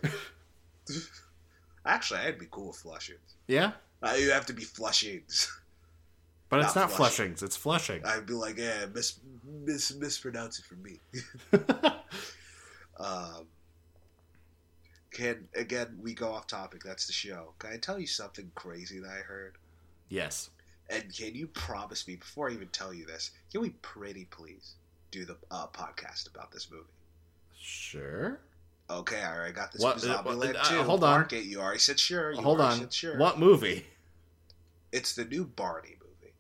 Actually, 1.86 2.20
I'd 2.22 2.40
be 2.40 2.48
cool 2.50 2.68
with 2.68 2.78
Flushing. 2.78 3.16
Yeah, 3.48 3.72
Uh, 4.02 4.16
you 4.18 4.32
have 4.32 4.46
to 4.46 4.54
be 4.54 4.64
Flushings. 4.64 5.48
but 6.50 6.60
it's 6.62 6.76
Not 6.76 6.90
not 6.90 6.92
Flushing. 6.92 7.34
Flushings. 7.34 7.44
It's 7.44 7.58
Flushing. 7.58 8.06
I'd 8.06 8.26
be 8.26 8.34
like, 8.34 8.58
yeah, 8.58 8.86
mis- 8.94 9.20
mis- 9.44 9.96
mispronounce 9.96 10.60
it 10.60 10.66
for 10.66 10.76
me. 10.76 11.00
Um, 12.98 13.48
can 15.12 15.48
again 15.56 15.98
we 16.02 16.14
go 16.14 16.32
off 16.32 16.48
topic? 16.48 16.84
That's 16.84 17.08
the 17.08 17.14
show. 17.14 17.54
Can 17.60 17.72
I 17.72 17.78
tell 17.78 18.00
you 18.00 18.08
something 18.08 18.52
crazy 18.56 19.00
that 19.00 19.10
I 19.10 19.22
heard? 19.22 19.58
yes. 20.10 20.50
And 20.92 21.16
can 21.16 21.36
you 21.36 21.46
promise 21.46 22.08
me 22.08 22.16
before 22.16 22.50
I 22.50 22.54
even 22.54 22.68
tell 22.70 22.92
you 22.92 23.06
this? 23.06 23.30
Can 23.52 23.62
we 23.62 23.70
pretty 23.84 24.26
please 24.26 24.74
do 25.12 25.24
the 25.24 25.38
uh, 25.52 25.68
podcast 25.68 26.28
about 26.34 26.52
this 26.52 26.72
movie? 26.72 26.84
Sure. 27.60 28.40
Okay, 28.90 29.22
I 29.22 29.36
already 29.38 29.54
got 29.54 29.72
this 29.72 29.84
What- 29.84 30.04
uh, 30.04 30.24
what- 30.24 30.56
uh, 30.56 30.64
too. 30.64 30.82
hold 30.82 31.04
on. 31.04 31.12
Mark 31.20 31.34
it. 31.34 31.44
You 31.44 31.60
already 31.62 31.78
said 31.78 32.00
sure. 32.00 32.32
You 32.32 32.42
Hold 32.42 32.60
on. 32.60 32.90
Sure. 32.90 33.20
What 33.20 33.38
movie? 33.38 33.86
It's 34.92 35.14
the 35.14 35.26
new 35.26 35.46
Barney 35.46 35.96
movie. 36.02 36.34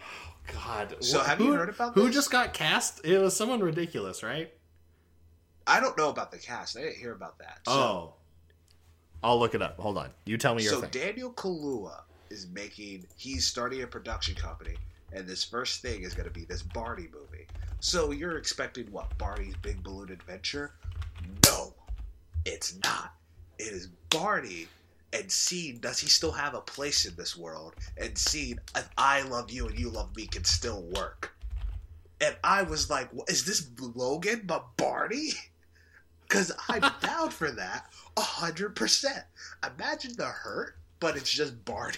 Oh 0.00 0.52
God. 0.52 0.96
So 1.00 1.18
have 1.20 1.38
who, 1.38 1.46
you 1.46 1.52
heard 1.54 1.68
about 1.68 1.94
Who 1.94 2.06
this? 2.06 2.14
just 2.14 2.30
got 2.30 2.54
cast? 2.54 3.04
It 3.04 3.18
was 3.18 3.34
someone 3.34 3.58
ridiculous, 3.58 4.22
right? 4.22 4.52
I 5.66 5.80
don't 5.80 5.96
know 5.98 6.10
about 6.10 6.30
the 6.30 6.38
cast. 6.38 6.76
I 6.76 6.82
didn't 6.82 6.96
hear 6.96 7.12
about 7.12 7.38
that. 7.38 7.60
So, 7.66 7.72
oh. 7.72 8.14
I'll 9.22 9.38
look 9.38 9.54
it 9.54 9.62
up. 9.62 9.78
Hold 9.78 9.98
on. 9.98 10.10
You 10.24 10.38
tell 10.38 10.54
me 10.54 10.62
your 10.62 10.74
so 10.74 10.80
thing. 10.82 10.90
Daniel 10.90 11.32
Kaluuya 11.32 12.02
is 12.30 12.46
making. 12.48 13.06
He's 13.16 13.46
starting 13.46 13.82
a 13.82 13.86
production 13.86 14.34
company, 14.34 14.76
and 15.12 15.26
this 15.26 15.44
first 15.44 15.82
thing 15.82 16.02
is 16.02 16.14
going 16.14 16.28
to 16.28 16.34
be 16.34 16.44
this 16.44 16.62
Barney 16.62 17.08
movie. 17.12 17.46
So 17.80 18.12
you're 18.12 18.38
expecting 18.38 18.86
what? 18.92 19.16
Barney's 19.18 19.56
Big 19.62 19.82
Balloon 19.82 20.10
Adventure? 20.10 20.74
No, 21.44 21.74
it's 22.44 22.78
not. 22.84 23.14
It 23.58 23.72
is 23.72 23.88
Barney 24.10 24.68
and 25.12 25.30
seeing 25.30 25.78
does 25.78 25.98
he 25.98 26.08
still 26.08 26.32
have 26.32 26.54
a 26.54 26.60
place 26.60 27.06
in 27.06 27.14
this 27.16 27.36
world, 27.36 27.74
and 27.96 28.16
seeing 28.16 28.58
if 28.74 28.88
I 28.98 29.22
love 29.22 29.50
you 29.50 29.66
and 29.66 29.78
you 29.78 29.90
love 29.90 30.14
me 30.16 30.26
can 30.26 30.44
still 30.44 30.82
work. 30.94 31.32
And 32.20 32.36
I 32.42 32.62
was 32.62 32.90
like, 32.90 33.08
is 33.28 33.44
this 33.44 33.68
Logan 33.78 34.42
but 34.46 34.76
Barney? 34.76 35.30
Because 36.28 36.52
I'm 36.68 36.82
down 37.00 37.30
for 37.30 37.50
that, 37.50 37.90
a 38.16 38.20
hundred 38.20 38.74
percent. 38.74 39.24
Imagine 39.64 40.12
the 40.16 40.26
hurt, 40.26 40.76
but 41.00 41.16
it's 41.16 41.30
just 41.30 41.64
Barney. 41.64 41.96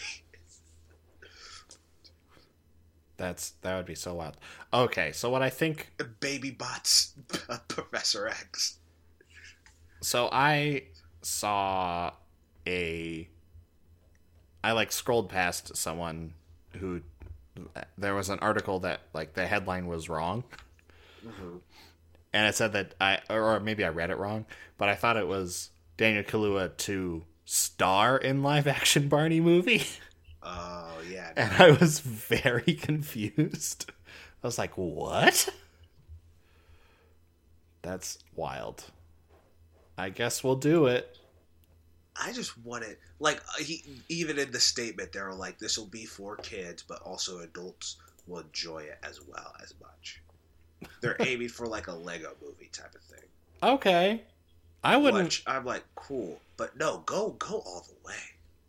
That's 3.16 3.50
that 3.62 3.76
would 3.76 3.86
be 3.86 3.94
so 3.94 4.14
wild. 4.14 4.36
Okay, 4.72 5.12
so 5.12 5.30
what 5.30 5.42
I 5.42 5.50
think 5.50 5.90
Baby 6.20 6.50
bots, 6.50 7.14
Professor 7.68 8.28
X. 8.28 8.78
so 10.00 10.28
I 10.30 10.84
saw 11.22 12.12
a 12.66 13.28
I 14.62 14.72
like 14.72 14.92
scrolled 14.92 15.28
past 15.28 15.76
someone 15.76 16.34
who 16.78 17.02
there 17.96 18.14
was 18.14 18.28
an 18.28 18.38
article 18.38 18.80
that 18.80 19.00
like 19.12 19.34
the 19.34 19.46
headline 19.46 19.86
was 19.86 20.08
wrong 20.08 20.44
mm-hmm. 21.26 21.56
And 22.32 22.46
it 22.46 22.54
said 22.54 22.72
that 22.72 22.94
I 23.00 23.20
or 23.30 23.60
maybe 23.60 23.84
I 23.84 23.88
read 23.88 24.10
it 24.10 24.18
wrong, 24.18 24.46
but 24.76 24.88
I 24.88 24.94
thought 24.94 25.16
it 25.16 25.26
was 25.26 25.70
Daniel 25.96 26.22
Kaluuya 26.24 26.76
to 26.78 27.24
star 27.44 28.16
in 28.18 28.42
live 28.42 28.66
action 28.66 29.08
Barney 29.08 29.40
movie. 29.40 29.84
Oh 30.42 30.98
yeah, 31.08 31.32
and 31.36 31.52
I 31.54 31.70
was 31.70 32.00
very 32.00 32.74
confused. 32.80 33.90
I 34.42 34.46
was 34.46 34.58
like, 34.58 34.76
"What?" 34.76 35.48
That's 37.82 38.18
wild. 38.34 38.84
I 39.96 40.10
guess 40.10 40.44
we'll 40.44 40.56
do 40.56 40.86
it. 40.86 41.16
I 42.20 42.32
just 42.32 42.58
want 42.64 42.84
it. 42.84 42.98
Like 43.18 43.38
uh, 43.38 43.62
he, 43.62 43.84
even 44.08 44.38
in 44.38 44.50
the 44.50 44.60
statement, 44.60 45.12
they 45.12 45.20
were 45.20 45.34
like, 45.34 45.58
"This 45.58 45.78
will 45.78 45.86
be 45.86 46.04
for 46.04 46.36
kids, 46.36 46.84
but 46.86 47.00
also 47.02 47.40
adults 47.40 47.96
will 48.26 48.40
enjoy 48.40 48.80
it 48.80 48.98
as 49.02 49.20
well 49.26 49.54
as 49.62 49.74
much." 49.80 50.22
They're 51.00 51.16
aiming 51.20 51.48
for 51.48 51.66
like 51.66 51.86
a 51.88 51.92
Lego 51.92 52.34
movie 52.42 52.70
type 52.72 52.94
of 52.94 53.02
thing. 53.02 53.24
Okay. 53.62 54.22
I 54.84 54.96
wouldn't 54.96 55.24
Which 55.24 55.42
I'm 55.46 55.64
like, 55.64 55.84
cool, 55.96 56.40
but 56.56 56.76
no, 56.76 57.02
go 57.06 57.30
go 57.38 57.62
all 57.66 57.86
the 57.88 58.08
way. 58.08 58.14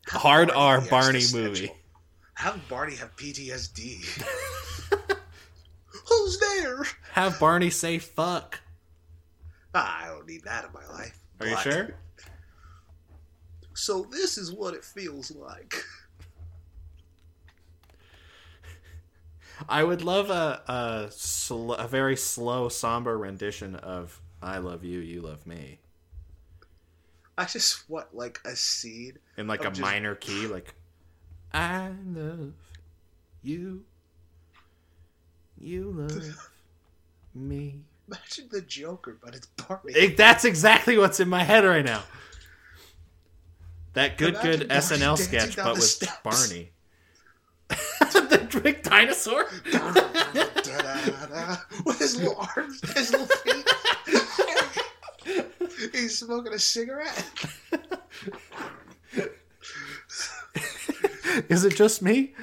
Have 0.08 0.22
hard 0.22 0.52
R 0.52 0.82
Barney 0.82 1.24
movie. 1.34 1.72
Have 2.34 2.68
Barney 2.68 2.96
have 2.96 3.16
PTSD. 3.16 4.24
Who's 6.08 6.40
there? 6.40 6.84
Have 7.12 7.40
Barney 7.40 7.70
say 7.70 8.00
fuck. 8.00 8.60
Ah, 9.76 10.04
I 10.04 10.08
don't 10.08 10.28
need 10.28 10.44
that 10.46 10.66
in 10.66 10.72
my 10.74 10.88
life. 10.88 11.20
Are 11.40 11.48
you 11.48 11.58
sure? 11.58 11.96
So 13.76 14.08
this 14.12 14.38
is 14.38 14.52
what 14.52 14.74
it 14.74 14.84
feels 14.84 15.32
like. 15.32 15.76
I 19.68 19.84
would 19.84 20.02
love 20.02 20.30
a 20.30 20.62
a, 20.68 21.12
sl- 21.12 21.74
a 21.74 21.88
very 21.88 22.16
slow, 22.16 22.70
somber 22.70 23.18
rendition 23.18 23.76
of 23.76 24.22
"I 24.42 24.58
love 24.60 24.84
you, 24.84 25.00
you 25.00 25.22
love 25.22 25.46
me" 25.46 25.80
I 27.38 27.46
just 27.46 27.90
want 27.90 28.14
like 28.16 28.40
a 28.46 28.56
scene. 28.56 29.18
in 29.38 29.48
like 29.48 29.62
a 29.66 29.70
just- 29.70 29.82
minor 29.82 30.16
key, 30.16 30.48
like 30.48 30.76
"I 31.54 31.92
love 32.06 32.54
you, 33.44 33.84
you 35.60 35.92
love 35.92 36.50
me." 37.34 37.82
Imagine 38.08 38.48
the 38.52 38.62
Joker, 38.62 39.18
but 39.24 39.36
it's 39.36 39.48
Barney. 39.48 39.94
It- 39.94 40.18
that's 40.18 40.46
exactly 40.46 40.98
what's 40.98 41.20
in 41.20 41.30
my 41.30 41.44
head 41.44 41.64
right 41.64 41.86
now. 41.86 42.04
That 43.94 44.18
good, 44.18 44.36
Imagine 44.36 44.60
good 44.62 44.70
SNL 44.70 45.18
sketch, 45.18 45.56
but 45.56 45.74
with 45.74 45.84
steps. 45.84 46.18
Barney. 46.24 46.72
The 48.14 48.60
big 48.62 48.84
dinosaur. 48.84 49.46
With 51.86 52.00
his 52.00 52.18
little 52.18 52.38
arms, 52.56 52.82
his 52.94 53.12
little 53.12 53.28
feet. 53.28 53.66
He's 55.94 56.18
smoking 56.18 56.54
a 56.54 56.60
cigarette. 56.60 57.46
Is 61.48 61.64
it 61.64 61.76
just 61.76 62.02
me, 62.02 62.34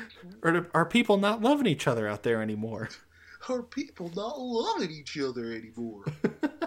or 0.43 0.69
are 0.75 0.85
people 0.85 1.17
not 1.17 1.43
loving 1.43 1.67
each 1.67 1.87
other 1.87 2.09
out 2.09 2.23
there 2.23 2.41
anymore? 2.41 2.89
Are 3.49 3.63
people 3.63 4.11
not 4.17 4.41
loving 4.41 4.91
each 4.91 5.19
other 5.19 5.53
anymore? 5.53 6.05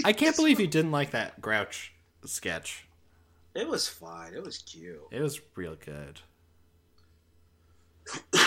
I 0.04 0.12
can't 0.12 0.36
believe 0.36 0.60
you 0.60 0.66
didn't 0.66 0.92
like 0.92 1.10
that 1.10 1.40
Grouch 1.40 1.92
sketch. 2.24 2.86
It 3.54 3.66
was 3.68 3.88
fine. 3.88 4.34
It 4.34 4.42
was 4.42 4.58
cute. 4.58 5.00
It 5.10 5.20
was 5.20 5.40
real 5.56 5.76
good. 5.76 6.20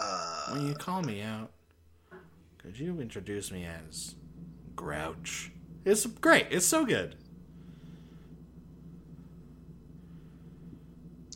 Uh, 0.00 0.52
When 0.52 0.64
you 0.68 0.74
call 0.74 1.02
me 1.02 1.22
out, 1.22 1.50
could 2.58 2.78
you 2.78 3.00
introduce 3.00 3.50
me 3.50 3.64
as 3.66 4.14
Grouch? 4.76 5.50
It's 5.84 6.06
great. 6.06 6.46
It's 6.50 6.64
so 6.66 6.84
good. 6.86 7.16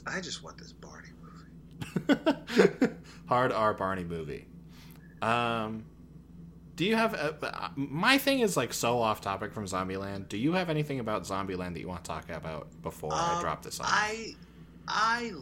I 0.07 0.21
just 0.21 0.45
want 0.45 0.59
this 0.59 0.73
Barney 0.73 1.09
movie. 2.07 2.93
Hard 3.29 3.51
R 3.51 3.75
Barney 3.75 4.05
movie. 4.05 4.47
Um, 5.21 5.85
do 6.83 6.89
you 6.89 6.97
have 6.97 7.15
a, 7.15 7.71
my 7.77 8.19
thing 8.19 8.41
is 8.41 8.57
like 8.57 8.75
so 8.75 8.99
off 8.99 9.21
topic 9.21 9.53
from 9.53 9.67
Zombieland. 9.67 10.29
Do 10.29 10.37
you 10.37 10.55
have 10.55 10.69
anything 10.69 10.99
about 10.99 11.23
Zombieland 11.23 11.75
that 11.75 11.81
you 11.81 11.87
want 11.87 12.03
to 12.03 12.09
talk 12.09 12.29
about 12.29 12.67
before 12.83 13.15
I 13.15 13.37
Um, 13.37 13.41
drop 13.41 13.63
this 13.63 13.79
on? 13.79 13.87
I 13.89 14.35
I 14.89 15.33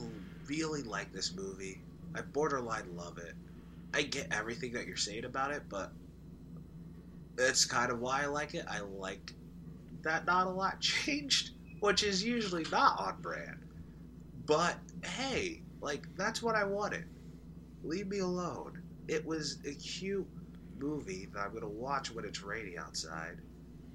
really 0.48 0.82
like 0.82 1.14
this 1.14 1.32
movie. 1.34 1.80
I 2.14 2.20
borderline 2.20 2.94
love 2.94 3.16
it. 3.16 3.32
I 3.94 4.02
get 4.02 4.30
everything 4.30 4.72
that 4.74 4.86
you're 4.86 4.98
saying 4.98 5.24
about 5.24 5.50
it, 5.50 5.62
but 5.70 5.92
that's 7.36 7.64
kind 7.64 7.90
of 7.90 8.00
why 8.00 8.24
I 8.24 8.26
like 8.26 8.52
it. 8.52 8.66
I 8.68 8.80
like 8.80 9.32
that 10.02 10.26
not 10.26 10.46
a 10.46 10.50
lot 10.50 10.78
changed, 10.82 11.52
which 11.78 12.02
is 12.02 12.22
usually 12.22 12.66
not 12.70 13.00
on 13.00 13.22
brand. 13.22 13.56
But 14.44 14.76
hey, 15.02 15.62
like 15.80 16.06
that's 16.18 16.42
what 16.42 16.54
I 16.54 16.64
wanted. 16.64 17.06
Leave 17.82 18.08
me 18.08 18.18
alone. 18.18 18.82
It 19.08 19.24
was 19.24 19.56
a 19.64 19.72
cute 19.72 20.28
movie 20.80 21.28
that 21.34 21.40
I'm 21.40 21.52
gonna 21.54 21.68
watch 21.68 22.10
when 22.10 22.24
it's 22.24 22.42
rainy 22.42 22.78
outside. 22.78 23.38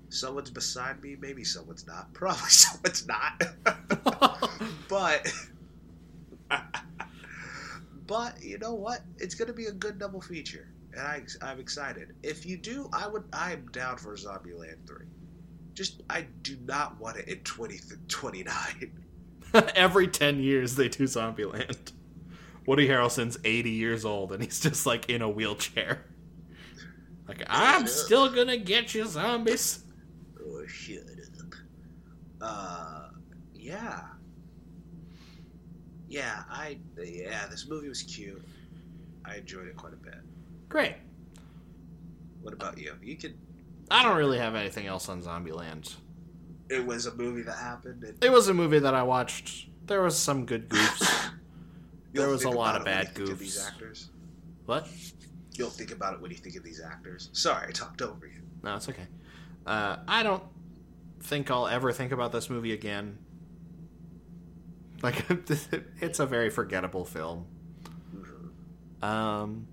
Someone's 0.09 0.51
beside 0.51 1.01
me, 1.01 1.15
maybe 1.19 1.43
someone's 1.43 1.87
not. 1.87 2.13
Probably 2.13 2.49
someone's 2.49 3.07
not. 3.07 3.43
but 4.89 5.33
but 8.07 8.43
you 8.43 8.57
know 8.57 8.73
what? 8.73 9.01
It's 9.17 9.35
gonna 9.35 9.53
be 9.53 9.65
a 9.65 9.71
good 9.71 9.97
double 9.99 10.21
feature, 10.21 10.67
and 10.93 11.01
I, 11.01 11.23
I'm 11.41 11.59
excited. 11.59 12.15
If 12.23 12.45
you 12.45 12.57
do, 12.57 12.89
I 12.93 13.07
would. 13.07 13.23
I'm 13.33 13.67
down 13.71 13.97
for 13.97 14.13
Zombieland 14.15 14.87
three. 14.87 15.07
Just 15.73 16.03
I 16.09 16.27
do 16.41 16.57
not 16.65 16.99
want 16.99 17.17
it 17.17 17.27
in 17.27 17.43
2029. 17.43 18.91
Every 19.75 20.07
10 20.07 20.39
years 20.39 20.75
they 20.75 20.89
do 20.89 21.03
Zombieland. 21.03 21.91
Woody 22.65 22.87
Harrelson's 22.87 23.37
80 23.43 23.69
years 23.69 24.05
old 24.05 24.31
and 24.31 24.41
he's 24.43 24.59
just 24.59 24.85
like 24.85 25.09
in 25.09 25.21
a 25.21 25.29
wheelchair. 25.29 26.05
Like, 27.27 27.43
I'm 27.47 27.87
still 27.87 28.29
gonna 28.29 28.57
get 28.57 28.93
you, 28.93 29.05
zombies. 29.05 29.83
Oh, 30.45 30.65
shut 30.67 30.97
up. 30.99 31.53
Uh, 32.41 33.09
yeah. 33.53 34.01
Yeah, 36.07 36.43
I 36.49 36.77
yeah, 37.03 37.47
this 37.49 37.67
movie 37.67 37.89
was 37.89 38.03
cute. 38.03 38.41
I 39.25 39.37
enjoyed 39.37 39.67
it 39.67 39.75
quite 39.75 39.93
a 39.93 39.97
bit. 39.97 40.15
Great. 40.69 40.95
What 42.41 42.53
about 42.53 42.77
you? 42.77 42.93
You 43.01 43.15
could. 43.17 43.35
I 43.89 44.03
don't 44.03 44.17
really 44.17 44.37
have 44.37 44.55
anything 44.55 44.85
else 44.85 45.09
on 45.09 45.21
Zombieland. 45.21 45.95
It 46.69 46.85
was 46.85 47.05
a 47.07 47.15
movie 47.15 47.41
that 47.43 47.57
happened. 47.57 48.03
And 48.03 48.23
It 48.23 48.31
was 48.31 48.47
a 48.47 48.53
movie 48.53 48.79
that 48.79 48.93
I 48.93 49.03
watched. 49.03 49.67
There 49.87 50.01
was 50.01 50.17
some 50.17 50.45
good 50.45 50.69
goofs. 50.69 51.29
there 52.13 52.29
was 52.29 52.43
a 52.43 52.49
lot 52.49 52.75
of 52.75 52.85
bad 52.85 53.11
you 53.17 53.23
of 53.25 53.39
These 53.39 53.57
goofs. 53.57 53.67
actors. 53.67 54.09
what? 54.65 54.87
You'll 55.57 55.69
think 55.69 55.91
about 55.91 56.13
it 56.13 56.21
when 56.21 56.31
you 56.31 56.37
think 56.37 56.55
of 56.55 56.63
these 56.63 56.81
actors. 56.81 57.29
Sorry, 57.33 57.67
I 57.67 57.71
talked 57.71 58.01
over 58.01 58.25
you. 58.27 58.41
No, 58.63 58.75
it's 58.75 58.89
okay. 58.89 59.07
Uh, 59.65 59.97
I 60.07 60.21
don't 60.23 60.43
think 61.21 61.49
I'll 61.49 61.67
ever 61.67 61.91
think 61.91 62.11
about 62.11 62.31
this 62.31 62.49
movie 62.49 62.73
again. 62.73 63.17
Like, 65.01 65.25
it's 66.01 66.19
a 66.19 66.25
very 66.25 66.49
forgettable 66.49 67.05
film. 67.05 67.45
Mhm. 68.13 69.03
Um, 69.03 69.67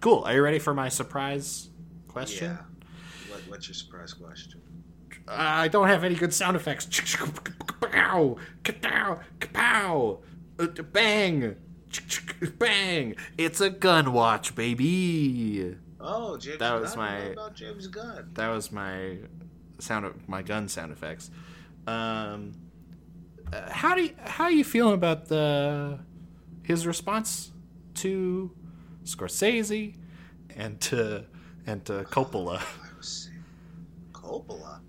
cool. 0.00 0.22
Are 0.24 0.34
you 0.34 0.42
ready 0.42 0.58
for 0.58 0.74
my 0.74 0.88
surprise 0.88 1.68
question? 2.08 2.50
Yeah. 2.50 3.32
What, 3.32 3.40
what's 3.48 3.68
your 3.68 3.74
surprise 3.74 4.12
question? 4.12 4.60
I 5.26 5.68
don't 5.68 5.88
have 5.88 6.04
any 6.04 6.14
good 6.14 6.32
sound 6.32 6.56
effects. 6.56 6.86
Kapow! 6.88 8.38
Kapow! 8.64 9.20
Kapow! 9.40 10.20
Uh, 10.58 10.66
Bang! 10.82 11.56
Bang! 12.58 13.14
It's 13.36 13.60
a 13.60 13.70
gun 13.70 14.12
watch, 14.12 14.54
baby. 14.54 15.76
Oh, 16.00 16.36
James. 16.38 16.58
That 16.58 16.80
was 16.80 16.90
Gunn. 16.94 16.98
my- 17.04 17.18
about 17.18 17.54
James 17.54 17.86
Gunn. 17.88 18.30
That 18.34 18.48
was 18.48 18.70
my 18.70 19.18
sound, 19.78 20.06
of, 20.06 20.28
my 20.28 20.42
gun 20.42 20.68
sound 20.68 20.92
effects. 20.92 21.30
Um, 21.86 22.52
uh, 23.52 23.70
how 23.70 23.94
do 23.94 24.02
you, 24.02 24.10
how 24.22 24.44
are 24.44 24.50
you 24.52 24.64
feeling 24.64 24.94
about 24.94 25.26
the 25.26 25.98
his 26.62 26.86
response 26.86 27.50
to 27.94 28.50
Scorsese 29.04 29.96
and 30.54 30.78
to 30.82 31.24
and 31.66 31.84
to 31.86 32.04
Coppola? 32.04 32.58
I 32.60 32.96
was 32.96 33.30
Coppola. 34.12 34.80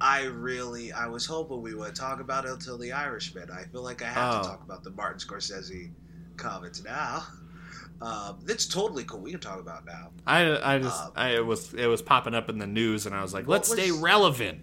I 0.00 0.24
really, 0.24 0.92
I 0.92 1.06
was 1.06 1.24
hoping 1.26 1.62
we 1.62 1.74
would 1.74 1.94
talk 1.94 2.20
about 2.20 2.44
it 2.44 2.50
until 2.50 2.76
The 2.76 2.92
Irishman. 2.92 3.48
I 3.50 3.64
feel 3.64 3.82
like 3.82 4.02
I 4.02 4.06
have 4.08 4.34
Oh. 4.34 4.42
to 4.42 4.48
talk 4.48 4.64
about 4.64 4.82
the 4.82 4.90
Martin 4.90 5.20
Scorsese 5.20 5.90
comments 6.36 6.82
now. 6.84 7.24
Um, 8.00 8.40
that's 8.44 8.66
totally 8.66 9.04
cool. 9.04 9.20
We 9.20 9.30
can 9.30 9.40
talk 9.40 9.60
about 9.60 9.86
now. 9.86 10.10
I, 10.26 10.74
I 10.74 10.78
just 10.78 11.00
Um, 11.04 11.12
I, 11.14 11.30
it 11.36 11.46
was 11.46 11.72
it 11.74 11.86
was 11.86 12.02
popping 12.02 12.34
up 12.34 12.48
in 12.48 12.58
the 12.58 12.66
news 12.66 13.06
and 13.06 13.14
I 13.14 13.22
was 13.22 13.32
like, 13.32 13.46
let's 13.46 13.70
stay 13.70 13.90
relevant. 14.00 14.60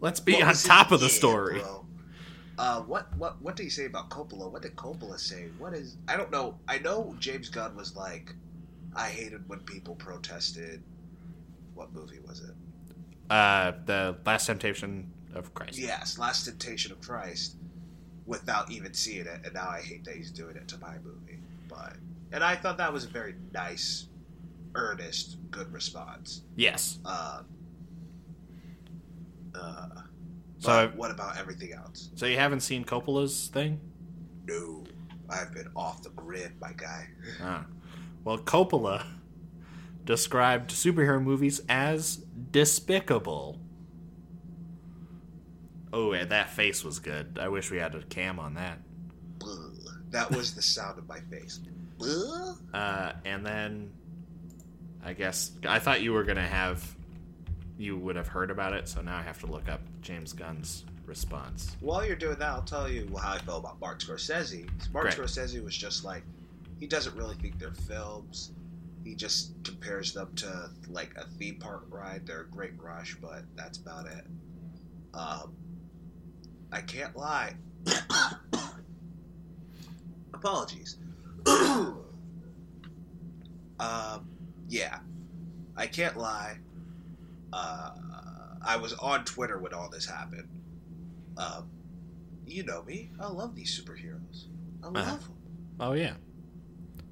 let's 0.00 0.20
be 0.20 0.42
on 0.42 0.54
top 0.54 0.92
of 0.92 1.00
the 1.00 1.06
yeah, 1.06 1.12
story. 1.12 1.58
bro. 1.60 1.84
Uh, 2.58 2.80
what 2.82 3.14
what 3.16 3.40
what 3.42 3.56
did 3.56 3.64
he 3.64 3.68
say 3.70 3.84
about 3.86 4.08
Coppola? 4.08 4.50
What 4.50 4.62
did 4.62 4.76
Coppola 4.76 5.18
say? 5.18 5.48
What 5.58 5.74
is 5.74 5.96
I 6.08 6.16
don't 6.16 6.30
know. 6.30 6.58
I 6.68 6.78
know 6.78 7.14
James 7.18 7.48
Gunn 7.50 7.76
was 7.76 7.96
like, 7.96 8.34
I 8.94 9.08
hated 9.08 9.46
when 9.48 9.60
people 9.60 9.94
protested. 9.96 10.82
What 11.74 11.92
movie 11.92 12.20
was 12.26 12.40
it? 12.40 12.54
Uh, 13.30 13.72
the 13.86 14.16
Last 14.26 14.46
Temptation 14.46 15.10
of 15.34 15.52
Christ. 15.54 15.78
Yes, 15.78 16.18
Last 16.18 16.44
Temptation 16.44 16.92
of 16.92 17.00
Christ, 17.00 17.56
without 18.26 18.70
even 18.70 18.94
seeing 18.94 19.26
it, 19.26 19.40
and 19.44 19.54
now 19.54 19.68
I 19.68 19.80
hate 19.80 20.04
that 20.04 20.14
he's 20.14 20.30
doing 20.30 20.56
it 20.56 20.68
to 20.68 20.78
my 20.78 20.96
movie. 21.04 21.38
But 21.68 21.94
and 22.32 22.42
I 22.42 22.54
thought 22.56 22.78
that 22.78 22.92
was 22.92 23.04
a 23.04 23.08
very 23.08 23.34
nice, 23.52 24.08
earnest, 24.74 25.36
good 25.50 25.72
response. 25.72 26.42
Yes. 26.56 26.98
Uh, 27.04 27.42
uh, 29.54 29.88
So 30.58 30.68
but 30.88 30.96
what 30.96 31.10
about 31.10 31.36
everything 31.38 31.72
else? 31.72 32.10
So 32.14 32.26
you 32.26 32.36
haven't 32.38 32.60
seen 32.60 32.84
Coppola's 32.84 33.48
thing? 33.48 33.80
No, 34.46 34.84
I've 35.28 35.52
been 35.52 35.68
off 35.76 36.02
the 36.02 36.10
grid, 36.10 36.52
my 36.60 36.72
guy. 36.76 37.08
Ah. 37.42 37.66
Well, 38.24 38.38
Coppola 38.38 39.04
described 40.04 40.70
superhero 40.70 41.22
movies 41.22 41.60
as 41.68 42.24
despicable. 42.52 43.58
Oh, 45.92 46.16
that 46.16 46.50
face 46.50 46.84
was 46.84 46.98
good. 46.98 47.38
I 47.40 47.48
wish 47.48 47.70
we 47.70 47.76
had 47.76 47.94
a 47.94 48.02
cam 48.02 48.38
on 48.38 48.54
that. 48.54 48.78
That 50.10 50.30
was 50.30 50.54
the 50.54 50.62
sound 50.62 50.98
of 50.98 51.08
my 51.08 51.20
face. 51.30 51.60
Uh, 52.72 53.12
and 53.24 53.44
then, 53.44 53.92
I 55.04 55.12
guess 55.12 55.52
I 55.66 55.78
thought 55.78 56.02
you 56.02 56.12
were 56.12 56.24
gonna 56.24 56.46
have, 56.46 56.96
you 57.78 57.96
would 57.96 58.16
have 58.16 58.28
heard 58.28 58.50
about 58.50 58.72
it. 58.72 58.88
So 58.88 59.00
now 59.00 59.16
I 59.18 59.22
have 59.22 59.38
to 59.40 59.46
look 59.46 59.68
up 59.68 59.80
James 60.00 60.32
Gunn's 60.32 60.84
response. 61.06 61.76
While 61.80 62.06
you're 62.06 62.16
doing 62.16 62.38
that, 62.38 62.48
I'll 62.48 62.62
tell 62.62 62.88
you 62.88 63.08
how 63.20 63.32
I 63.32 63.38
feel 63.38 63.58
about 63.58 63.80
Mark 63.80 64.00
Scorsese. 64.00 64.68
Mark 64.92 65.04
Great. 65.04 65.16
Scorsese 65.16 65.62
was 65.62 65.76
just 65.76 66.04
like, 66.04 66.22
he 66.80 66.86
doesn't 66.86 67.14
really 67.16 67.36
think 67.36 67.58
they're 67.58 67.70
films. 67.70 68.52
He 69.04 69.14
just 69.14 69.52
compares 69.64 70.12
them 70.12 70.32
to 70.36 70.70
like 70.88 71.12
a 71.16 71.26
theme 71.38 71.56
park 71.56 71.84
ride. 71.90 72.26
They're 72.26 72.42
a 72.42 72.46
great 72.46 72.80
rush, 72.80 73.16
but 73.20 73.42
that's 73.56 73.78
about 73.78 74.06
it. 74.06 74.26
Um, 75.14 75.52
I 76.72 76.80
can't 76.80 77.14
lie. 77.16 77.54
Apologies. 80.34 80.96
um, 81.46 81.98
yeah, 84.68 84.98
I 85.76 85.86
can't 85.86 86.16
lie. 86.16 86.56
Uh, 87.52 87.90
I 88.64 88.76
was 88.76 88.92
on 88.94 89.24
Twitter 89.24 89.58
when 89.58 89.74
all 89.74 89.88
this 89.90 90.06
happened. 90.06 90.48
Um, 91.36 91.68
you 92.46 92.62
know 92.64 92.82
me. 92.84 93.10
I 93.20 93.28
love 93.28 93.54
these 93.54 93.78
superheroes. 93.80 94.44
I 94.82 94.86
love 94.86 94.96
Uh-huh. 94.96 95.16
them. 95.16 95.32
Oh 95.80 95.92
yeah. 95.92 96.14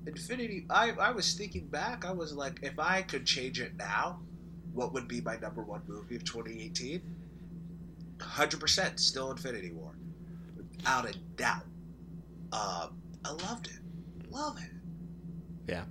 Infinity. 0.06 0.66
I 0.70 0.92
I 0.92 1.11
was 1.11 1.34
thinking 1.34 1.66
back. 1.66 2.04
I 2.04 2.12
was 2.12 2.32
like, 2.32 2.61
if 2.62 2.78
I 2.78 3.02
could 3.02 3.26
change 3.26 3.61
it 3.61 3.76
now, 3.76 4.20
what 4.72 4.92
would 4.92 5.08
be 5.08 5.20
my 5.20 5.36
number 5.36 5.62
one 5.62 5.82
movie 5.86 6.16
of 6.16 6.24
2018? 6.24 7.02
Hundred 8.20 8.60
percent, 8.60 9.00
still 9.00 9.30
Infinity 9.30 9.72
War, 9.72 9.92
without 10.56 11.08
a 11.08 11.14
doubt. 11.36 11.64
Um, 12.52 13.00
I 13.24 13.30
loved 13.48 13.66
it. 13.68 14.30
Love 14.30 14.56
it. 14.58 14.70
Yeah. 15.68 15.84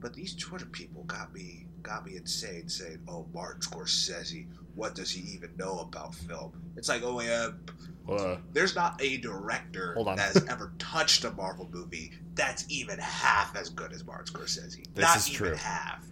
But 0.00 0.14
these 0.14 0.34
Twitter 0.36 0.66
people 0.66 1.04
got 1.04 1.32
me 1.34 1.66
got 1.82 2.04
me 2.06 2.16
insane 2.16 2.68
saying, 2.68 3.00
"Oh, 3.08 3.26
Martin 3.32 3.60
Scorsese, 3.62 4.46
what 4.74 4.94
does 4.94 5.10
he 5.10 5.20
even 5.32 5.50
know 5.56 5.80
about 5.80 6.14
film?" 6.14 6.52
It's 6.76 6.88
like, 6.88 7.02
oh 7.02 7.20
yeah, 7.20 7.50
Uh, 8.08 8.36
there's 8.52 8.74
not 8.74 9.00
a 9.02 9.18
director 9.18 9.94
that 10.06 10.18
has 10.18 10.44
ever 10.48 10.72
touched 10.78 11.24
a 11.24 11.30
Marvel 11.32 11.68
movie 11.72 12.12
that's 12.34 12.64
even 12.68 12.98
half 12.98 13.54
as 13.56 13.68
good 13.68 13.92
as 13.92 14.04
Martin 14.04 14.32
Scorsese. 14.32 14.84
This 14.94 15.04
not 15.04 15.28
even 15.28 15.36
true. 15.36 15.54
half. 15.56 16.06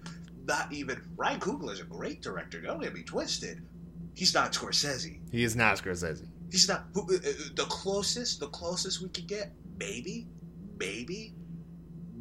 Not 0.45 0.73
even 0.73 1.01
Ryan 1.17 1.41
Coogler 1.41 1.73
is 1.73 1.81
a 1.81 1.85
great 1.85 2.21
director. 2.23 2.61
Don't 2.61 2.81
get 2.83 2.93
me 2.95 3.03
twisted. 3.03 3.63
He's 4.17 4.33
not 4.35 4.53
Scorsese. 4.53 5.21
he 5.31 5.45
is 5.45 5.55
not 5.55 5.77
Scorsese. 5.77 6.27
He's 6.51 6.67
not 6.69 6.87
who, 6.95 7.03
uh, 7.03 7.17
uh, 7.17 7.33
the 7.55 7.67
closest. 7.69 8.41
The 8.41 8.49
closest 8.49 9.03
we 9.03 9.09
could 9.11 9.27
get, 9.29 9.53
maybe, 9.79 10.27
maybe, 10.79 11.35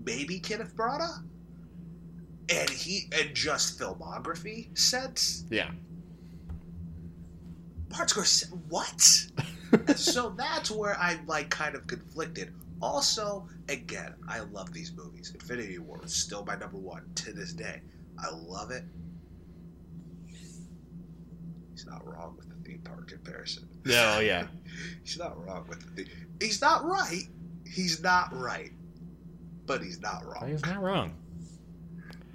maybe 0.04 0.40
Kenneth 0.40 0.76
Branagh. 0.76 1.24
and 2.50 2.70
he 2.70 3.10
and 3.18 3.34
just 3.34 3.80
filmography 3.80 4.78
sense, 4.78 5.46
Yeah. 5.50 5.72
Martin 7.90 8.08
Scorsese, 8.24 8.52
what? 8.70 9.98
so 9.98 10.30
that's 10.38 10.70
where 10.72 10.98
I'm 11.00 11.26
like 11.28 11.50
kind 11.50 11.76
of 11.76 11.88
conflicted. 11.88 12.54
Also, 12.82 13.48
again, 13.70 14.16
I 14.28 14.40
love 14.40 14.74
these 14.74 14.92
movies. 14.94 15.32
Infinity 15.34 15.78
War 15.80 16.02
is 16.04 16.14
still 16.14 16.44
my 16.46 16.56
number 16.58 16.78
one 16.78 17.04
to 17.16 17.32
this 17.32 17.54
day. 17.54 17.82
I 18.20 18.34
love 18.36 18.72
it. 18.72 18.84
He's 21.76 21.86
not 21.86 22.08
wrong 22.08 22.36
with 22.38 22.48
the 22.48 22.56
theme 22.70 22.80
park 22.86 23.10
comparison. 23.10 23.68
No, 23.84 24.20
yeah. 24.22 24.48
He's 25.04 25.18
not 25.20 25.46
wrong 25.46 25.66
with 25.68 25.82
the 25.82 26.04
theme. 26.04 26.14
He's 26.40 26.62
not 26.62 26.86
right. 26.86 27.24
He's 27.68 28.02
not 28.02 28.30
right. 28.34 28.72
But 29.66 29.84
he's 29.84 30.00
not 30.00 30.24
wrong. 30.26 30.48
He's 30.48 30.66
not 30.66 30.82
wrong. 30.82 31.14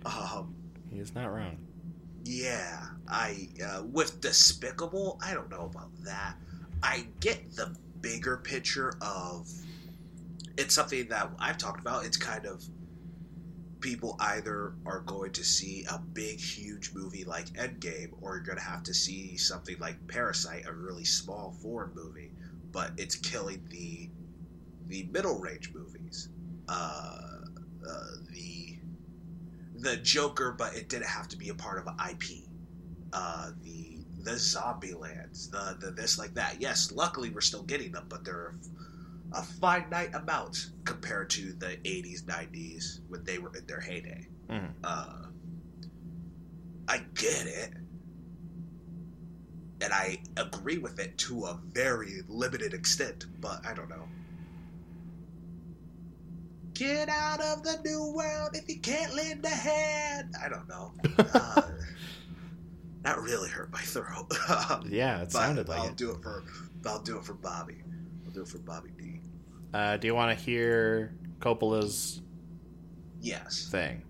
Um, 0.04 0.54
He 0.90 0.98
is 0.98 1.14
not 1.14 1.32
wrong. 1.32 1.56
yeah, 2.24 2.84
I 3.08 3.48
uh, 3.66 3.82
with 3.84 4.20
Despicable, 4.20 5.18
I 5.24 5.32
don't 5.32 5.48
know 5.48 5.70
about 5.72 5.90
that. 6.04 6.34
I 6.82 7.06
get 7.20 7.54
the 7.56 7.74
bigger 8.02 8.36
picture 8.38 8.94
of 9.00 9.48
it's 10.58 10.74
something 10.74 11.08
that 11.08 11.30
I've 11.38 11.56
talked 11.56 11.80
about. 11.80 12.04
It's 12.04 12.16
kind 12.18 12.44
of 12.44 12.62
people 13.80 14.16
either 14.20 14.74
are 14.86 15.00
going 15.00 15.32
to 15.32 15.44
see 15.44 15.84
a 15.90 15.98
big, 15.98 16.38
huge 16.38 16.92
movie 16.94 17.24
like 17.24 17.46
Endgame, 17.50 18.10
or 18.20 18.36
you're 18.36 18.44
going 18.44 18.58
to 18.58 18.64
have 18.64 18.82
to 18.84 18.94
see 18.94 19.36
something 19.36 19.76
like 19.78 20.06
Parasite, 20.08 20.66
a 20.66 20.72
really 20.72 21.04
small 21.04 21.56
foreign 21.62 21.94
movie, 21.94 22.32
but 22.72 22.92
it's 22.96 23.16
killing 23.16 23.66
the 23.70 24.08
the 24.86 25.04
middle 25.12 25.38
range 25.38 25.72
movies. 25.72 26.28
Uh, 26.68 27.38
uh, 27.88 28.04
the 28.30 28.76
the 29.76 29.96
Joker, 29.96 30.52
but 30.56 30.74
it 30.74 30.88
didn't 30.88 31.06
have 31.06 31.28
to 31.28 31.36
be 31.36 31.48
a 31.48 31.54
part 31.54 31.78
of 31.78 31.86
an 31.86 31.96
IP. 32.10 32.44
Uh, 33.12 33.50
the 33.62 33.98
the 34.22 34.36
zombie 34.36 34.94
lands, 34.94 35.48
the 35.50 35.76
the 35.80 35.90
this 35.90 36.18
like 36.18 36.34
that. 36.34 36.60
Yes, 36.60 36.92
luckily 36.92 37.30
we're 37.30 37.40
still 37.40 37.62
getting 37.62 37.92
them, 37.92 38.06
but 38.08 38.24
they're 38.24 38.54
a 39.32 39.42
finite 39.42 40.14
amount 40.14 40.70
compared 40.84 41.30
to 41.30 41.52
the 41.52 41.76
80s, 41.84 42.22
90s 42.26 43.00
when 43.08 43.22
they 43.24 43.38
were 43.38 43.54
in 43.56 43.64
their 43.66 43.80
heyday. 43.80 44.26
Mhm. 44.48 44.72
Uh, 44.82 45.26
I 46.88 46.98
get 47.14 47.46
it, 47.46 47.72
and 49.80 49.92
I 49.92 50.18
agree 50.36 50.78
with 50.78 50.98
it 50.98 51.16
to 51.18 51.44
a 51.46 51.60
very 51.68 52.22
limited 52.28 52.74
extent, 52.74 53.26
but 53.40 53.64
I 53.64 53.74
don't 53.74 53.88
know. 53.88 54.08
Get 56.74 57.08
out 57.08 57.40
of 57.40 57.62
the 57.62 57.78
new 57.84 58.12
world 58.14 58.50
if 58.54 58.68
you 58.68 58.80
can't 58.80 59.14
lend 59.14 59.44
a 59.44 59.48
hand. 59.48 60.34
I 60.42 60.48
don't 60.48 60.66
know. 60.68 60.94
Uh, 61.18 61.62
that 63.02 63.18
really 63.20 63.48
hurt 63.50 63.70
my 63.72 63.80
throat. 63.80 64.26
Yeah, 64.88 65.20
it 65.22 65.30
sounded 65.30 65.68
like 65.68 65.80
I'll 65.80 65.88
it. 65.90 65.96
do 65.96 66.10
it 66.12 66.22
for 66.22 66.42
I'll 66.86 67.02
do 67.02 67.18
it 67.18 67.24
for 67.24 67.34
Bobby. 67.34 67.82
I'll 68.24 68.32
do 68.32 68.42
it 68.42 68.48
for 68.48 68.58
Bobby 68.58 68.90
D. 68.96 69.19
Uh, 69.72 69.96
do 69.96 70.06
you 70.06 70.14
want 70.14 70.36
to 70.36 70.44
hear 70.44 71.14
Coppola's 71.38 72.20
yes 73.20 73.68
thing? 73.70 74.02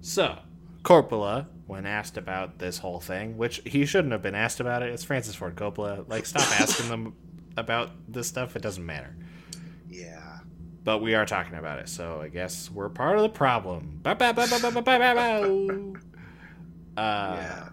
So 0.00 0.38
Coppola, 0.82 1.46
when 1.66 1.86
asked 1.86 2.16
about 2.16 2.58
this 2.58 2.78
whole 2.78 3.00
thing, 3.00 3.36
which 3.36 3.60
he 3.64 3.84
shouldn't 3.84 4.12
have 4.12 4.22
been 4.22 4.34
asked 4.34 4.60
about 4.60 4.82
it, 4.82 4.90
it's 4.90 5.04
Francis 5.04 5.34
Ford 5.34 5.56
Coppola. 5.56 6.08
Like, 6.08 6.26
stop 6.26 6.48
asking 6.60 6.88
them 6.88 7.14
about 7.56 7.90
this 8.08 8.26
stuff. 8.26 8.56
It 8.56 8.62
doesn't 8.62 8.84
matter. 8.84 9.14
Yeah. 9.88 10.38
But 10.82 10.98
we 10.98 11.14
are 11.14 11.26
talking 11.26 11.54
about 11.54 11.78
it, 11.78 11.88
so 11.88 12.20
I 12.22 12.28
guess 12.28 12.70
we're 12.70 12.88
part 12.88 13.16
of 13.16 13.22
the 13.22 13.28
problem. 13.28 14.00
uh, 16.96 17.36
yeah. 17.36 17.68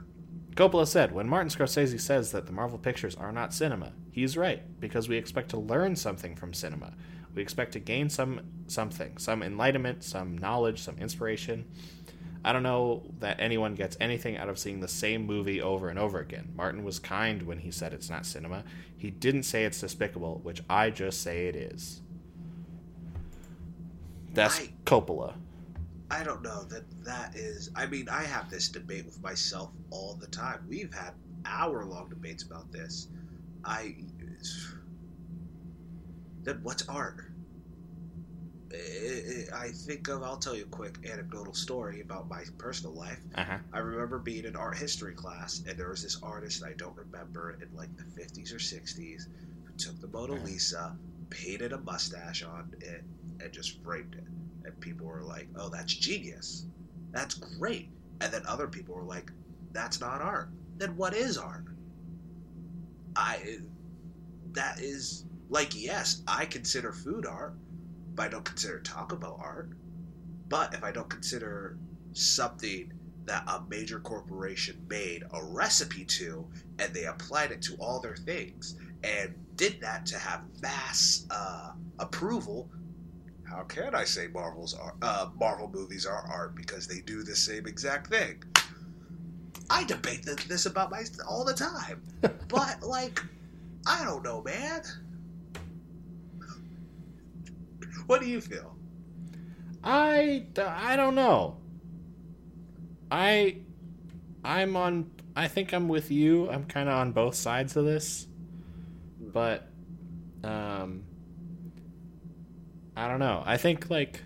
Coppola 0.56 0.86
said, 0.88 1.14
when 1.14 1.30
Martin 1.30 1.50
Scorsese 1.50 2.00
says 2.02 2.32
that 2.32 2.48
the 2.48 2.52
Marvel 2.52 2.78
pictures 2.78 3.16
are 3.16 3.32
not 3.32 3.54
cinema, 3.54 3.94
he's 4.18 4.36
right, 4.36 4.64
because 4.80 5.08
we 5.08 5.16
expect 5.16 5.50
to 5.50 5.58
learn 5.58 5.96
something 5.96 6.36
from 6.36 6.52
cinema. 6.52 6.92
We 7.36 7.44
expect 7.44 7.74
to 7.74 7.80
gain 7.80 8.10
some 8.10 8.42
something, 8.66 9.16
some 9.20 9.44
enlightenment, 9.44 10.04
some 10.04 10.36
knowledge, 10.40 10.82
some 10.82 10.98
inspiration. 10.98 11.66
I 12.44 12.52
don't 12.52 12.64
know 12.64 13.04
that 13.20 13.40
anyone 13.40 13.76
gets 13.76 13.96
anything 14.00 14.36
out 14.36 14.50
of 14.50 14.58
seeing 14.58 14.80
the 14.80 14.88
same 14.88 15.26
movie 15.28 15.62
over 15.62 15.90
and 15.90 16.00
over 16.00 16.20
again. 16.20 16.52
Martin 16.56 16.84
was 16.84 16.98
kind 16.98 17.44
when 17.44 17.60
he 17.60 17.70
said 17.70 17.94
it's 17.94 18.10
not 18.10 18.26
cinema. 18.26 18.64
He 18.98 19.12
didn't 19.12 19.44
say 19.44 19.66
it's 19.66 19.80
despicable, 19.80 20.40
which 20.42 20.64
I 20.68 20.90
just 20.90 21.22
say 21.22 21.46
it 21.46 21.56
is. 21.56 22.02
That's 24.34 24.60
I- 24.60 24.74
Coppola. 24.86 25.36
I 26.10 26.24
don't 26.24 26.42
know 26.42 26.64
that 26.64 26.86
that 27.04 27.36
is. 27.36 27.70
I 27.76 27.86
mean, 27.86 28.10
I 28.10 28.24
have 28.24 28.50
this 28.50 28.70
debate 28.70 29.06
with 29.06 29.22
myself 29.22 29.70
all 29.92 30.16
the 30.16 30.28
time. 30.28 30.66
We've 30.68 30.94
had 30.94 31.12
hour 31.46 31.86
long 31.86 32.10
debates 32.10 32.44
about 32.44 32.72
this. 32.72 33.10
I. 33.68 33.96
Then 36.46 36.60
what's 36.64 36.88
art? 36.88 37.18
I 38.72 39.70
think 39.86 40.08
of. 40.08 40.24
I'll 40.24 40.38
tell 40.38 40.56
you 40.56 40.64
a 40.64 40.68
quick 40.68 40.98
anecdotal 41.10 41.54
story 41.54 42.02
about 42.02 42.30
my 42.30 42.44
personal 42.58 42.96
life. 42.96 43.22
Uh 43.36 43.44
huh. 43.44 43.58
I 43.74 43.80
remember 43.80 44.20
being 44.20 44.46
in 44.46 44.56
art 44.56 44.78
history 44.78 45.14
class, 45.14 45.62
and 45.68 45.78
there 45.78 45.90
was 45.90 46.02
this 46.02 46.18
artist 46.24 46.64
I 46.64 46.74
don't 46.78 46.96
remember 46.98 47.58
in 47.62 47.68
like 47.76 47.92
the 47.98 48.22
50s 48.22 48.54
or 48.54 48.60
60s 48.60 49.28
who 49.64 49.74
took 49.78 50.00
the 50.00 50.08
Mona 50.08 50.36
Yeah. 50.36 50.44
Lisa, 50.44 50.96
painted 51.30 51.74
a 51.74 51.80
mustache 51.80 52.44
on 52.44 52.72
it, 52.82 53.06
and 53.40 53.54
just 53.54 53.82
framed 53.84 54.16
it. 54.16 54.24
And 54.66 54.80
people 54.80 55.08
were 55.08 55.24
like, 55.24 55.50
"Oh, 55.56 55.70
that's 55.70 55.94
genius. 55.94 56.66
That's 57.14 57.36
great." 57.36 57.90
And 58.22 58.34
then 58.34 58.44
other 58.48 58.68
people 58.68 58.96
were 58.96 59.06
like, 59.06 59.32
"That's 59.74 60.00
not 60.02 60.22
art. 60.22 60.50
Then 60.78 60.96
what 60.98 61.14
is 61.14 61.38
art?" 61.38 61.64
I 63.18 63.58
that 64.52 64.80
is 64.80 65.26
like 65.50 65.76
yes, 65.76 66.22
I 66.28 66.46
consider 66.46 66.92
food 66.92 67.26
art, 67.26 67.56
but 68.16 68.28
I 68.28 68.30
don't 68.30 68.46
consider 68.46 68.80
Taco 68.80 69.16
Bell 69.16 69.40
art. 69.42 69.72
But 70.48 70.74
if 70.74 70.84
I 70.84 70.92
don't 70.92 71.10
consider 71.10 71.78
something 72.14 72.94
that 73.26 73.44
a 73.48 73.62
major 73.70 74.00
corporation 74.00 74.86
made 74.90 75.24
a 75.34 75.44
recipe 75.44 76.06
to 76.06 76.48
and 76.80 76.94
they 76.94 77.06
applied 77.06 77.52
it 77.52 77.62
to 77.62 77.76
all 77.76 78.00
their 78.00 78.16
things 78.16 78.76
and 79.04 79.36
did 79.56 79.82
that 79.82 80.06
to 80.06 80.18
have 80.18 80.42
mass 80.62 81.26
uh, 81.30 81.72
approval 82.00 82.70
how 83.44 83.64
can 83.64 83.94
i 83.94 84.04
say 84.04 84.28
marvel's 84.28 84.74
art, 84.74 84.96
uh, 85.02 85.30
marvel 85.38 85.70
movies 85.74 86.06
are 86.06 86.26
art 86.30 86.56
because 86.56 86.88
they 86.88 87.02
do 87.02 87.22
the 87.22 87.36
same 87.36 87.68
exact 87.68 88.08
thing 88.08 88.42
i 89.70 89.84
debate 89.84 90.26
this 90.48 90.66
about 90.66 90.92
my 90.92 91.04
all 91.28 91.44
the 91.44 91.54
time 91.54 92.02
but 92.48 92.82
like 92.84 93.22
i 93.86 94.04
don't 94.04 94.24
know 94.24 94.42
man 94.44 94.82
what 98.08 98.22
do 98.22 98.28
you 98.28 98.40
feel 98.42 98.78
I, 99.84 100.46
I 100.58 100.98
don't 100.98 101.16
know. 101.16 101.58
I 103.10 103.58
I'm 104.44 104.76
on 104.76 105.12
I 105.36 105.48
think 105.48 105.72
I'm 105.74 105.88
with 105.88 106.12
you. 106.12 106.50
I'm 106.50 106.66
kind 106.66 106.90
of 106.90 106.96
on 106.96 107.14
both 107.14 107.36
sides 107.36 107.78
of 107.78 107.86
this. 107.86 108.28
But 109.20 109.70
um 110.44 111.04
I 112.98 113.08
don't 113.08 113.20
know. 113.20 113.44
I 113.46 113.56
think 113.56 113.90
like 113.90 114.24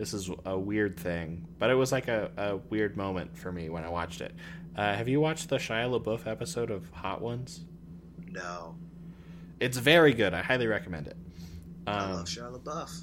this 0.00 0.14
is 0.14 0.30
a 0.46 0.58
weird 0.58 0.98
thing, 0.98 1.46
but 1.58 1.68
it 1.68 1.74
was 1.74 1.92
like 1.92 2.08
a, 2.08 2.30
a 2.38 2.56
weird 2.56 2.96
moment 2.96 3.36
for 3.36 3.52
me 3.52 3.68
when 3.68 3.84
I 3.84 3.90
watched 3.90 4.22
it. 4.22 4.34
Uh, 4.74 4.94
have 4.94 5.08
you 5.08 5.20
watched 5.20 5.50
the 5.50 5.58
Shia 5.58 6.00
LaBeouf 6.00 6.26
episode 6.26 6.70
of 6.70 6.88
Hot 6.88 7.20
Ones? 7.20 7.66
no 8.30 8.76
It's 9.60 9.76
very 9.76 10.14
good. 10.14 10.32
I 10.32 10.40
highly 10.40 10.66
recommend 10.66 11.06
it. 11.06 11.18
i 11.86 11.98
Um, 11.98 12.12
love 12.14 12.26
shia 12.26 12.50
labeouf 12.50 13.02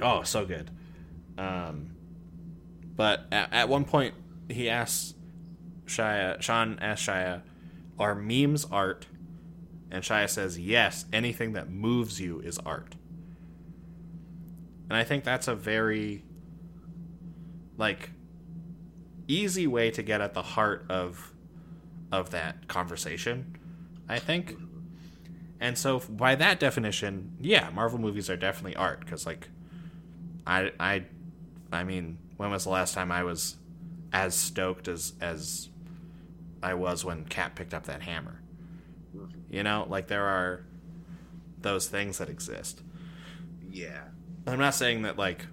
Oh, 0.00 0.22
so 0.22 0.46
good. 0.46 0.70
Um, 1.36 1.96
but 2.94 3.26
at, 3.32 3.52
at 3.52 3.68
one 3.68 3.84
point, 3.84 4.14
he 4.48 4.70
asks 4.70 5.14
Shia, 5.86 6.40
Sean 6.40 6.78
asks 6.80 7.08
Shia, 7.08 7.42
"Are 7.98 8.14
memes 8.14 8.64
art?" 8.66 9.08
And 9.90 10.04
Shia 10.04 10.30
says, 10.30 10.60
"Yes. 10.60 11.06
Anything 11.12 11.54
that 11.54 11.68
moves 11.70 12.20
you 12.20 12.38
is 12.38 12.58
art." 12.58 12.94
And 14.88 14.96
I 14.96 15.02
think 15.02 15.24
that's 15.24 15.48
a 15.48 15.54
very 15.56 16.22
like 17.76 18.10
easy 19.28 19.66
way 19.66 19.90
to 19.90 20.02
get 20.02 20.20
at 20.20 20.34
the 20.34 20.42
heart 20.42 20.86
of 20.88 21.32
of 22.12 22.30
that 22.30 22.68
conversation. 22.68 23.56
I 24.08 24.18
think. 24.18 24.56
And 25.58 25.78
so, 25.78 26.00
by 26.00 26.34
that 26.34 26.60
definition, 26.60 27.36
yeah, 27.40 27.70
Marvel 27.70 27.98
movies 27.98 28.28
are 28.28 28.36
definitely 28.36 28.76
art 28.76 29.00
because, 29.00 29.24
like, 29.24 29.48
I, 30.46 30.70
I, 30.78 31.04
I 31.72 31.82
mean, 31.82 32.18
when 32.36 32.50
was 32.50 32.64
the 32.64 32.70
last 32.70 32.92
time 32.92 33.10
I 33.10 33.24
was 33.24 33.56
as 34.12 34.34
stoked 34.34 34.86
as 34.86 35.14
as 35.20 35.70
I 36.62 36.74
was 36.74 37.04
when 37.04 37.24
Cap 37.24 37.54
picked 37.56 37.72
up 37.72 37.86
that 37.86 38.02
hammer? 38.02 38.42
You 39.50 39.62
know, 39.62 39.86
like 39.88 40.08
there 40.08 40.24
are 40.24 40.64
those 41.58 41.88
things 41.88 42.18
that 42.18 42.28
exist. 42.28 42.82
yeah 43.70 44.02
I'm 44.46 44.58
not 44.58 44.74
saying 44.74 45.02
that 45.02 45.18
like 45.18 45.46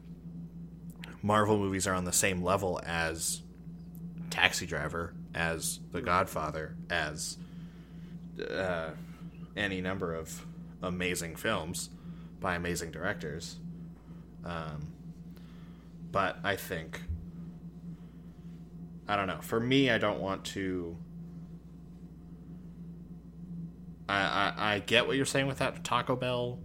Marvel 1.24 1.58
movies 1.58 1.88
are 1.88 1.96
on 1.96 2.06
the 2.06 2.14
same 2.14 2.44
level 2.44 2.80
as 2.86 3.42
Taxi 4.30 4.68
Driver, 4.68 5.16
as 5.34 5.80
The 5.92 6.02
Godfather, 6.02 6.76
as 6.90 7.38
uh, 8.40 8.90
any 9.56 9.82
number 9.82 10.14
of 10.14 10.46
amazing 10.84 11.36
films 11.38 11.90
by 12.40 12.56
amazing 12.56 12.92
directors. 12.92 13.56
Um, 14.46 14.94
but 16.12 16.38
I 16.44 16.58
think 16.58 17.00
I 19.08 19.16
don't 19.16 19.28
know. 19.28 19.40
For 19.42 19.60
me, 19.60 19.90
I 19.90 19.98
don't 19.98 20.20
want 20.20 20.46
to. 20.46 20.98
I, 24.08 24.54
I, 24.58 24.74
I 24.76 24.80
get 24.80 25.08
what 25.08 25.16
you're 25.16 25.26
saying 25.26 25.48
with 25.48 25.60
that 25.60 25.84
Taco 25.84 26.16
Bell 26.16 26.60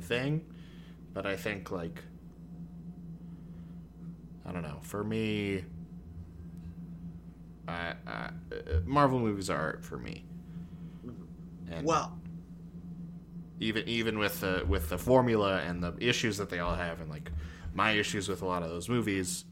thing, 0.00 0.44
but 1.12 1.26
I 1.26 1.36
think 1.36 1.70
like 1.70 2.02
I 4.46 4.52
don't 4.52 4.62
know. 4.62 4.78
For 4.82 5.04
me, 5.04 5.64
I, 7.68 7.94
I, 8.06 8.10
uh, 8.12 8.30
Marvel 8.84 9.18
movies 9.18 9.48
are 9.50 9.58
art 9.58 9.84
for 9.84 9.98
me. 9.98 10.24
And 11.70 11.86
Well, 11.86 12.18
even 13.60 13.88
even 13.88 14.18
with 14.18 14.40
the 14.40 14.64
with 14.68 14.88
the 14.88 14.98
formula 14.98 15.58
and 15.58 15.82
the 15.82 15.94
issues 16.00 16.36
that 16.38 16.50
they 16.50 16.58
all 16.58 16.74
have, 16.74 17.00
and 17.00 17.08
like 17.08 17.30
my 17.72 17.92
issues 17.92 18.28
with 18.28 18.42
a 18.42 18.46
lot 18.46 18.62
of 18.62 18.68
those 18.70 18.88
movies, 18.88 19.44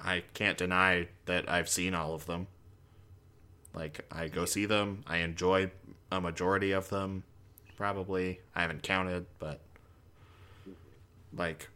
I 0.00 0.22
can't 0.34 0.58
deny 0.58 1.08
that 1.24 1.48
I've 1.48 1.68
seen 1.68 1.94
all 1.94 2.14
of 2.14 2.26
them. 2.26 2.46
Like 3.74 4.04
I 4.12 4.28
go 4.28 4.44
see 4.44 4.66
them, 4.66 5.02
I 5.06 5.18
enjoy 5.18 5.70
a 6.12 6.20
majority 6.20 6.72
of 6.72 6.88
them. 6.90 7.24
Probably 7.76 8.40
I 8.54 8.60
haven't 8.60 8.82
counted, 8.82 9.26
but 9.38 9.60
like 11.32 11.68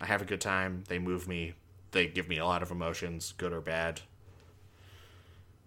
I 0.00 0.06
have 0.06 0.22
a 0.22 0.26
good 0.26 0.40
time. 0.40 0.84
They 0.88 0.98
move 0.98 1.26
me. 1.28 1.54
They 1.90 2.06
give 2.06 2.28
me 2.28 2.38
a 2.38 2.44
lot 2.46 2.62
of 2.62 2.70
emotions, 2.70 3.34
good 3.36 3.52
or 3.52 3.60
bad. 3.60 4.02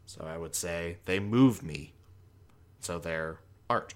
So 0.05 0.25
I 0.25 0.38
would 0.38 0.55
say 0.55 0.97
they 1.05 1.19
move 1.19 1.63
me. 1.63 1.93
So 2.79 2.99
they're 2.99 3.39
art. 3.69 3.93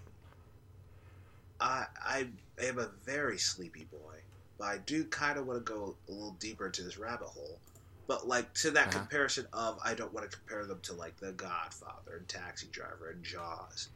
I 1.60 1.86
I 2.04 2.28
am 2.60 2.80
a 2.80 2.92
very 3.04 3.38
sleepy 3.38 3.86
boy, 3.86 4.24
but 4.58 4.66
I 4.66 4.78
do 4.80 5.06
kind 5.06 5.38
of 5.38 5.46
want 5.48 5.66
to 5.66 5.74
go 5.74 5.98
a 6.08 6.12
little 6.12 6.32
deeper 6.40 6.66
into 6.68 6.84
this 6.84 6.98
rabbit 6.98 7.28
hole. 7.28 7.62
But 8.08 8.28
like 8.28 8.54
to 8.56 8.72
that 8.72 8.90
Uh-huh. 8.90 9.00
comparison 9.00 9.48
of, 9.54 9.80
I 9.84 9.96
don't 9.96 10.14
want 10.14 10.30
to 10.30 10.38
compare 10.38 10.66
them 10.66 10.80
to 10.84 10.94
like 10.94 11.18
The 11.18 11.32
Godfather 11.34 12.18
and 12.18 12.28
Taxi 12.28 12.68
Driver 12.68 13.10
and 13.10 13.24
Jaws. 13.24 13.90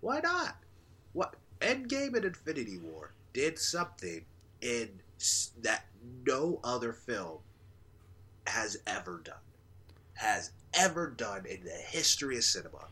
Why 0.00 0.20
not? 0.20 0.56
What 1.12 1.36
Endgame 1.60 2.14
and 2.16 2.24
Infinity 2.24 2.78
War 2.78 3.14
did 3.32 3.58
something 3.58 4.26
in 4.60 5.00
that 5.62 5.86
no 6.26 6.60
other 6.64 6.92
film 6.92 7.38
has 8.46 8.78
ever 8.86 9.20
done. 9.24 9.34
Has 10.14 10.50
ever 10.74 11.10
done 11.10 11.46
in 11.46 11.64
the 11.64 11.70
history 11.70 12.36
of 12.36 12.44
cinema. 12.44 12.86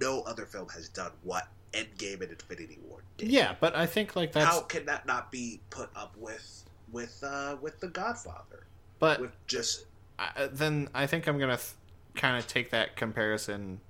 No 0.00 0.22
other 0.22 0.46
film 0.46 0.68
has 0.70 0.88
done 0.88 1.12
what 1.22 1.48
Endgame 1.72 2.20
and 2.20 2.30
Infinity 2.30 2.78
War 2.88 3.00
did. 3.16 3.28
Yeah, 3.28 3.54
but 3.60 3.74
I 3.74 3.86
think 3.86 4.16
like 4.16 4.32
that's 4.32 4.46
How 4.46 4.60
can 4.60 4.86
that 4.86 5.06
not 5.06 5.30
be 5.30 5.60
put 5.70 5.90
up 5.96 6.14
with 6.18 6.64
with 6.90 7.22
uh, 7.22 7.56
with 7.60 7.80
The 7.80 7.88
Godfather? 7.88 8.66
but 8.98 9.20
With 9.20 9.46
just 9.46 9.86
I, 10.18 10.48
then 10.52 10.88
I 10.94 11.06
think 11.06 11.26
I'm 11.26 11.38
gonna 11.38 11.56
th- 11.56 11.72
kind 12.14 12.36
of 12.36 12.46
take 12.46 12.70
that 12.70 12.96
comparison, 12.96 13.80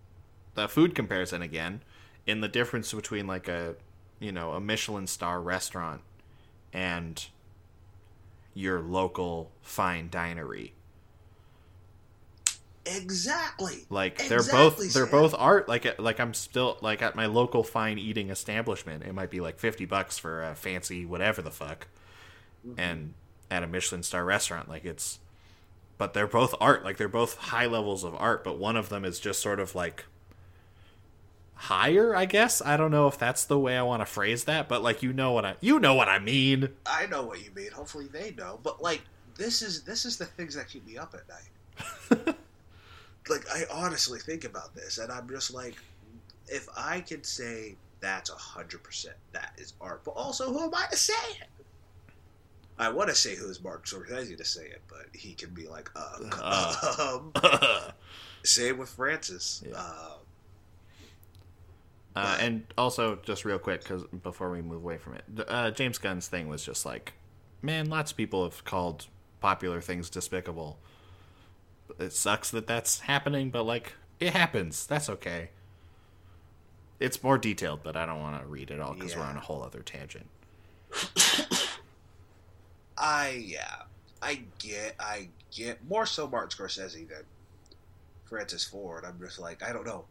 the 0.55 0.69
food 0.69 0.95
comparison 0.95 1.43
again, 1.43 1.83
in 2.27 2.41
the 2.41 2.49
difference 2.49 2.93
between 2.93 3.27
like 3.27 3.49
a, 3.49 3.75
you 4.21 4.33
know, 4.33 4.53
a 4.53 4.61
Michelin 4.61 5.07
star 5.07 5.41
restaurant 5.41 6.01
and 6.73 7.27
your 8.55 8.81
local 8.81 9.53
fine 9.63 10.09
dinery. 10.11 10.73
exactly. 12.85 13.87
Like 13.91 14.19
they're 14.29 14.39
Exactly, 14.39 14.87
both 14.87 14.93
they're 14.93 15.07
Sam. 15.07 15.11
both 15.11 15.35
art. 15.37 15.69
Like 15.69 15.99
like 15.99 16.21
I'm 16.21 16.35
still 16.35 16.79
like 16.81 17.03
at 17.03 17.15
my 17.15 17.27
local 17.27 17.63
fine 17.63 17.99
eating 17.99 18.31
establishment, 18.31 19.05
it 19.05 19.15
might 19.15 19.31
be 19.31 19.41
like 19.41 19.59
fifty 19.59 19.85
bucks 19.85 20.19
for 20.19 20.43
a 20.43 20.55
fancy 20.55 21.05
whatever 21.07 21.43
the 21.43 21.51
fuck, 21.51 21.87
Mm-hmm. 22.67 22.79
and 22.81 23.15
at 23.51 23.65
a 23.65 23.67
Michelin 23.67 24.03
star 24.03 24.25
restaurant, 24.25 24.69
like 24.69 24.85
it's. 24.85 25.19
But 25.99 26.15
they're 26.15 26.27
both 26.27 26.55
art. 26.61 26.85
Like 26.85 26.97
they're 26.97 27.09
both 27.09 27.37
high 27.37 27.67
levels 27.67 28.03
of 28.05 28.15
art, 28.17 28.43
but 28.45 28.59
one 28.59 28.77
of 28.77 28.89
them 28.89 29.05
is 29.05 29.21
just 29.21 29.41
sort 29.41 29.61
of 29.61 29.75
like 29.75 30.05
higher. 31.63 32.15
I 32.15 32.25
guess 32.25 32.61
I 32.61 32.77
don't 32.77 32.91
know 32.91 33.07
if 33.07 33.19
that's 33.19 33.45
the 33.45 33.59
way 33.59 33.77
I 33.77 33.83
want 33.83 34.03
to 34.03 34.07
phrase 34.07 34.45
that, 34.45 34.69
but 34.69 34.83
like 34.83 35.03
you 35.03 35.13
know 35.13 35.33
what 35.33 35.45
I 35.45 35.55
you 35.61 35.79
know 35.79 35.95
what 35.95 36.09
I 36.09 36.19
mean. 36.19 36.69
I 36.85 37.07
know 37.07 37.23
what 37.23 37.43
you 37.45 37.51
mean. 37.55 37.71
Hopefully 37.71 38.09
they 38.13 38.33
know. 38.33 38.59
But 38.63 38.83
like 38.83 39.03
this 39.37 39.63
is 39.63 39.83
this 39.83 40.05
is 40.05 40.17
the 40.17 40.27
things 40.27 40.57
that 40.57 40.69
keep 40.69 40.85
me 40.87 40.99
up 40.99 41.15
at 41.15 41.29
night. 41.29 42.37
like 43.29 43.45
I 43.49 43.63
honestly 43.73 44.19
think 44.19 44.45
about 44.45 44.75
this, 44.75 44.99
and 44.99 45.13
I'm 45.13 45.29
just 45.29 45.55
like, 45.55 45.77
if 46.49 46.69
I 46.77 47.01
could 47.01 47.25
say 47.25 47.77
that's 48.01 48.31
a 48.31 48.35
hundred 48.35 48.83
percent 48.83 49.17
that 49.33 49.53
is 49.57 49.75
art, 49.81 50.03
but 50.05 50.13
also 50.13 50.53
who 50.53 50.65
am 50.65 50.75
I 50.75 50.87
to 50.91 50.97
say 50.97 51.15
it? 51.41 51.49
I 52.79 52.89
want 52.89 53.09
to 53.11 53.15
say 53.15 53.37
who's 53.37 53.63
Mark 53.63 53.87
Scorsese 53.87 54.37
to 54.37 54.45
say 54.45 54.65
it, 54.65 54.83
but 54.89 55.07
he 55.13 55.35
can 55.35 55.51
be 55.51 55.69
like, 55.69 55.89
uh, 55.95 56.99
um, 56.99 57.33
same 58.45 58.79
with 58.79 58.89
Francis. 58.89 59.63
Yeah. 59.65 59.77
Uh, 59.77 60.15
Uh, 62.15 62.37
and 62.41 62.65
also, 62.77 63.17
just 63.23 63.45
real 63.45 63.59
quick, 63.59 63.83
because 63.83 64.05
before 64.23 64.51
we 64.51 64.61
move 64.61 64.83
away 64.83 64.99
from 64.99 65.15
it, 65.15 65.25
uh, 65.49 65.71
James 65.71 65.99
Gunn's 65.99 66.29
thing 66.29 66.49
was 66.49 66.65
just 66.65 66.85
like, 66.85 67.15
man, 67.63 67.89
lots 67.89 68.11
of 68.11 68.17
people 68.17 68.45
have 68.45 68.65
called 68.65 69.07
popular 69.41 69.81
things 69.81 70.11
despicable. 70.11 70.79
It 71.99 72.13
sucks 72.13 72.51
that 72.51 72.67
that's 72.67 73.01
happening, 73.01 73.51
but 73.51 73.65
like, 73.65 73.95
it 74.21 74.33
happens. 74.35 74.87
That's 74.87 75.09
okay. 75.09 75.51
It's 77.01 77.23
more 77.23 77.39
detailed, 77.39 77.81
but 77.83 77.97
I 77.97 78.07
don't 78.07 78.21
want 78.21 78.41
to 78.41 78.47
read 78.47 78.71
it 78.71 78.79
all 78.79 78.95
because 78.95 79.17
we're 79.17 79.23
on 79.23 79.37
a 79.37 79.41
whole 79.41 79.63
other 79.63 79.81
tangent. 79.81 80.29
I 82.97 83.43
yeah, 83.45 83.75
I 84.21 84.43
get, 84.59 84.95
I 85.01 85.29
get 85.51 85.85
more 85.89 86.07
so 86.07 86.29
Martin 86.29 86.51
Scorsese 86.51 87.09
than 87.09 87.25
Francis 88.25 88.65
Ford. 88.65 89.05
I'm 89.05 89.19
just 89.19 89.41
like, 89.41 89.63
I 89.63 89.73
don't 89.73 89.85
know. 89.87 90.05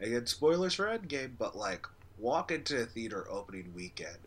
Again, 0.00 0.26
spoilers 0.26 0.74
for 0.74 0.86
Endgame, 0.86 1.32
but 1.38 1.56
like, 1.56 1.86
walk 2.18 2.50
into 2.50 2.80
a 2.80 2.86
theater 2.86 3.26
opening 3.30 3.72
weekend 3.74 4.18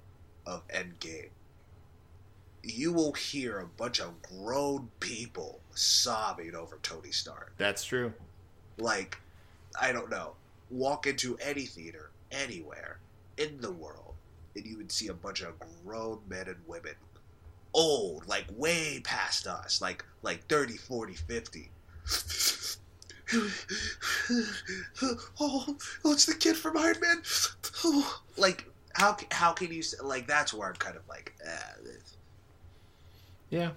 of 0.45 0.67
Endgame, 0.67 1.29
you 2.63 2.93
will 2.93 3.13
hear 3.13 3.59
a 3.59 3.65
bunch 3.65 3.99
of 3.99 4.21
grown 4.21 4.89
people 4.99 5.59
sobbing 5.73 6.55
over 6.55 6.79
Tony 6.81 7.11
Stark. 7.11 7.53
That's 7.57 7.83
true. 7.83 8.13
Like, 8.77 9.17
I 9.79 9.91
don't 9.91 10.09
know. 10.09 10.33
Walk 10.69 11.07
into 11.07 11.37
any 11.39 11.65
theater 11.65 12.09
anywhere 12.31 12.99
in 13.37 13.59
the 13.59 13.71
world, 13.71 14.13
and 14.55 14.65
you 14.65 14.77
would 14.77 14.91
see 14.91 15.07
a 15.07 15.13
bunch 15.13 15.41
of 15.41 15.53
grown 15.83 16.19
men 16.27 16.47
and 16.47 16.57
women, 16.67 16.95
old, 17.73 18.27
like 18.27 18.45
way 18.55 19.01
past 19.03 19.47
us, 19.47 19.81
like 19.81 20.05
like 20.21 20.47
30, 20.47 20.77
40, 20.77 21.13
50. 21.13 21.69
Oh, 25.39 25.77
oh, 26.05 26.11
it's 26.11 26.25
the 26.25 26.35
kid 26.35 26.55
from 26.55 26.77
Iron 26.77 26.99
Man. 27.01 27.21
Oh, 27.83 28.21
like, 28.37 28.65
how 28.93 29.17
how 29.31 29.51
can 29.53 29.71
you 29.71 29.83
like? 30.01 30.27
That's 30.27 30.53
where 30.53 30.67
I'm 30.69 30.75
kind 30.75 30.95
of 30.95 31.07
like, 31.09 31.33
this- 31.83 32.15
Yeah. 33.49 33.71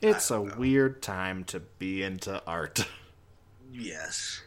It's 0.00 0.30
a 0.30 0.34
know. 0.34 0.54
weird 0.56 1.02
time 1.02 1.42
to 1.44 1.58
be 1.60 2.02
into 2.04 2.40
art. 2.46 2.86
yes. 3.72 4.40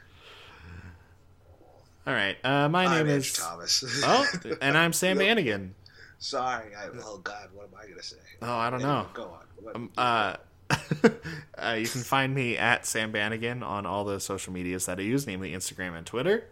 All 2.07 2.13
right. 2.13 2.37
Uh, 2.43 2.67
my 2.69 2.85
I'm 2.85 3.05
name 3.07 3.15
Edge 3.17 3.27
is. 3.27 3.33
Thomas. 3.33 3.83
Oh, 4.03 4.25
and 4.61 4.77
I'm 4.77 4.93
Sam. 4.93 5.17
Bannigan. 5.17 5.75
Sorry. 6.19 6.73
I, 6.75 6.87
oh 7.03 7.17
God, 7.17 7.49
what 7.53 7.67
am 7.67 7.73
I 7.77 7.87
gonna 7.89 8.01
say? 8.01 8.15
Oh, 8.41 8.53
I 8.55 8.69
don't 8.69 8.81
Anyway, 8.81 8.95
know. 8.95 9.07
Go 9.13 9.23
on. 9.23 9.39
What- 9.61 9.75
Um, 9.75 9.89
uh, 9.97 10.35
uh, 11.57 11.73
you 11.73 11.87
can 11.87 12.01
find 12.01 12.33
me 12.33 12.57
at 12.57 12.85
Sam 12.85 13.11
Bannigan 13.11 13.63
on 13.63 13.85
all 13.85 14.05
the 14.05 14.19
social 14.19 14.53
medias 14.53 14.85
that 14.85 14.99
I 14.99 15.03
use, 15.03 15.27
namely 15.27 15.51
Instagram 15.51 15.97
and 15.97 16.05
Twitter. 16.05 16.45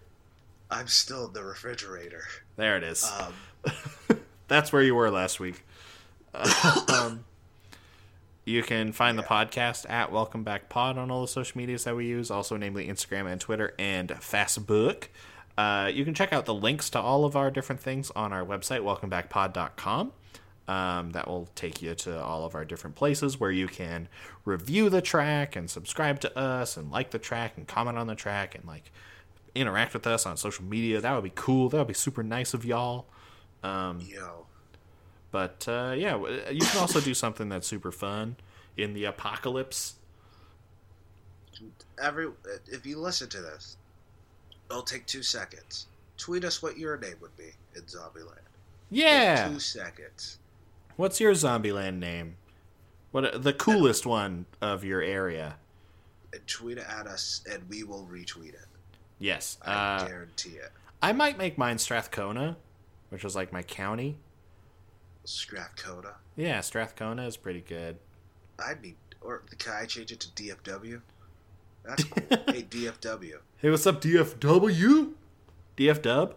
I'm 0.72 0.88
still 0.88 1.28
in 1.28 1.34
the 1.34 1.44
refrigerator. 1.44 2.24
There 2.56 2.78
it 2.78 2.84
is. 2.84 3.10
Um, 3.20 3.72
That's 4.48 4.72
where 4.72 4.82
you 4.82 4.96
were 4.96 5.10
last 5.10 5.40
week. 5.40 5.64
um, 6.88 7.26
you 8.46 8.64
can 8.64 8.92
find 8.92 9.18
the 9.18 9.24
podcast 9.24 9.90
at 9.90 10.12
Welcome 10.12 10.44
Back 10.44 10.70
Pod 10.70 10.98
on 10.98 11.12
all 11.12 11.22
the 11.22 11.28
social 11.28 11.58
medias 11.58 11.84
that 11.84 11.96
we 11.96 12.08
use, 12.08 12.32
also 12.32 12.58
namely 12.58 12.88
Instagram 12.88 13.32
and 13.32 13.40
Twitter 13.40 13.74
and 13.80 14.10
Facebook. 14.10 15.06
Uh, 15.58 15.90
you 15.94 16.06
can 16.06 16.14
check 16.14 16.32
out 16.32 16.46
the 16.46 16.54
links 16.54 16.90
to 16.92 17.00
all 17.00 17.26
of 17.26 17.36
our 17.36 17.52
different 17.52 17.82
things 17.82 18.12
on 18.16 18.32
our 18.32 18.46
website, 18.46 18.82
welcomebackpod.com. 18.82 20.14
Um, 20.70 21.14
that 21.14 21.28
will 21.28 21.50
take 21.56 21.82
you 21.82 21.96
to 21.96 22.22
all 22.22 22.46
of 22.46 22.54
our 22.54 22.64
different 22.64 22.96
places 22.96 23.40
where 23.40 23.50
you 23.50 23.68
can 23.68 24.08
review 24.46 24.92
the 24.92 25.02
track 25.02 25.56
and 25.56 25.68
subscribe 25.68 26.20
to 26.20 26.38
us 26.38 26.78
and 26.78 26.92
like 26.92 27.10
the 27.10 27.18
track 27.18 27.54
and 27.58 27.68
comment 27.68 27.98
on 27.98 28.06
the 28.06 28.14
track 28.14 28.54
and 28.54 28.64
like 28.66 28.92
interact 29.56 29.96
with 29.96 30.06
us 30.06 30.28
on 30.28 30.38
social 30.38 30.64
media. 30.64 31.02
That 31.02 31.16
would 31.16 31.24
be 31.24 31.32
cool. 31.34 31.70
That 31.70 31.80
would 31.80 31.88
be 31.88 31.96
super 31.96 32.22
nice 32.22 32.54
of 32.54 32.66
y'all. 32.66 33.08
Um, 33.64 34.00
yo, 34.00 34.46
But 35.32 35.66
uh, 35.68 35.96
yeah, 35.98 36.16
you 36.52 36.62
can 36.62 36.80
also 36.80 37.02
do 37.02 37.16
something 37.16 37.50
that's 37.50 37.66
super 37.68 37.92
fun 37.92 38.36
in 38.78 38.94
the 38.94 39.06
apocalypse. 39.06 39.96
Every 42.00 42.28
if 42.68 42.86
you 42.86 43.00
listen 43.00 43.28
to 43.30 43.42
this, 43.42 43.78
it'll 44.70 44.84
take 44.84 45.08
two 45.08 45.24
seconds. 45.24 45.88
Tweet 46.18 46.44
us 46.44 46.62
what 46.62 46.78
your 46.78 46.96
name 46.98 47.16
would 47.22 47.36
be 47.36 47.52
in 47.76 47.82
Zombieland. 47.84 48.46
Yeah. 48.92 49.50
Two 49.50 49.60
seconds. 49.60 50.38
What's 51.00 51.22
your 51.22 51.32
Zombieland 51.32 52.00
name? 52.00 52.36
What 53.12 53.42
the 53.42 53.54
coolest 53.54 54.06
one 54.06 54.48
of 54.60 54.84
your 54.84 55.02
area? 55.02 55.56
Tweet 56.46 56.78
it 56.78 56.86
at 56.90 57.08
us, 57.08 57.42
and 57.50 57.64
we 57.70 57.84
will 57.86 58.06
retweet 58.12 58.50
it. 58.50 58.66
Yes. 59.18 59.58
I 59.62 59.72
Uh, 59.96 60.08
guarantee 60.10 60.58
it. 60.58 60.74
I 61.02 61.14
might 61.14 61.38
make 61.38 61.58
mine 61.58 61.78
Strathcona, 61.78 62.58
which 63.08 63.24
was 63.24 63.34
like 63.34 63.54
my 63.54 63.64
county. 63.64 64.18
Strathcona. 65.24 66.16
Yeah, 66.36 66.60
Strathcona 66.60 67.26
is 67.28 67.38
pretty 67.38 67.62
good. 67.62 67.98
I'd 68.62 68.82
be. 68.82 68.98
Or 69.22 69.44
can 69.58 69.76
I 69.82 69.86
change 69.86 70.12
it 70.12 70.20
to 70.20 70.28
DFW? 70.32 71.02
That's 71.86 72.04
cool. 72.04 72.24
hey, 72.48 72.64
DFW. 72.64 73.38
Hey, 73.56 73.70
what's 73.70 73.88
up, 73.88 74.02
DFW? 74.02 75.14
DF 75.78 76.02
Dub? 76.02 76.36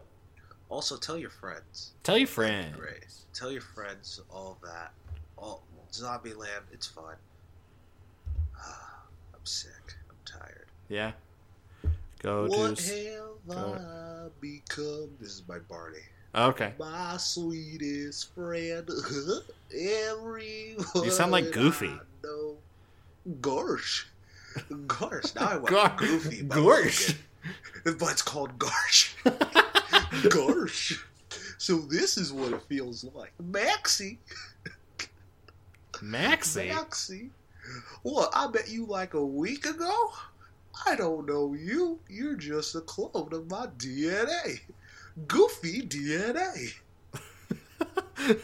Also, 0.69 0.97
tell 0.97 1.19
your 1.19 1.31
friends. 1.31 1.95
Tell 2.05 2.17
your 2.17 2.29
friends. 2.29 2.77
Great. 2.77 3.07
Tell 3.35 3.51
your 3.51 3.61
friends 3.62 4.20
all 4.30 4.59
that. 4.62 4.93
All 5.37 5.62
Zombieland. 5.93 6.62
It's 6.72 6.87
fun. 6.87 7.14
I'm 8.59 9.45
sick. 9.45 9.70
I'm 10.11 10.16
tired. 10.24 10.66
Yeah. 10.89 11.12
Go 12.22 12.47
what 12.47 12.76
to. 12.76 12.83
s- 12.83 12.89
have 12.91 13.57
go- 13.57 13.74
I 13.74 14.28
become? 14.41 15.09
This 15.20 15.30
is 15.30 15.43
my 15.49 15.59
Barney. 15.59 15.99
Okay. 16.35 16.72
My 16.78 17.16
sweetest 17.18 18.35
friend. 18.35 18.89
Everyone. 19.74 20.85
You 21.05 21.11
sound 21.11 21.33
like 21.33 21.51
Goofy. 21.53 21.93
Know. 22.22 22.57
Gorsh. 23.41 24.05
Gorsh. 24.70 25.35
Now 25.35 25.49
I 25.49 25.57
want 25.59 25.66
Gar- 25.68 25.97
Goofy. 25.97 26.43
Gorsh. 26.45 27.16
But 27.85 28.12
it's 28.12 28.22
called 28.22 28.59
Garsh. 28.59 29.14
Garsh. 30.28 31.01
So 31.63 31.79
this 31.79 32.19
is 32.19 32.33
what 32.33 32.53
it 32.53 32.63
feels 32.69 33.05
like. 33.15 33.33
Maxie. 33.41 34.19
Maxie. 36.03 36.71
Maxie. 36.71 37.31
What, 38.03 38.31
I 38.35 38.49
met 38.49 38.69
you 38.69 38.85
like 38.85 39.15
a 39.15 39.25
week 39.25 39.65
ago? 39.65 40.11
I 40.85 40.97
don't 40.97 41.25
know 41.25 41.55
you. 41.55 42.01
You're 42.09 42.35
just 42.35 42.75
a 42.75 42.81
clone 42.81 43.29
of 43.33 43.49
my 43.49 43.69
DNA. 43.79 44.59
Goofy 45.29 45.83
DNA. 45.83 46.73